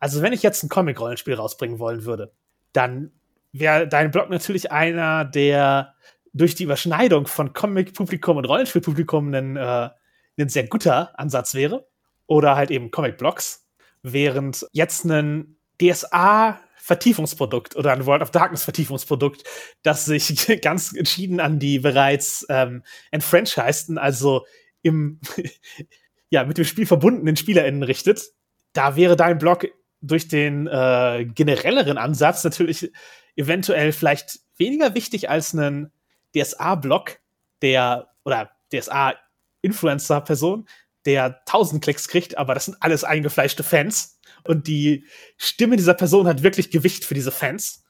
[0.00, 2.32] Also wenn ich jetzt ein Comic-Rollenspiel rausbringen wollen würde,
[2.72, 3.12] dann
[3.54, 5.94] wäre dein Blog natürlich einer, der
[6.32, 9.90] durch die Überschneidung von Comic-Publikum und Rollenspiel-Publikum ein, äh,
[10.38, 11.86] ein sehr guter Ansatz wäre.
[12.26, 13.66] Oder halt eben Comic-Blogs.
[14.02, 19.44] Während jetzt ein DSA Vertiefungsprodukt oder ein World of Darkness Vertiefungsprodukt,
[19.82, 24.44] das sich ganz entschieden an die bereits ähm, enfranchiseden, also
[24.82, 25.20] im
[26.30, 28.32] ja mit dem Spiel verbundenen SpielerInnen richtet.
[28.72, 29.66] Da wäre dein Blog
[30.06, 32.90] durch den äh, generelleren Ansatz natürlich
[33.36, 35.90] eventuell vielleicht weniger wichtig als ein
[36.34, 37.18] DSA-Blog,
[37.62, 40.66] der, oder DSA-Influencer-Person,
[41.06, 44.18] der 1000 Klicks kriegt, aber das sind alles eingefleischte Fans.
[44.44, 45.06] Und die
[45.36, 47.84] Stimme dieser Person hat wirklich Gewicht für diese Fans.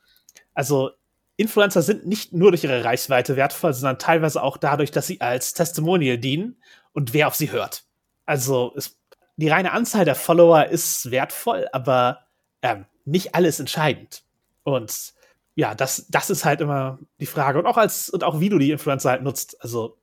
[0.52, 0.90] Also
[1.36, 5.52] Influencer sind nicht nur durch ihre Reichweite wertvoll, sondern teilweise auch dadurch, dass sie als
[5.52, 6.62] Testimonial dienen
[6.92, 7.84] und wer auf sie hört.
[8.24, 8.96] Also es,
[9.36, 12.26] die reine Anzahl der Follower ist wertvoll, aber
[12.62, 14.22] ähm, nicht alles entscheidend.
[14.62, 15.12] Und
[15.54, 17.58] ja, das, das ist halt immer die Frage.
[17.58, 19.60] Und auch als, und auch wie du die Influencer halt nutzt.
[19.62, 19.98] Also,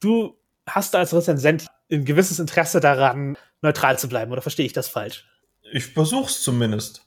[0.00, 4.88] du hast als Rezensent ein gewisses Interesse daran, neutral zu bleiben, oder verstehe ich das
[4.88, 5.26] falsch?
[5.72, 7.06] Ich versuch's zumindest.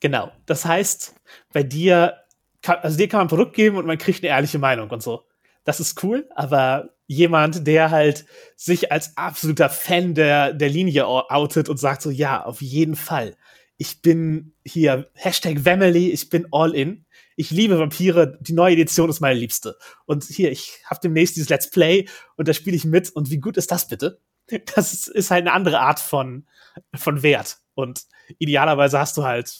[0.00, 0.30] Genau.
[0.46, 1.14] Das heißt,
[1.52, 2.18] bei dir,
[2.62, 5.02] kann, also dir kann man ein Produkt geben und man kriegt eine ehrliche Meinung und
[5.02, 5.26] so.
[5.64, 8.26] Das ist cool, aber jemand, der halt
[8.56, 13.36] sich als absoluter Fan der, der Linie outet und sagt so, ja, auf jeden Fall
[13.78, 17.04] ich bin hier Hashtag Family, ich bin all in.
[17.36, 19.76] Ich liebe Vampire, die neue Edition ist meine liebste.
[20.06, 23.10] Und hier, ich habe demnächst dieses Let's Play und da spiele ich mit.
[23.10, 24.20] Und wie gut ist das bitte?
[24.76, 26.46] Das ist halt eine andere Art von,
[26.94, 27.58] von Wert.
[27.74, 28.04] Und
[28.38, 29.52] idealerweise hast du halt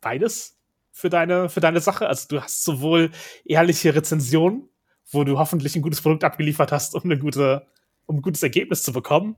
[0.00, 0.58] beides
[0.90, 2.08] für deine, für deine Sache.
[2.08, 3.12] Also du hast sowohl
[3.44, 4.68] ehrliche Rezensionen,
[5.12, 7.66] wo du hoffentlich ein gutes Produkt abgeliefert hast und eine gute
[8.06, 9.36] um ein gutes Ergebnis zu bekommen.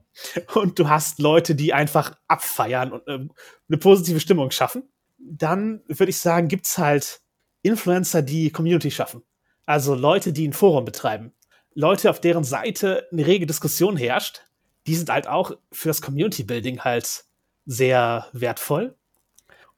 [0.53, 3.27] Und du hast Leute, die einfach abfeiern und äh,
[3.67, 4.83] eine positive Stimmung schaffen.
[5.17, 7.21] Dann würde ich sagen, gibt's halt
[7.61, 9.23] Influencer, die Community schaffen.
[9.65, 11.33] Also Leute, die ein Forum betreiben.
[11.73, 14.41] Leute, auf deren Seite eine rege Diskussion herrscht.
[14.87, 17.25] Die sind halt auch für das Community Building halt
[17.65, 18.95] sehr wertvoll.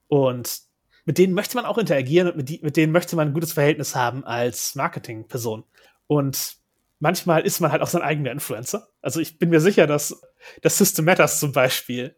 [0.06, 0.60] Und
[1.06, 3.54] mit denen möchte man auch interagieren und mit, die, mit denen möchte man ein gutes
[3.54, 5.64] Verhältnis haben als Marketingperson.
[6.08, 6.56] Und
[6.98, 8.88] manchmal ist man halt auch sein eigener Influencer.
[9.00, 10.20] Also ich bin mir sicher, dass
[10.62, 12.16] das System Matters zum Beispiel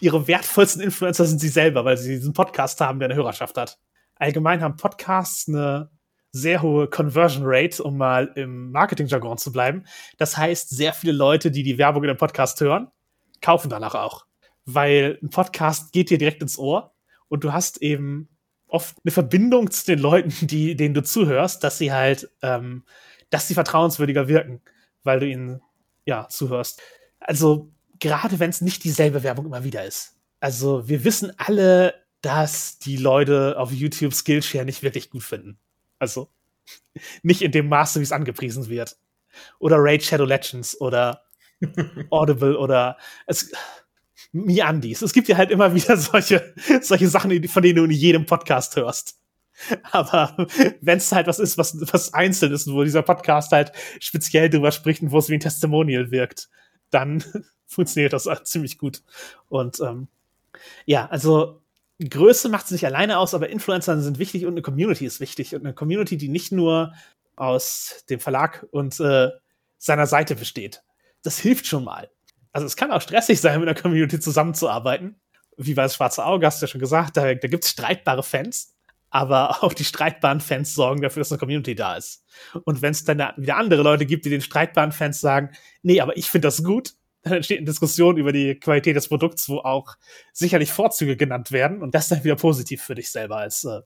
[0.00, 3.78] ihre wertvollsten Influencer sind sie selber, weil sie diesen Podcast haben, der eine Hörerschaft hat.
[4.16, 5.90] Allgemein haben Podcasts eine
[6.32, 9.84] sehr hohe Conversion Rate, um mal im Marketing-Jargon zu bleiben.
[10.18, 12.88] Das heißt, sehr viele Leute, die die Werbung in dem Podcast hören,
[13.40, 14.26] kaufen danach auch.
[14.64, 16.94] Weil ein Podcast geht dir direkt ins Ohr
[17.28, 18.28] und du hast eben
[18.70, 22.84] oft eine Verbindung zu den Leuten, die, denen du zuhörst, dass sie halt ähm,
[23.30, 24.60] dass sie vertrauenswürdiger wirken,
[25.02, 25.62] weil du ihnen
[26.04, 26.82] ja zuhörst.
[27.20, 30.16] Also gerade wenn es nicht dieselbe Werbung immer wieder ist.
[30.40, 35.58] Also wir wissen alle, dass die Leute auf YouTube Skillshare nicht wirklich gut finden.
[35.98, 36.30] Also
[37.22, 38.96] nicht in dem Maße, wie es angepriesen wird.
[39.58, 41.22] Oder Raid Shadow Legends oder
[42.10, 43.52] Audible oder es,
[44.32, 45.02] Miandis.
[45.02, 48.76] Es gibt ja halt immer wieder solche, solche Sachen, von denen du in jedem Podcast
[48.76, 49.18] hörst.
[49.90, 50.46] Aber
[50.80, 54.72] wenn es halt was ist, was, was einzeln ist, wo dieser Podcast halt speziell drüber
[54.72, 56.48] spricht und wo es wie ein Testimonial wirkt,
[56.90, 57.24] dann
[57.66, 59.02] funktioniert das halt ziemlich gut.
[59.48, 60.08] Und ähm,
[60.86, 61.60] ja, also
[62.08, 65.54] Größe macht es nicht alleine aus, aber Influencer sind wichtig und eine Community ist wichtig.
[65.54, 66.94] Und eine Community, die nicht nur
[67.36, 69.30] aus dem Verlag und äh,
[69.78, 70.82] seiner Seite besteht.
[71.22, 72.10] Das hilft schon mal.
[72.52, 75.20] Also es kann auch stressig sein, mit einer Community zusammenzuarbeiten.
[75.56, 78.22] Wie bei das Schwarze Auge, hast du ja schon gesagt, da, da gibt es streitbare
[78.22, 78.74] Fans
[79.10, 82.24] aber auch die streitbaren Fans sorgen dafür, dass eine Community da ist.
[82.64, 85.50] Und wenn es dann wieder andere Leute gibt, die den streitbaren Fans sagen,
[85.82, 89.48] nee, aber ich finde das gut, dann entsteht eine Diskussion über die Qualität des Produkts,
[89.48, 89.96] wo auch
[90.32, 93.82] sicherlich Vorzüge genannt werden und das dann wieder positiv für dich selber als, äh,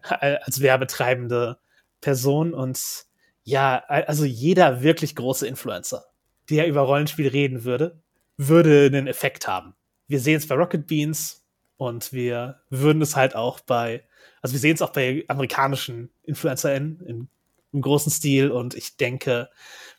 [0.40, 1.58] als werbetreibende
[2.00, 2.54] Person.
[2.54, 3.04] Und
[3.42, 6.04] ja, also jeder wirklich große Influencer,
[6.50, 8.02] der über Rollenspiel reden würde,
[8.36, 9.74] würde einen Effekt haben.
[10.08, 11.44] Wir sehen es bei Rocket Beans
[11.76, 14.04] und wir würden es halt auch bei
[14.42, 17.28] also wir sehen es auch bei amerikanischen InfluencerInnen in,
[17.72, 19.48] im großen Stil und ich denke,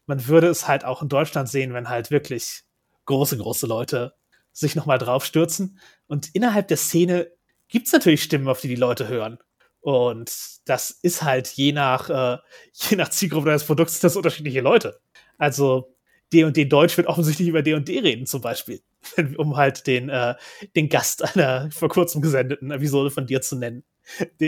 [0.06, 2.64] man würde es halt auch in Deutschland sehen, wenn halt wirklich
[3.06, 4.14] große, große Leute
[4.52, 5.80] sich nochmal draufstürzen.
[6.08, 7.32] Und innerhalb der Szene
[7.70, 9.40] gibt es natürlich Stimmen, auf die die Leute hören.
[9.80, 10.32] Und
[10.66, 12.38] das ist halt je nach, äh,
[12.74, 15.00] je nach Zielgruppe des Produkts das unterschiedliche Leute.
[15.38, 15.93] Also
[16.34, 18.82] D&D Deutsch wird offensichtlich über D&D reden zum Beispiel,
[19.38, 20.36] um halt den, äh,
[20.76, 23.84] den Gast einer vor kurzem gesendeten Episode von dir zu nennen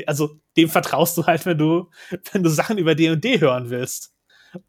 [0.05, 1.89] also dem vertraust du halt, wenn du,
[2.31, 4.13] wenn du Sachen über D&D hören willst.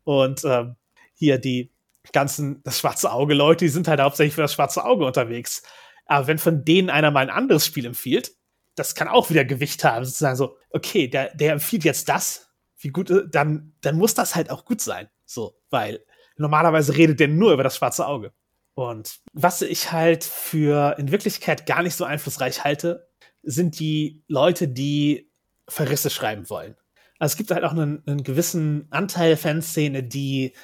[0.04, 0.76] Und ähm,
[1.14, 1.72] hier die
[2.12, 5.62] ganzen, das schwarze Auge-Leute, die sind halt hauptsächlich für das schwarze Auge unterwegs.
[6.06, 8.32] Aber wenn von denen einer mal ein anderes Spiel empfiehlt,
[8.74, 12.48] das kann auch wieder Gewicht haben, sozusagen so, okay, der, der empfiehlt jetzt das,
[12.78, 15.08] wie gut, äh, dann, dann muss das halt auch gut sein.
[15.24, 16.04] So, weil
[16.36, 18.32] normalerweise redet der nur über das schwarze Auge.
[18.74, 23.08] Und was ich halt für in Wirklichkeit gar nicht so einflussreich halte,
[23.42, 25.30] sind die Leute, die
[25.68, 26.76] Verrisse schreiben wollen.
[27.18, 30.54] Also es gibt halt auch einen, einen gewissen Anteil Fanszene, die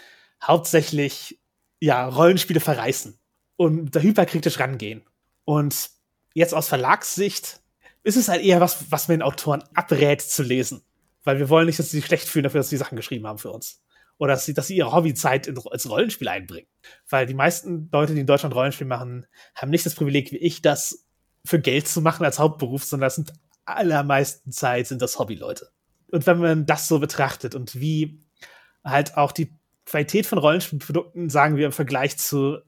[0.43, 1.41] hauptsächlich
[1.81, 3.19] ja, Rollenspiele verreißen
[3.57, 5.03] und da hyperkritisch rangehen.
[5.45, 5.91] Und
[6.35, 7.61] jetzt aus Verlagssicht
[8.03, 10.83] ist es halt eher was, was man den Autoren abrät zu lesen.
[11.25, 13.39] weil wir wollen nicht, dass sie sich schlecht fühlen dafür, dass sie Sachen geschrieben haben
[13.39, 13.82] für uns.
[14.23, 16.69] Oder dass sie, dass sie ihre Hobbyzeit in, ins Rollenspiel einbringen.
[17.11, 19.27] Weil die meisten Leute, die in Deutschland Rollenspiel machen,
[19.57, 21.09] haben nicht das Privileg wie ich, das
[21.45, 23.33] für Geld zu machen als Hauptberuf, sondern das sind
[23.65, 25.71] allermeisten Zeit sind das Hobbyleute.
[26.13, 28.23] Und wenn man das so betrachtet und wie
[28.85, 29.53] halt auch die
[29.87, 32.59] Qualität von Rollenspielprodukten, sagen wir im Vergleich zu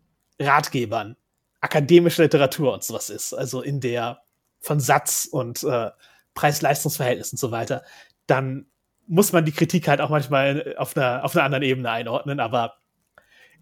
[0.41, 1.17] Ratgebern,
[1.61, 4.23] akademische Literatur und sowas ist, also in der
[4.59, 5.93] von Satz und äh,
[6.35, 7.85] Preis-Leistungs-Verhältnis und so weiter,
[8.27, 8.67] dann
[9.07, 12.77] muss man die Kritik halt auch manchmal auf einer, auf einer anderen Ebene einordnen, aber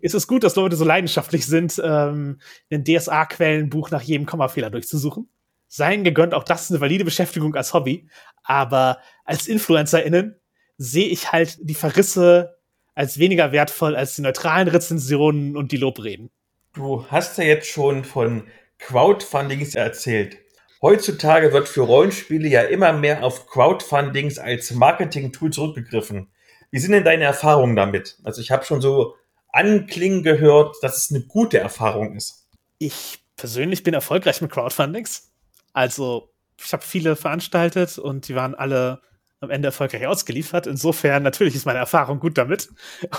[0.00, 2.40] ist es gut, dass Leute so leidenschaftlich sind, ähm,
[2.70, 5.28] ein DSA-Quellenbuch nach jedem Kommafehler durchzusuchen.
[5.68, 8.08] Seien gegönnt, auch das ist eine valide Beschäftigung als Hobby,
[8.42, 10.36] aber als InfluencerInnen
[10.76, 12.58] sehe ich halt die Verrisse
[12.94, 16.30] als weniger wertvoll als die neutralen Rezensionen und die Lobreden.
[16.74, 18.44] Du hast ja jetzt schon von
[18.78, 20.38] Crowdfundings erzählt.
[20.82, 26.32] Heutzutage wird für Rollenspiele ja immer mehr auf Crowdfundings als Marketing-Tool zurückgegriffen.
[26.72, 28.18] Wie sind denn deine Erfahrungen damit?
[28.24, 29.14] Also ich habe schon so
[29.52, 32.48] anklingen gehört, dass es eine gute Erfahrung ist.
[32.78, 35.30] Ich persönlich bin erfolgreich mit Crowdfundings.
[35.72, 39.02] Also ich habe viele veranstaltet und die waren alle
[39.38, 40.66] am Ende erfolgreich ausgeliefert.
[40.66, 42.70] Insofern natürlich ist meine Erfahrung gut damit.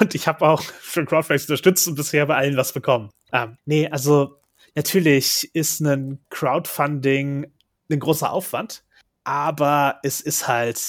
[0.02, 3.10] Und ich habe auch schon Crowdfundings unterstützt und bisher bei allen was bekommen.
[3.32, 4.44] Ähm, nee, also
[4.76, 7.53] Natürlich ist ein Crowdfunding
[7.94, 8.84] ein großer Aufwand,
[9.24, 10.80] aber es ist halt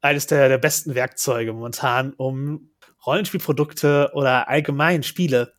[0.00, 2.70] eines der, der besten Werkzeuge momentan, um
[3.06, 5.54] Rollenspielprodukte oder allgemein Spiele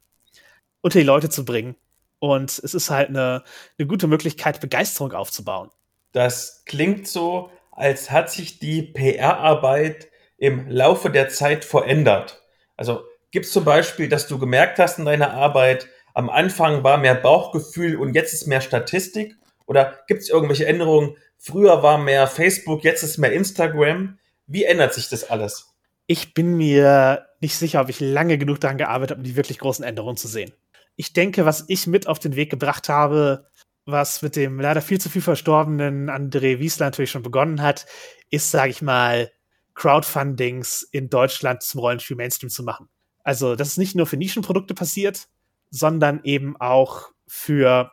[0.82, 1.76] unter die Leute zu bringen.
[2.20, 3.44] Und es ist halt eine,
[3.78, 5.70] eine gute Möglichkeit, Begeisterung aufzubauen.
[6.12, 10.08] Das klingt so, als hat sich die PR-Arbeit
[10.38, 12.42] im Laufe der Zeit verändert.
[12.78, 16.98] Also gibt es zum Beispiel, dass du gemerkt hast in deiner Arbeit, am Anfang war
[16.98, 19.36] mehr Bauchgefühl und jetzt ist mehr Statistik?
[19.66, 21.18] Oder gibt es irgendwelche Änderungen?
[21.38, 24.18] Früher war mehr Facebook, jetzt ist mehr Instagram.
[24.48, 25.74] Wie ändert sich das alles?
[26.08, 29.60] Ich bin mir nicht sicher, ob ich lange genug daran gearbeitet habe, um die wirklich
[29.60, 30.54] großen Änderungen zu sehen.
[30.96, 33.48] Ich denke, was ich mit auf den Weg gebracht habe,
[33.86, 37.86] was mit dem leider viel zu viel verstorbenen André Wiesler natürlich schon begonnen hat,
[38.30, 39.32] ist, sage ich mal,
[39.74, 42.88] Crowdfundings in Deutschland zum Rollenspiel Mainstream zu machen.
[43.24, 45.28] Also, das ist nicht nur für Nischenprodukte passiert,
[45.70, 47.92] sondern eben auch für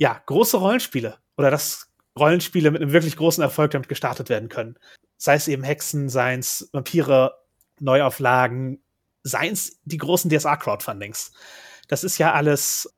[0.00, 4.76] ja, große Rollenspiele oder dass Rollenspiele mit einem wirklich großen Erfolg damit gestartet werden können.
[5.18, 7.38] Sei es eben Hexen, seien es Vampire,
[7.80, 8.82] Neuauflagen,
[9.22, 11.32] seien es die großen DSA-Crowdfundings.
[11.88, 12.94] Das ist ja alles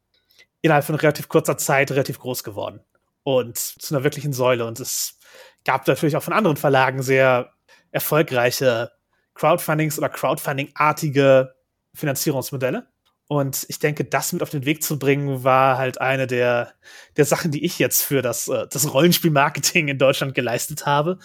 [0.60, 2.80] innerhalb von relativ kurzer Zeit relativ groß geworden
[3.24, 4.64] und zu einer wirklichen Säule.
[4.64, 5.18] Und es
[5.64, 7.52] gab natürlich auch von anderen Verlagen sehr
[7.90, 8.92] erfolgreiche
[9.34, 11.52] Crowdfundings oder Crowdfunding-artige
[11.94, 12.86] Finanzierungsmodelle.
[13.32, 16.74] Und ich denke, das mit auf den Weg zu bringen, war halt eine der,
[17.16, 21.18] der Sachen, die ich jetzt für das, äh, das Rollenspiel-Marketing in Deutschland geleistet habe.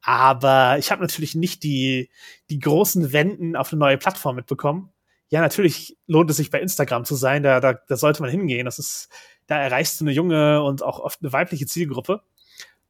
[0.00, 2.10] Aber ich habe natürlich nicht die,
[2.50, 4.90] die großen Wenden auf eine neue Plattform mitbekommen.
[5.28, 8.64] Ja, natürlich lohnt es sich bei Instagram zu sein, da, da, da sollte man hingehen.
[8.64, 9.08] Das ist,
[9.46, 12.22] da erreichst du eine junge und auch oft eine weibliche Zielgruppe.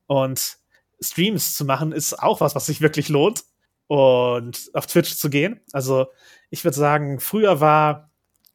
[0.06, 0.56] Und
[0.98, 3.44] Streams zu machen ist auch was, was sich wirklich lohnt.
[3.86, 5.60] Und auf Twitch zu gehen.
[5.72, 6.06] Also
[6.48, 8.08] ich würde sagen, früher war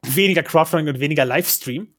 [0.06, 1.94] weniger Crowdfunding und weniger Livestream.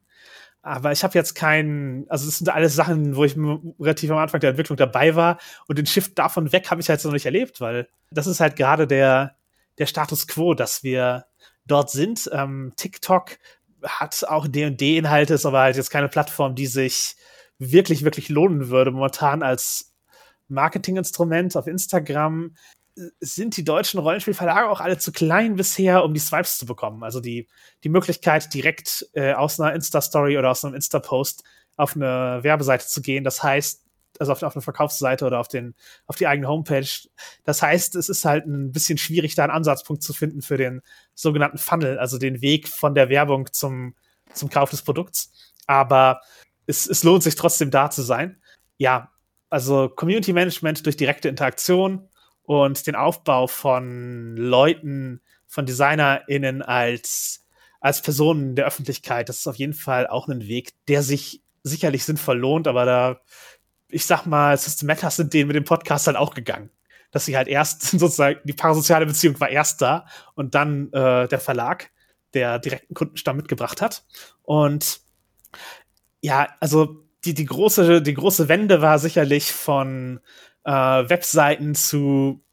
[0.62, 3.36] Aber ich habe jetzt keinen, also das sind alles Sachen, wo ich
[3.80, 7.04] relativ am Anfang der Entwicklung dabei war und den Shift davon weg habe ich halt
[7.06, 9.38] noch nicht erlebt, weil das ist halt gerade der,
[9.78, 11.26] der Status quo, dass wir
[11.66, 12.30] dort sind.
[12.34, 13.38] Ähm, TikTok
[13.84, 17.16] hat auch D&D-Inhalte, ist aber halt jetzt keine Plattform, die sich
[17.58, 18.92] wirklich, wirklich lohnen würde.
[18.92, 19.94] Momentan als
[20.50, 22.56] Marketinginstrument auf Instagram
[23.20, 27.04] sind die deutschen Rollenspielverlage auch alle zu klein bisher, um die Swipes zu bekommen.
[27.04, 27.48] Also die,
[27.84, 31.44] die Möglichkeit, direkt äh, aus einer Insta-Story oder aus einem Insta-Post
[31.78, 33.24] auf eine Werbeseite zu gehen.
[33.24, 33.86] Das heißt,
[34.20, 35.76] also auf, auf eine Verkaufsseite oder auf, den,
[36.08, 36.90] auf die eigene Homepage.
[37.46, 40.82] Das heißt, es ist halt ein bisschen schwierig, da einen Ansatzpunkt zu finden für den
[41.16, 43.96] sogenannten Funnel, also den Weg von der Werbung zum,
[44.34, 45.32] zum Kauf des Produkts.
[45.68, 46.22] Aber
[46.66, 48.42] es, es lohnt sich trotzdem da zu sein.
[48.78, 49.12] Ja,
[49.50, 52.09] also Community Management durch direkte Interaktion,
[52.50, 57.46] und den Aufbau von Leuten, von DesignerInnen als,
[57.80, 62.06] als Personen der Öffentlichkeit, das ist auf jeden Fall auch ein Weg, der sich sicherlich
[62.06, 63.22] sinnvoll lohnt, aber da,
[63.88, 66.72] ich sag mal, Systematas sind denen mit dem Podcast halt auch gegangen.
[67.12, 71.40] Dass sie halt erst sozusagen, die parasoziale Beziehung war erst da und dann äh, der
[71.40, 71.92] Verlag,
[72.34, 74.06] der direkten Kundenstamm mitgebracht hat.
[74.42, 75.02] Und
[76.22, 80.20] ja, also die, die große, die große Wende war sicherlich von
[80.64, 82.44] äh, Webseiten zu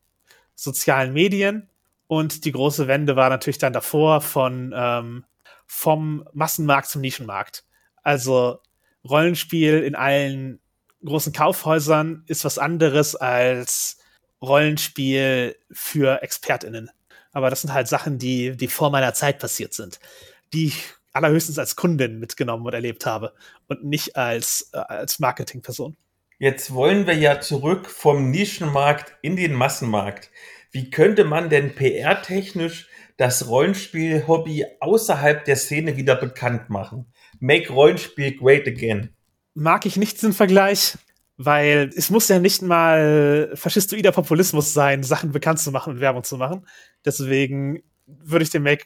[0.54, 1.68] sozialen Medien.
[2.06, 5.24] Und die große Wende war natürlich dann davor von ähm,
[5.66, 7.64] vom Massenmarkt zum Nischenmarkt.
[8.02, 8.60] Also
[9.08, 10.60] Rollenspiel in allen
[11.04, 13.98] großen Kaufhäusern ist was anderes als
[14.42, 16.90] Rollenspiel für ExpertInnen.
[17.32, 20.00] Aber das sind halt Sachen, die, die vor meiner Zeit passiert sind,
[20.52, 23.34] die ich allerhöchstens als Kundin mitgenommen und erlebt habe
[23.68, 25.96] und nicht als, äh, als Marketingperson.
[26.38, 30.30] Jetzt wollen wir ja zurück vom Nischenmarkt in den Massenmarkt.
[30.70, 37.06] Wie könnte man denn PR-technisch das Rollenspiel-Hobby außerhalb der Szene wieder bekannt machen?
[37.40, 39.14] Make Rollenspiel great again.
[39.54, 40.98] Mag ich nicht den Vergleich,
[41.38, 46.22] weil es muss ja nicht mal faschistoider Populismus sein, Sachen bekannt zu machen und Werbung
[46.24, 46.66] zu machen.
[47.06, 48.84] Deswegen würde ich den Make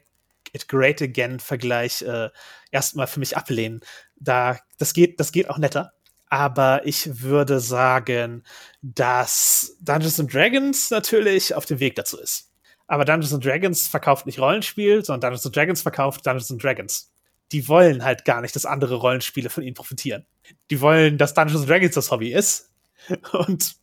[0.52, 2.28] It Great Again Vergleich äh,
[2.70, 3.80] erstmal für mich ablehnen.
[4.14, 5.92] Da, das geht, das geht auch netter
[6.30, 8.44] aber ich würde sagen,
[8.82, 12.50] dass Dungeons and Dragons natürlich auf dem Weg dazu ist.
[12.86, 17.12] Aber Dungeons and Dragons verkauft nicht Rollenspiel, sondern Dungeons and Dragons verkauft Dungeons and Dragons.
[17.52, 20.24] Die wollen halt gar nicht, dass andere Rollenspiele von ihnen profitieren.
[20.70, 22.70] Die wollen, dass Dungeons and Dragons das Hobby ist
[23.32, 23.74] und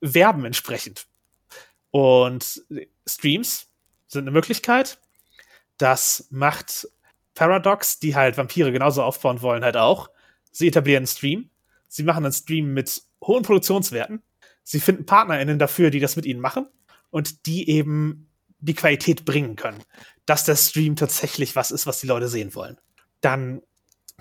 [0.00, 1.06] werben entsprechend.
[1.92, 2.64] Und
[3.06, 3.68] Streams
[4.08, 4.98] sind eine Möglichkeit.
[5.78, 6.88] Das macht
[7.34, 10.10] Paradox, die halt Vampire genauso aufbauen wollen, halt auch.
[10.50, 11.50] Sie etablieren einen Stream
[11.94, 14.20] Sie machen einen Stream mit hohen Produktionswerten.
[14.64, 16.66] Sie finden PartnerInnen dafür, die das mit ihnen machen
[17.10, 19.78] und die eben die Qualität bringen können,
[20.26, 22.78] dass der Stream tatsächlich was ist, was die Leute sehen wollen.
[23.20, 23.62] Dann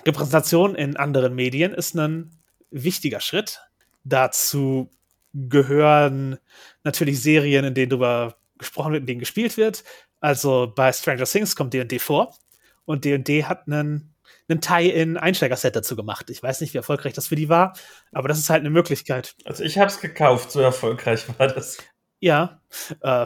[0.05, 2.37] Repräsentation in anderen Medien ist ein
[2.69, 3.59] wichtiger Schritt.
[4.03, 4.91] Dazu
[5.33, 6.37] gehören
[6.83, 9.83] natürlich Serien, in denen darüber gesprochen wird, in denen gespielt wird.
[10.19, 12.37] Also bei Stranger Things kommt D&D vor
[12.85, 14.12] und D&D hat einen
[14.49, 16.29] einen Tie-in Einsteiger-Set dazu gemacht.
[16.29, 17.77] Ich weiß nicht, wie erfolgreich das für die war,
[18.11, 19.35] aber das ist halt eine Möglichkeit.
[19.45, 21.77] Also ich habe es gekauft, so erfolgreich war das.
[22.19, 22.61] Ja,
[23.01, 23.25] äh,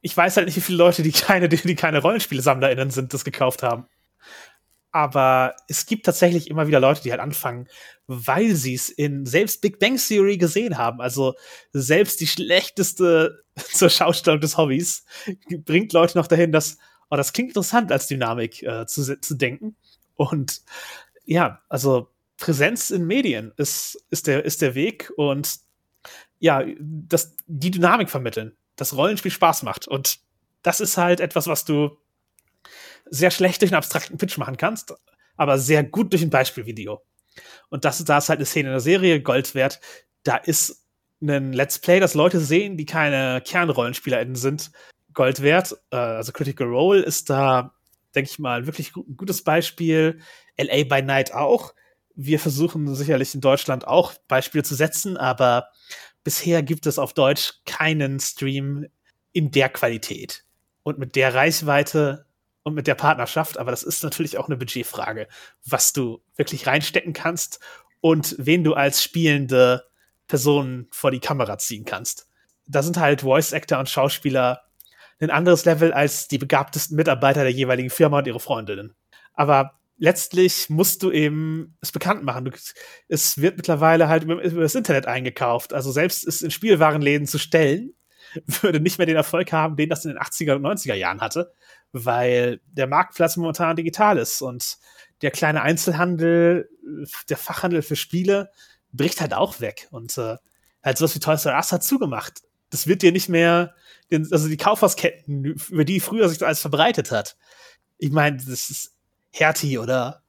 [0.00, 3.24] ich weiß halt nicht, wie viele Leute, die keine, die, die keine Rollenspielsammlerinnen sind, das
[3.24, 3.86] gekauft haben.
[4.90, 7.68] Aber es gibt tatsächlich immer wieder Leute, die halt anfangen,
[8.06, 11.00] weil sie es in selbst Big Bang Theory gesehen haben.
[11.00, 11.34] Also
[11.72, 15.04] selbst die schlechteste zur Schaustellung des Hobbys
[15.64, 16.78] bringt Leute noch dahin, dass,
[17.10, 19.76] oh, das klingt interessant als Dynamik äh, zu, zu denken.
[20.18, 20.62] Und
[21.24, 25.58] ja, also Präsenz in Medien ist, ist, der, ist der Weg und
[26.40, 29.86] ja, das, die Dynamik vermitteln, das Rollenspiel Spaß macht.
[29.86, 30.18] Und
[30.62, 31.96] das ist halt etwas, was du
[33.06, 34.92] sehr schlecht durch einen abstrakten Pitch machen kannst,
[35.36, 37.00] aber sehr gut durch ein Beispielvideo.
[37.70, 39.80] Und das, da ist halt eine Szene in der Serie Gold wert.
[40.24, 40.84] Da ist
[41.22, 44.72] ein Let's Play, das Leute sehen, die keine KernrollenspielerInnen sind,
[45.14, 45.76] Gold wert.
[45.90, 47.77] Äh, also Critical Role ist da
[48.18, 50.20] denke ich mal, wirklich ein gutes Beispiel.
[50.58, 51.74] LA by Night auch.
[52.14, 55.68] Wir versuchen sicherlich in Deutschland auch Beispiele zu setzen, aber
[56.24, 58.86] bisher gibt es auf Deutsch keinen Stream
[59.32, 60.44] in der Qualität
[60.82, 62.26] und mit der Reichweite
[62.64, 63.56] und mit der Partnerschaft.
[63.56, 65.28] Aber das ist natürlich auch eine Budgetfrage,
[65.64, 67.60] was du wirklich reinstecken kannst
[68.00, 69.84] und wen du als spielende
[70.26, 72.28] Person vor die Kamera ziehen kannst.
[72.66, 74.67] Da sind halt Voice Actor und Schauspieler
[75.20, 78.94] ein anderes Level als die begabtesten Mitarbeiter der jeweiligen Firma und ihre Freundinnen.
[79.34, 82.46] Aber letztlich musst du eben es bekannt machen.
[82.46, 82.50] Du,
[83.08, 85.72] es wird mittlerweile halt über, über, das Internet eingekauft.
[85.74, 87.94] Also selbst es in Spielwarenläden zu stellen,
[88.46, 91.52] würde nicht mehr den Erfolg haben, den das in den 80er und 90er Jahren hatte,
[91.92, 94.78] weil der Marktplatz momentan digital ist und
[95.22, 96.68] der kleine Einzelhandel,
[97.28, 98.50] der Fachhandel für Spiele
[98.92, 100.36] bricht halt auch weg und äh,
[100.82, 102.42] halt sowas wie Toys R Us hat zugemacht.
[102.70, 103.74] Das wird dir nicht mehr,
[104.10, 107.36] also die Kaufhausketten, über die früher sich das alles verbreitet hat.
[107.98, 108.94] Ich meine, das ist
[109.30, 110.22] Hertie oder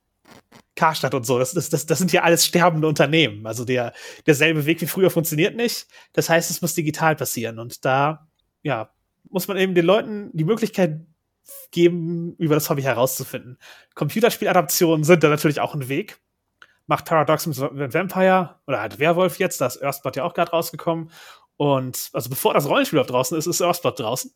[0.76, 1.39] Karstadt und so.
[1.39, 3.45] Das, das, das, das sind ja alles sterbende Unternehmen.
[3.45, 3.93] Also der,
[4.26, 5.88] derselbe Weg wie früher funktioniert nicht.
[6.14, 7.60] Das heißt, es muss digital passieren.
[7.60, 8.27] Und da,
[8.64, 8.89] ja,
[9.30, 11.01] muss man eben den Leuten die Möglichkeit
[11.72, 13.57] geben, über das Hobby herauszufinden.
[13.95, 16.19] Computerspieladaptionen sind da natürlich auch ein Weg.
[16.88, 17.57] Macht Paradox mit
[17.93, 21.11] Vampire oder halt Werwolf jetzt, da ist Earthblood ja auch gerade rausgekommen.
[21.60, 24.34] Und also bevor das Rollenspiel auch draußen ist, ist Earthblood draußen.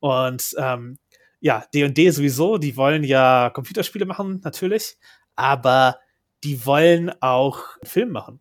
[0.00, 0.98] Und ähm,
[1.38, 4.96] ja, D&D sowieso, die wollen ja Computerspiele machen, natürlich,
[5.36, 6.00] aber
[6.42, 8.40] die wollen auch einen Film machen.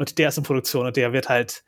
[0.00, 1.62] Und der ist in Produktion und der wird halt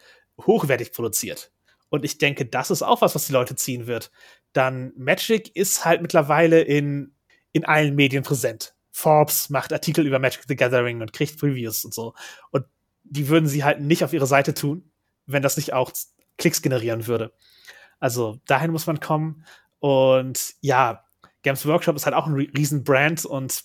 [0.44, 1.52] hochwertig produziert.
[1.88, 4.10] Und ich denke, das ist auch was, was die Leute ziehen wird.
[4.54, 7.14] Dann Magic ist halt mittlerweile in,
[7.52, 8.74] in allen Medien präsent.
[8.90, 12.14] Forbes macht Artikel über Magic the Gathering und kriegt Previews und so.
[12.50, 12.64] Und
[13.04, 14.91] die würden sie halt nicht auf ihre Seite tun,
[15.32, 15.92] wenn das nicht auch
[16.38, 17.32] Klicks generieren würde.
[17.98, 19.44] Also dahin muss man kommen.
[19.78, 21.04] Und ja,
[21.42, 23.64] Games Workshop ist halt auch ein Riesenbrand und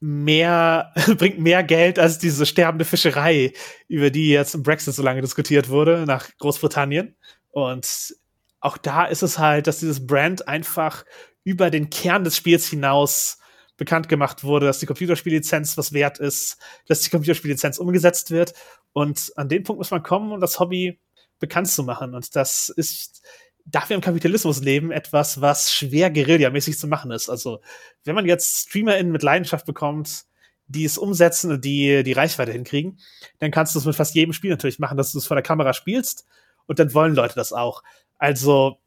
[0.00, 3.52] mehr, bringt mehr Geld als diese sterbende Fischerei,
[3.88, 7.16] über die jetzt im Brexit so lange diskutiert wurde, nach Großbritannien.
[7.50, 8.16] Und
[8.60, 11.04] auch da ist es halt, dass dieses Brand einfach
[11.44, 13.38] über den Kern des Spiels hinaus
[13.76, 16.58] bekannt gemacht wurde, dass die Computerspiellizenz was wert ist,
[16.88, 18.54] dass die Computerspiellizenz umgesetzt wird
[18.96, 20.98] und an den Punkt muss man kommen und das Hobby
[21.38, 22.14] bekannt zu machen.
[22.14, 23.22] Und das ist,
[23.66, 27.28] da wir im Kapitalismus leben, etwas, was schwer guerillamäßig zu machen ist.
[27.28, 27.60] Also,
[28.04, 30.24] wenn man jetzt StreamerInnen mit Leidenschaft bekommt,
[30.66, 32.98] die es umsetzen und die die Reichweite hinkriegen,
[33.38, 35.44] dann kannst du es mit fast jedem Spiel natürlich machen, dass du es vor der
[35.44, 36.24] Kamera spielst
[36.64, 37.82] und dann wollen Leute das auch.
[38.16, 38.78] Also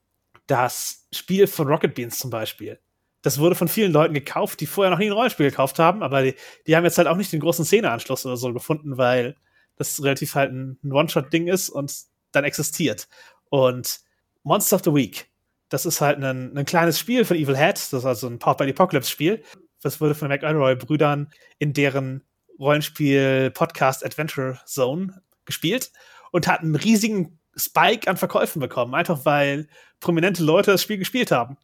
[0.48, 2.80] das Spiel von Rocket Beans zum Beispiel,
[3.22, 6.23] das wurde von vielen Leuten gekauft, die vorher noch nie ein Rollenspiel gekauft haben, aber
[6.23, 6.34] die,
[6.65, 9.36] die haben jetzt halt auch nicht den großen Szeneanschluss oder so gefunden, weil
[9.80, 11.93] das relativ halt ein, One-Shot-Ding ist und
[12.31, 13.07] dann existiert.
[13.49, 14.01] Und
[14.43, 15.31] Monster of the Week,
[15.69, 18.57] das ist halt ein, ein kleines Spiel von Evil Head, das ist also ein Power
[18.57, 19.43] by the Apocalypse-Spiel.
[19.81, 22.23] Das wurde von den McElroy-Brüdern in deren
[22.60, 25.91] Rollenspiel-Podcast Adventure Zone gespielt
[26.31, 29.68] und hat einen riesigen Spike an Verkäufen bekommen, einfach weil
[30.01, 31.57] prominente Leute das Spiel gespielt haben.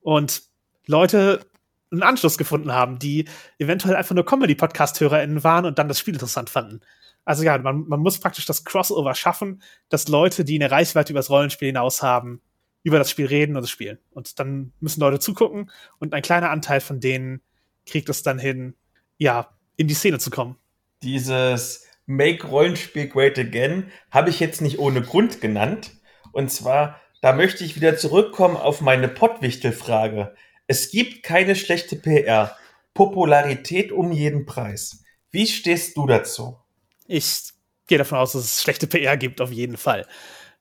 [0.00, 0.42] Und
[0.86, 1.44] Leute
[1.90, 3.28] einen Anschluss gefunden haben, die
[3.58, 6.80] eventuell einfach nur Comedy-Podcast-HörerInnen waren und dann das Spiel interessant fanden.
[7.24, 11.20] Also ja, man, man muss praktisch das Crossover schaffen, dass Leute, die eine Reichweite über
[11.20, 12.40] das Rollenspiel hinaus haben,
[12.82, 13.98] über das Spiel reden und es spielen.
[14.10, 17.42] Und dann müssen Leute zugucken und ein kleiner Anteil von denen
[17.86, 18.74] kriegt es dann hin,
[19.18, 20.56] ja, in die Szene zu kommen.
[21.02, 25.92] Dieses Make Rollenspiel Great Again habe ich jetzt nicht ohne Grund genannt.
[26.32, 30.34] Und zwar, da möchte ich wieder zurückkommen auf meine Pottwichtel-Frage.
[30.66, 32.56] Es gibt keine schlechte PR.
[32.94, 35.04] Popularität um jeden Preis.
[35.30, 36.58] Wie stehst du dazu?
[37.10, 37.52] Ich
[37.88, 40.06] gehe davon aus, dass es schlechte PR gibt, auf jeden Fall.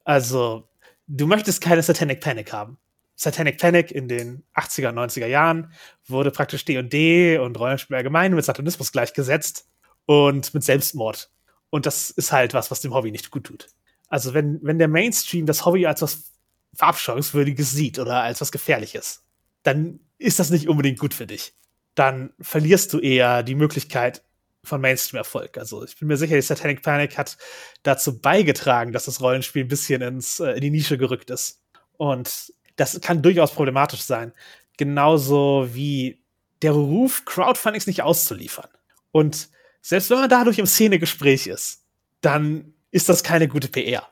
[0.04, 0.68] Also,
[1.06, 2.80] du möchtest keine Satanic Panic haben.
[3.16, 5.72] Satanic Panic in den 80er, 90er Jahren
[6.08, 9.68] wurde praktisch D&D und Rollenspiel allgemein mit Satanismus gleichgesetzt
[10.08, 11.30] und mit Selbstmord.
[11.70, 13.68] Und das ist halt was, was dem Hobby nicht gut tut.
[14.08, 16.32] Also wenn, wenn der Mainstream das Hobby als was
[16.74, 19.24] Verabscheuungswürdiges sieht oder als was Gefährliches,
[19.62, 21.54] dann ist das nicht unbedingt gut für dich.
[21.94, 24.24] Dann verlierst du eher die Möglichkeit
[24.64, 25.58] von Mainstream-Erfolg.
[25.58, 27.38] Also ich bin mir sicher, die Satanic Panic hat
[27.84, 31.62] dazu beigetragen, dass das Rollenspiel ein bisschen ins, äh, in die Nische gerückt ist.
[31.98, 34.34] Und das kann durchaus problematisch sein.
[34.78, 36.24] Genauso wie
[36.62, 38.70] der Ruf, Crowdfundings nicht auszuliefern.
[39.12, 39.50] Und
[39.82, 41.86] selbst wenn man dadurch im Szenegespräch ist,
[42.22, 44.08] dann ist das keine gute PR.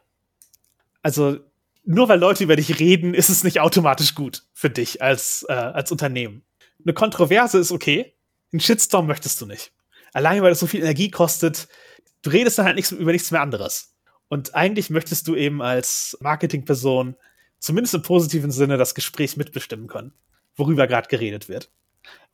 [1.01, 1.39] Also
[1.83, 5.53] nur weil Leute über dich reden, ist es nicht automatisch gut für dich als, äh,
[5.53, 6.43] als Unternehmen.
[6.83, 8.13] Eine Kontroverse ist okay,
[8.51, 9.71] einen Shitstorm möchtest du nicht.
[10.13, 11.67] Allein weil es so viel Energie kostet,
[12.21, 13.95] du redest dann halt nichts, über nichts mehr anderes.
[14.29, 17.15] Und eigentlich möchtest du eben als Marketingperson
[17.59, 20.13] zumindest im positiven Sinne das Gespräch mitbestimmen können,
[20.55, 21.71] worüber gerade geredet wird.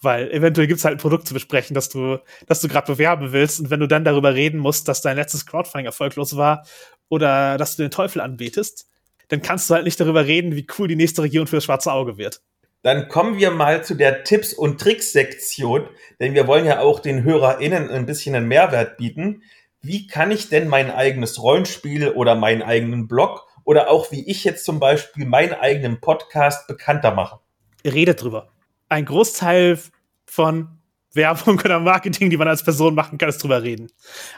[0.02, 3.32] Weil eventuell gibt es halt ein Produkt zu besprechen, das du, das du gerade bewerben
[3.32, 3.60] willst.
[3.60, 6.66] Und wenn du dann darüber reden musst, dass dein letztes Crowdfunding erfolglos war
[7.10, 8.88] oder dass du den Teufel anbetest,
[9.30, 11.92] dann kannst du halt nicht darüber reden, wie cool die nächste Region für das schwarze
[11.92, 12.42] Auge wird.
[12.84, 15.88] Dann kommen wir mal zu der Tipps- und Tricks-Sektion,
[16.20, 19.42] denn wir wollen ja auch den HörerInnen ein bisschen einen Mehrwert bieten.
[19.82, 24.44] Wie kann ich denn mein eigenes Rollenspiel oder meinen eigenen Blog oder auch wie ich
[24.44, 27.40] jetzt zum Beispiel meinen eigenen Podcast bekannter machen?
[27.86, 28.50] Redet drüber.
[28.90, 29.80] Ein Großteil
[30.26, 30.68] von
[31.14, 33.90] Werbung oder Marketing, die man als Person machen kann, ist drüber reden.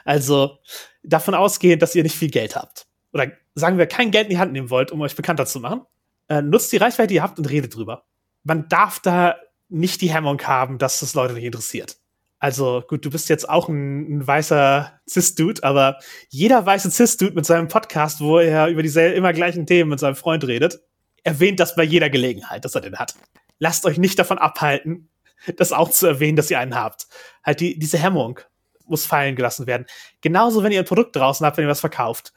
[0.04, 0.60] Also
[1.02, 2.86] davon ausgehend, dass ihr nicht viel Geld habt.
[3.12, 5.82] Oder sagen wir, kein Geld in die Hand nehmen wollt, um euch bekannter zu machen.
[6.28, 8.06] Äh, nutzt die Reichweite, die ihr habt und redet drüber.
[8.46, 9.36] Man darf da
[9.68, 11.98] nicht die Hemmung haben, dass das Leute nicht interessiert.
[12.40, 15.98] Also gut, du bist jetzt auch ein, ein weißer Cis-Dude, aber
[16.30, 20.16] jeder weiße Cis-Dude mit seinem Podcast, wo er über diese immer gleichen Themen mit seinem
[20.16, 20.80] Freund redet,
[21.24, 23.16] erwähnt das bei jeder Gelegenheit, dass er den hat.
[23.58, 25.10] Lasst euch nicht davon abhalten,
[25.58, 27.08] das auch zu erwähnen, dass ihr einen habt.
[27.44, 28.40] Halt die, diese Hemmung
[28.86, 29.88] muss fallen gelassen werden.
[30.22, 32.32] Genauso, wenn ihr ein Produkt draußen habt, wenn ihr was verkauft,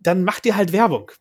[0.00, 1.12] dann macht ihr halt Werbung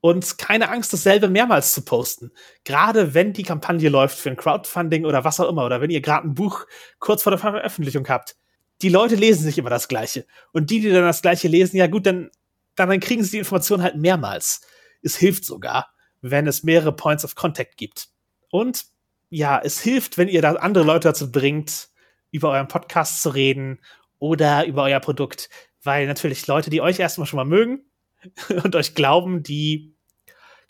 [0.00, 2.30] und keine Angst, dasselbe mehrmals zu posten.
[2.64, 6.00] Gerade wenn die Kampagne läuft für ein Crowdfunding oder was auch immer, oder wenn ihr
[6.00, 6.66] gerade ein Buch
[6.98, 8.36] kurz vor der Veröffentlichung habt.
[8.80, 10.24] Die Leute lesen nicht immer das Gleiche.
[10.52, 12.30] Und die, die dann das Gleiche lesen, ja gut, dann,
[12.76, 14.60] dann kriegen sie die Information halt mehrmals.
[15.02, 18.08] Es hilft sogar, wenn es mehrere Points of Contact gibt.
[18.50, 18.84] Und
[19.30, 21.88] ja, es hilft, wenn ihr da andere Leute dazu bringt,
[22.30, 23.80] über euren Podcast zu reden
[24.18, 25.50] oder über euer Produkt.
[25.82, 27.84] Weil natürlich Leute, die euch erstmal schon mal mögen,
[28.64, 29.94] und euch glauben, die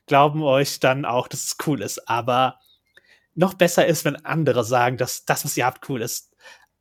[0.07, 2.09] glauben euch dann auch, dass es cool ist.
[2.09, 2.59] Aber
[3.35, 6.35] noch besser ist, wenn andere sagen, dass das, was ihr habt, cool ist.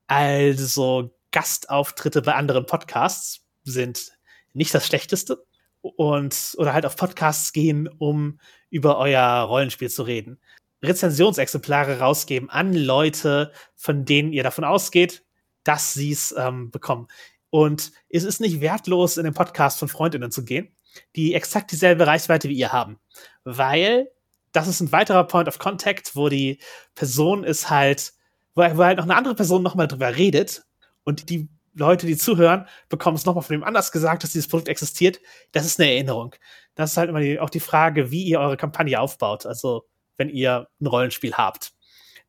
[0.07, 4.14] Also Gastauftritte bei anderen Podcasts sind
[4.53, 5.45] nicht das Schlechteste.
[5.81, 8.39] Und, oder halt auf Podcasts gehen, um
[8.69, 10.39] über euer Rollenspiel zu reden.
[10.84, 15.23] Rezensionsexemplare rausgeben an Leute, von denen ihr davon ausgeht,
[15.64, 17.07] dass sie es ähm, bekommen.
[17.49, 20.76] Und es ist nicht wertlos, in den Podcast von Freundinnen zu gehen,
[21.15, 22.99] die exakt dieselbe Reichweite wie ihr haben.
[23.44, 24.10] Weil
[24.52, 26.60] das ist ein weiterer Point of Contact, wo die
[26.95, 28.14] Person ist halt,
[28.56, 30.65] wo, halt noch eine andere Person nochmal drüber redet
[31.03, 34.68] und die Leute, die zuhören, bekommen es nochmal von dem anders gesagt, dass dieses Produkt
[34.68, 35.19] existiert.
[35.52, 36.36] Das ist eine Erinnerung.
[36.74, 39.45] Das ist halt immer die, auch die Frage, wie ihr eure Kampagne aufbaut.
[39.45, 39.86] Also,
[40.18, 41.74] wenn ihr ein Rollenspiel habt,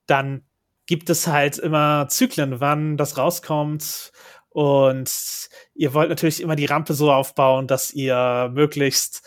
[0.06, 0.44] dann
[0.84, 4.12] gibt es halt immer Zyklen, wann das rauskommt.
[4.50, 9.22] Und ihr wollt natürlich immer die Rampe so aufbauen, dass ihr möglichst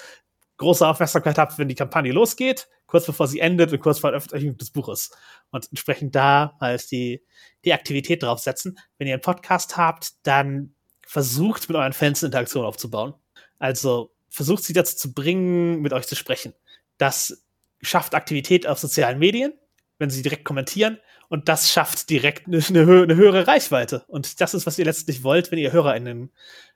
[0.57, 4.21] große Aufmerksamkeit habt, wenn die Kampagne losgeht, kurz bevor sie endet und kurz vor der
[4.21, 5.11] Veröffentlichung des Buches.
[5.49, 7.23] Und entsprechend da halt die,
[7.65, 8.77] die Aktivität draufsetzen.
[8.97, 10.75] Wenn ihr einen Podcast habt, dann
[11.05, 13.13] versucht mit euren Fans Interaktion aufzubauen.
[13.59, 16.53] Also versucht sie dazu zu bringen, mit euch zu sprechen.
[16.97, 17.43] Das
[17.81, 19.53] schafft Aktivität auf sozialen Medien,
[20.01, 20.97] wenn sie direkt kommentieren.
[21.29, 24.03] Und das schafft direkt eine, eine, eine höhere Reichweite.
[24.07, 26.31] Und das ist, was ihr letztlich wollt, wenn ihr HörerInnen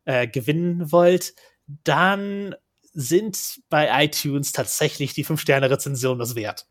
[0.05, 1.35] äh, gewinnen wollt.
[1.83, 2.55] Dann
[2.93, 6.67] sind bei iTunes tatsächlich die 5-Sterne-Rezensionen das wert.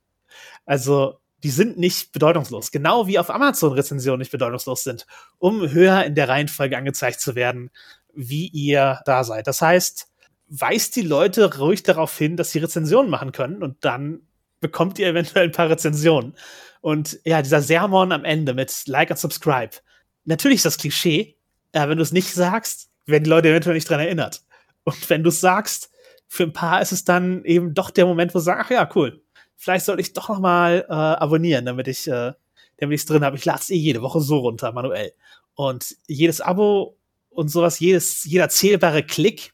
[0.64, 2.70] Also, die sind nicht bedeutungslos.
[2.70, 5.06] Genau wie auf Amazon Rezensionen nicht bedeutungslos sind,
[5.36, 7.70] um höher in der Reihenfolge angezeigt zu werden,
[8.14, 9.46] wie ihr da seid.
[9.46, 10.08] Das heißt,
[10.48, 14.22] weist die Leute ruhig darauf hin, dass sie Rezensionen machen können und dann
[14.64, 16.34] bekommt ihr eventuell ein paar Rezensionen.
[16.80, 19.76] Und ja, dieser Sermon am Ende mit Like und Subscribe.
[20.24, 21.36] Natürlich ist das Klischee,
[21.74, 24.42] aber wenn du es nicht sagst, werden die Leute eventuell nicht dran erinnert.
[24.84, 25.90] Und wenn du es sagst,
[26.28, 28.88] für ein paar ist es dann eben doch der Moment, wo sie sagen, ach ja,
[28.94, 29.22] cool,
[29.54, 32.32] vielleicht sollte ich doch noch mal äh, abonnieren, damit ich äh,
[32.78, 33.36] es drin habe.
[33.36, 35.12] Ich lade es eh jede Woche so runter, manuell.
[35.54, 36.96] Und jedes Abo
[37.28, 39.52] und sowas, jedes, jeder zählbare Klick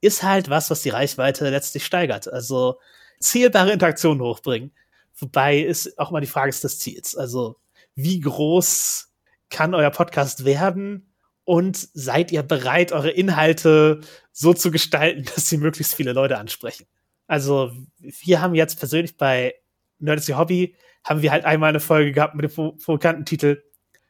[0.00, 2.32] ist halt was, was die Reichweite letztlich steigert.
[2.32, 2.78] Also
[3.20, 4.72] zählbare Interaktionen hochbringen.
[5.16, 7.16] Wobei ist auch mal die Frage des Ziels.
[7.16, 7.56] Also
[7.94, 9.12] wie groß
[9.50, 11.06] kann euer Podcast werden?
[11.44, 14.00] Und seid ihr bereit, eure Inhalte
[14.32, 16.86] so zu gestalten, dass sie möglichst viele Leute ansprechen?
[17.26, 19.54] Also wir haben jetzt persönlich bei
[19.98, 20.74] Nerds Hobby
[21.04, 23.62] haben wir halt einmal eine Folge gehabt mit dem provokanten Titel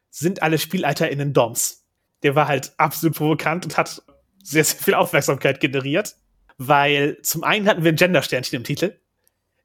[0.09, 1.85] Sind alle SpielleiterInnen Doms?
[2.23, 4.01] Der war halt absolut provokant und hat
[4.43, 6.15] sehr, sehr viel Aufmerksamkeit generiert,
[6.57, 8.99] weil zum einen hatten wir ein Gender-Sternchen im Titel.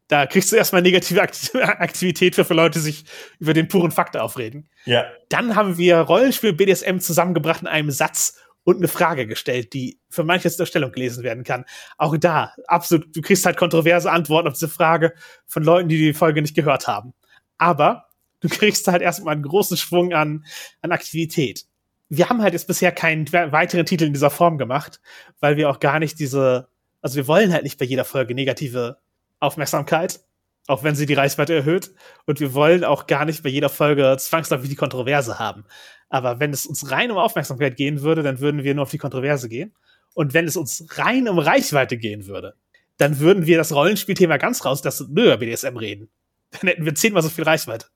[0.09, 1.21] Da kriegst du erstmal negative
[1.55, 3.05] Aktivität für, für Leute, die sich
[3.39, 4.69] über den puren Fakt aufreden.
[4.85, 5.05] Ja.
[5.29, 10.25] Dann haben wir Rollenspiel BDSM zusammengebracht in einem Satz und eine Frage gestellt, die für
[10.25, 11.65] manches zur Stellung gelesen werden kann.
[11.99, 15.13] Auch da, absolut, du kriegst halt kontroverse Antworten auf diese Frage
[15.47, 17.15] von Leuten, die die Folge nicht gehört haben.
[17.59, 18.07] Aber
[18.41, 20.45] du kriegst halt erstmal einen großen Schwung an,
[20.83, 21.67] an Aktivität
[22.09, 25.01] wir haben halt jetzt bisher keinen weiteren Titel in dieser Form gemacht,
[25.41, 26.69] weil wir auch gar nicht diese,
[27.01, 28.99] also wir wollen halt nicht bei jeder Folge negative
[29.41, 30.21] Aufmerksamkeit,
[30.67, 31.93] auch wenn sie die Reichweite erhöht.
[32.27, 35.65] Und wir wollen auch gar nicht bei jeder Folge zwangsläufig die Kontroverse haben.
[36.09, 38.99] Aber wenn es uns rein um Aufmerksamkeit gehen würde, dann würden wir nur auf die
[38.99, 39.75] Kontroverse gehen.
[40.15, 42.55] Und wenn es uns rein um Reichweite gehen würde,
[42.97, 46.09] dann würden wir das Rollenspielthema ganz rauslassen und nur über BDSM reden.
[46.53, 47.87] Dann hätten wir zehnmal so viel Reichweite.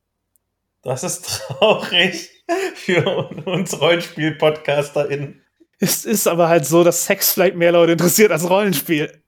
[0.82, 2.30] Das ist traurig
[2.74, 3.06] für
[3.46, 5.42] uns Rollenspiel-PodcasterInnen.
[5.78, 9.22] Es ist aber halt so, dass Sex vielleicht mehr Leute interessiert als Rollenspiel.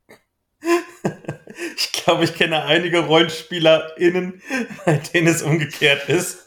[1.76, 4.42] ich glaube, ich kenne einige RollenspielerInnen,
[4.84, 6.46] bei denen es umgekehrt ist.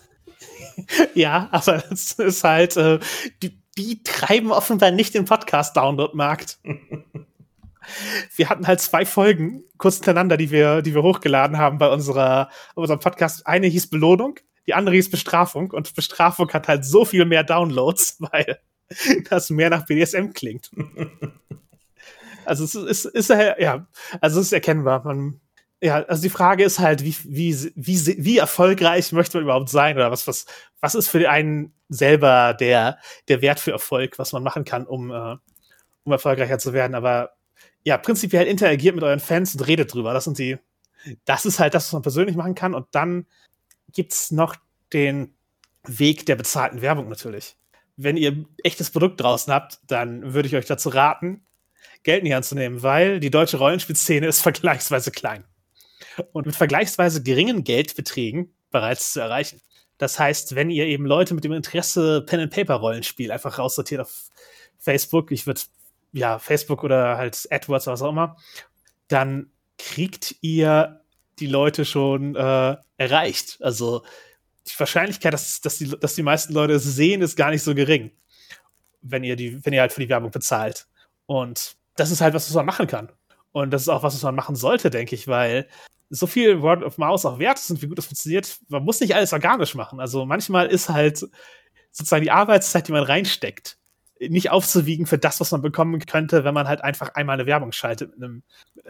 [1.13, 2.99] ja, aber es ist halt, äh,
[3.41, 6.59] die, die treiben offenbar nicht den Podcast-Download-Markt.
[8.35, 12.49] wir hatten halt zwei Folgen kurz hintereinander, die wir, die wir hochgeladen haben bei unserer,
[12.73, 13.45] unserem Podcast.
[13.47, 18.17] Eine hieß Belohnung die andere hieß Bestrafung und Bestrafung hat halt so viel mehr Downloads,
[18.19, 18.59] weil
[19.29, 20.71] das mehr nach BDSM klingt.
[22.45, 23.87] Also es ist, ist, ist ja,
[24.21, 25.03] also es ist erkennbar.
[25.03, 25.39] Man,
[25.81, 29.95] ja, also die Frage ist halt, wie, wie, wie, wie erfolgreich möchte man überhaupt sein
[29.95, 30.45] oder was, was,
[30.79, 32.97] was ist für einen selber der,
[33.27, 35.35] der Wert für Erfolg, was man machen kann, um, äh,
[36.03, 36.95] um erfolgreicher zu werden.
[36.95, 37.35] Aber
[37.83, 40.13] ja, prinzipiell interagiert mit euren Fans und redet drüber.
[40.13, 40.57] Das sind die,
[41.25, 42.73] das ist halt das, was man persönlich machen kann.
[42.73, 43.25] Und dann
[43.93, 44.55] gibt's noch
[44.91, 45.35] den
[45.83, 47.57] Weg der bezahlten Werbung natürlich.
[47.97, 51.45] Wenn ihr echtes Produkt draußen habt, dann würde ich euch dazu raten,
[52.05, 55.43] Geld in die Hand zu nehmen, weil die deutsche Rollenspielszene ist vergleichsweise klein.
[56.31, 59.59] Und mit vergleichsweise geringen Geldbeträgen bereits zu erreichen.
[59.97, 64.29] Das heißt, wenn ihr eben Leute mit dem Interesse Pen-and-Paper-Rollenspiel einfach raussortiert auf
[64.77, 65.61] Facebook, ich würde,
[66.11, 68.37] ja, Facebook oder halt AdWords oder was auch immer,
[69.07, 71.01] dann kriegt ihr
[71.39, 73.57] die Leute schon äh, erreicht.
[73.61, 74.03] Also
[74.67, 77.73] die Wahrscheinlichkeit, dass, dass, die, dass die meisten Leute es sehen, ist gar nicht so
[77.73, 78.11] gering,
[79.01, 80.87] wenn ihr, die, wenn ihr halt für die Werbung bezahlt.
[81.25, 83.11] Und das ist halt was, was man machen kann.
[83.51, 85.67] Und das ist auch was, was man machen sollte, denke ich, weil
[86.09, 88.99] so viel Word of Mouse auch wert ist und wie gut das funktioniert, man muss
[88.99, 89.99] nicht alles organisch machen.
[89.99, 91.25] Also manchmal ist halt
[91.91, 93.77] sozusagen die Arbeitszeit, die man reinsteckt,
[94.19, 97.71] nicht aufzuwiegen für das, was man bekommen könnte, wenn man halt einfach einmal eine Werbung
[97.71, 98.43] schaltet mit einem,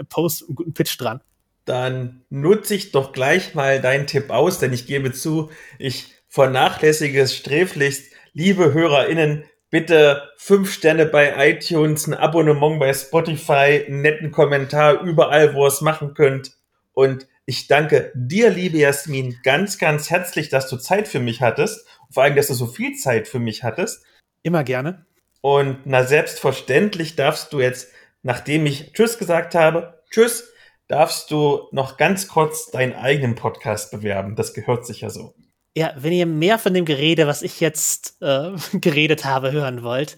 [0.10, 1.22] Post, einem guten Pitch dran
[1.66, 5.50] dann nutze ich doch gleich mal deinen Tipp aus, denn ich gebe zu,
[5.80, 8.14] ich vernachlässige es sträflichst.
[8.34, 9.46] Liebe HörerInnen,
[9.76, 15.68] Bitte fünf Sterne bei iTunes, ein Abonnement bei Spotify, einen netten Kommentar überall, wo ihr
[15.68, 16.54] es machen könnt.
[16.94, 21.86] Und ich danke dir, liebe Jasmin, ganz, ganz herzlich, dass du Zeit für mich hattest.
[22.10, 24.06] Vor allem, dass du so viel Zeit für mich hattest.
[24.44, 25.06] Immer gerne.
[25.42, 27.92] Und na, selbstverständlich darfst du jetzt,
[28.24, 30.54] nachdem ich Tschüss gesagt habe, Tschüss,
[30.88, 34.38] darfst du noch ganz kurz deinen eigenen Podcast bewerben.
[34.38, 35.36] Das gehört sich ja so.
[35.78, 40.16] Ja, wenn ihr mehr von dem Gerede, was ich jetzt äh, geredet habe, hören wollt,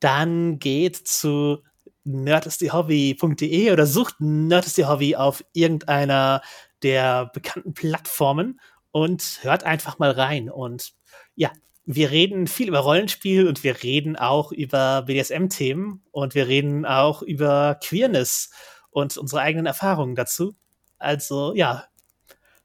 [0.00, 1.62] dann geht zu
[2.04, 6.42] nerdistthehobby.de oder sucht Nerdistthehobby auf irgendeiner
[6.82, 8.60] der bekannten Plattformen
[8.92, 10.50] und hört einfach mal rein.
[10.50, 10.92] Und
[11.34, 11.50] ja,
[11.86, 17.22] wir reden viel über Rollenspiel und wir reden auch über BDSM-Themen und wir reden auch
[17.22, 18.50] über Queerness
[18.90, 20.54] und unsere eigenen Erfahrungen dazu.
[20.98, 21.84] Also ja,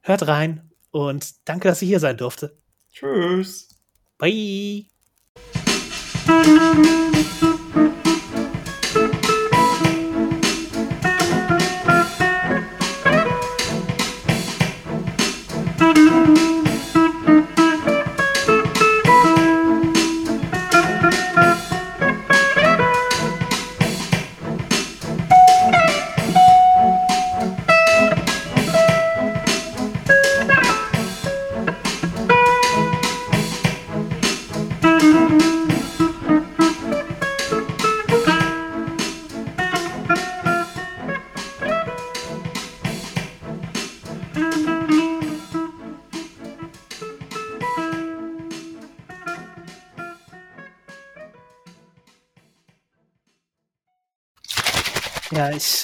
[0.02, 2.56] hört rein und danke, dass ich hier sein durfte.
[2.94, 3.68] Tschüss.
[4.18, 4.86] Bye.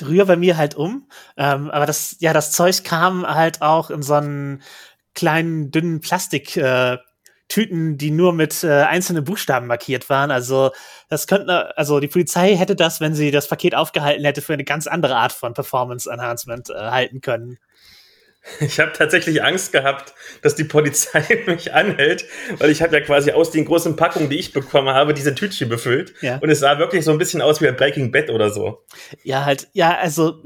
[0.09, 1.07] Rühre bei mir halt um.
[1.37, 4.61] Ähm, aber das, ja, das Zeug kam halt auch in so einen
[5.15, 7.03] kleinen, dünnen Plastiktüten,
[7.93, 10.31] äh, die nur mit äh, einzelnen Buchstaben markiert waren.
[10.31, 10.71] Also
[11.09, 14.63] das könnte, also die Polizei hätte das, wenn sie das Paket aufgehalten hätte, für eine
[14.63, 17.57] ganz andere Art von Performance Enhancement äh, halten können.
[18.59, 22.25] Ich habe tatsächlich Angst gehabt, dass die Polizei mich anhält,
[22.57, 25.69] weil ich habe ja quasi aus den großen Packungen, die ich bekommen habe, diese Tütchen
[25.69, 26.13] befüllt.
[26.21, 26.37] Ja.
[26.37, 28.85] Und es sah wirklich so ein bisschen aus wie ein Breaking Bad oder so.
[29.23, 30.43] Ja, halt, ja, also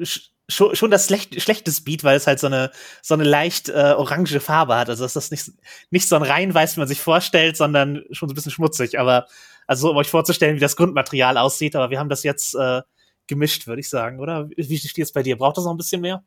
[0.50, 2.72] schon, schon das schlecht, schlechte Speed, weil es halt so eine,
[3.02, 4.90] so eine leicht äh, orange Farbe hat.
[4.90, 5.52] Also ist das nicht,
[5.90, 9.00] nicht so ein Reinweiß, wie man sich vorstellt, sondern schon so ein bisschen schmutzig.
[9.00, 9.28] Aber
[9.68, 12.82] also um euch vorzustellen, wie das Grundmaterial aussieht, aber wir haben das jetzt äh,
[13.28, 14.50] gemischt, würde ich sagen, oder?
[14.56, 15.38] Wie steht es bei dir?
[15.38, 16.24] Braucht das noch ein bisschen mehr?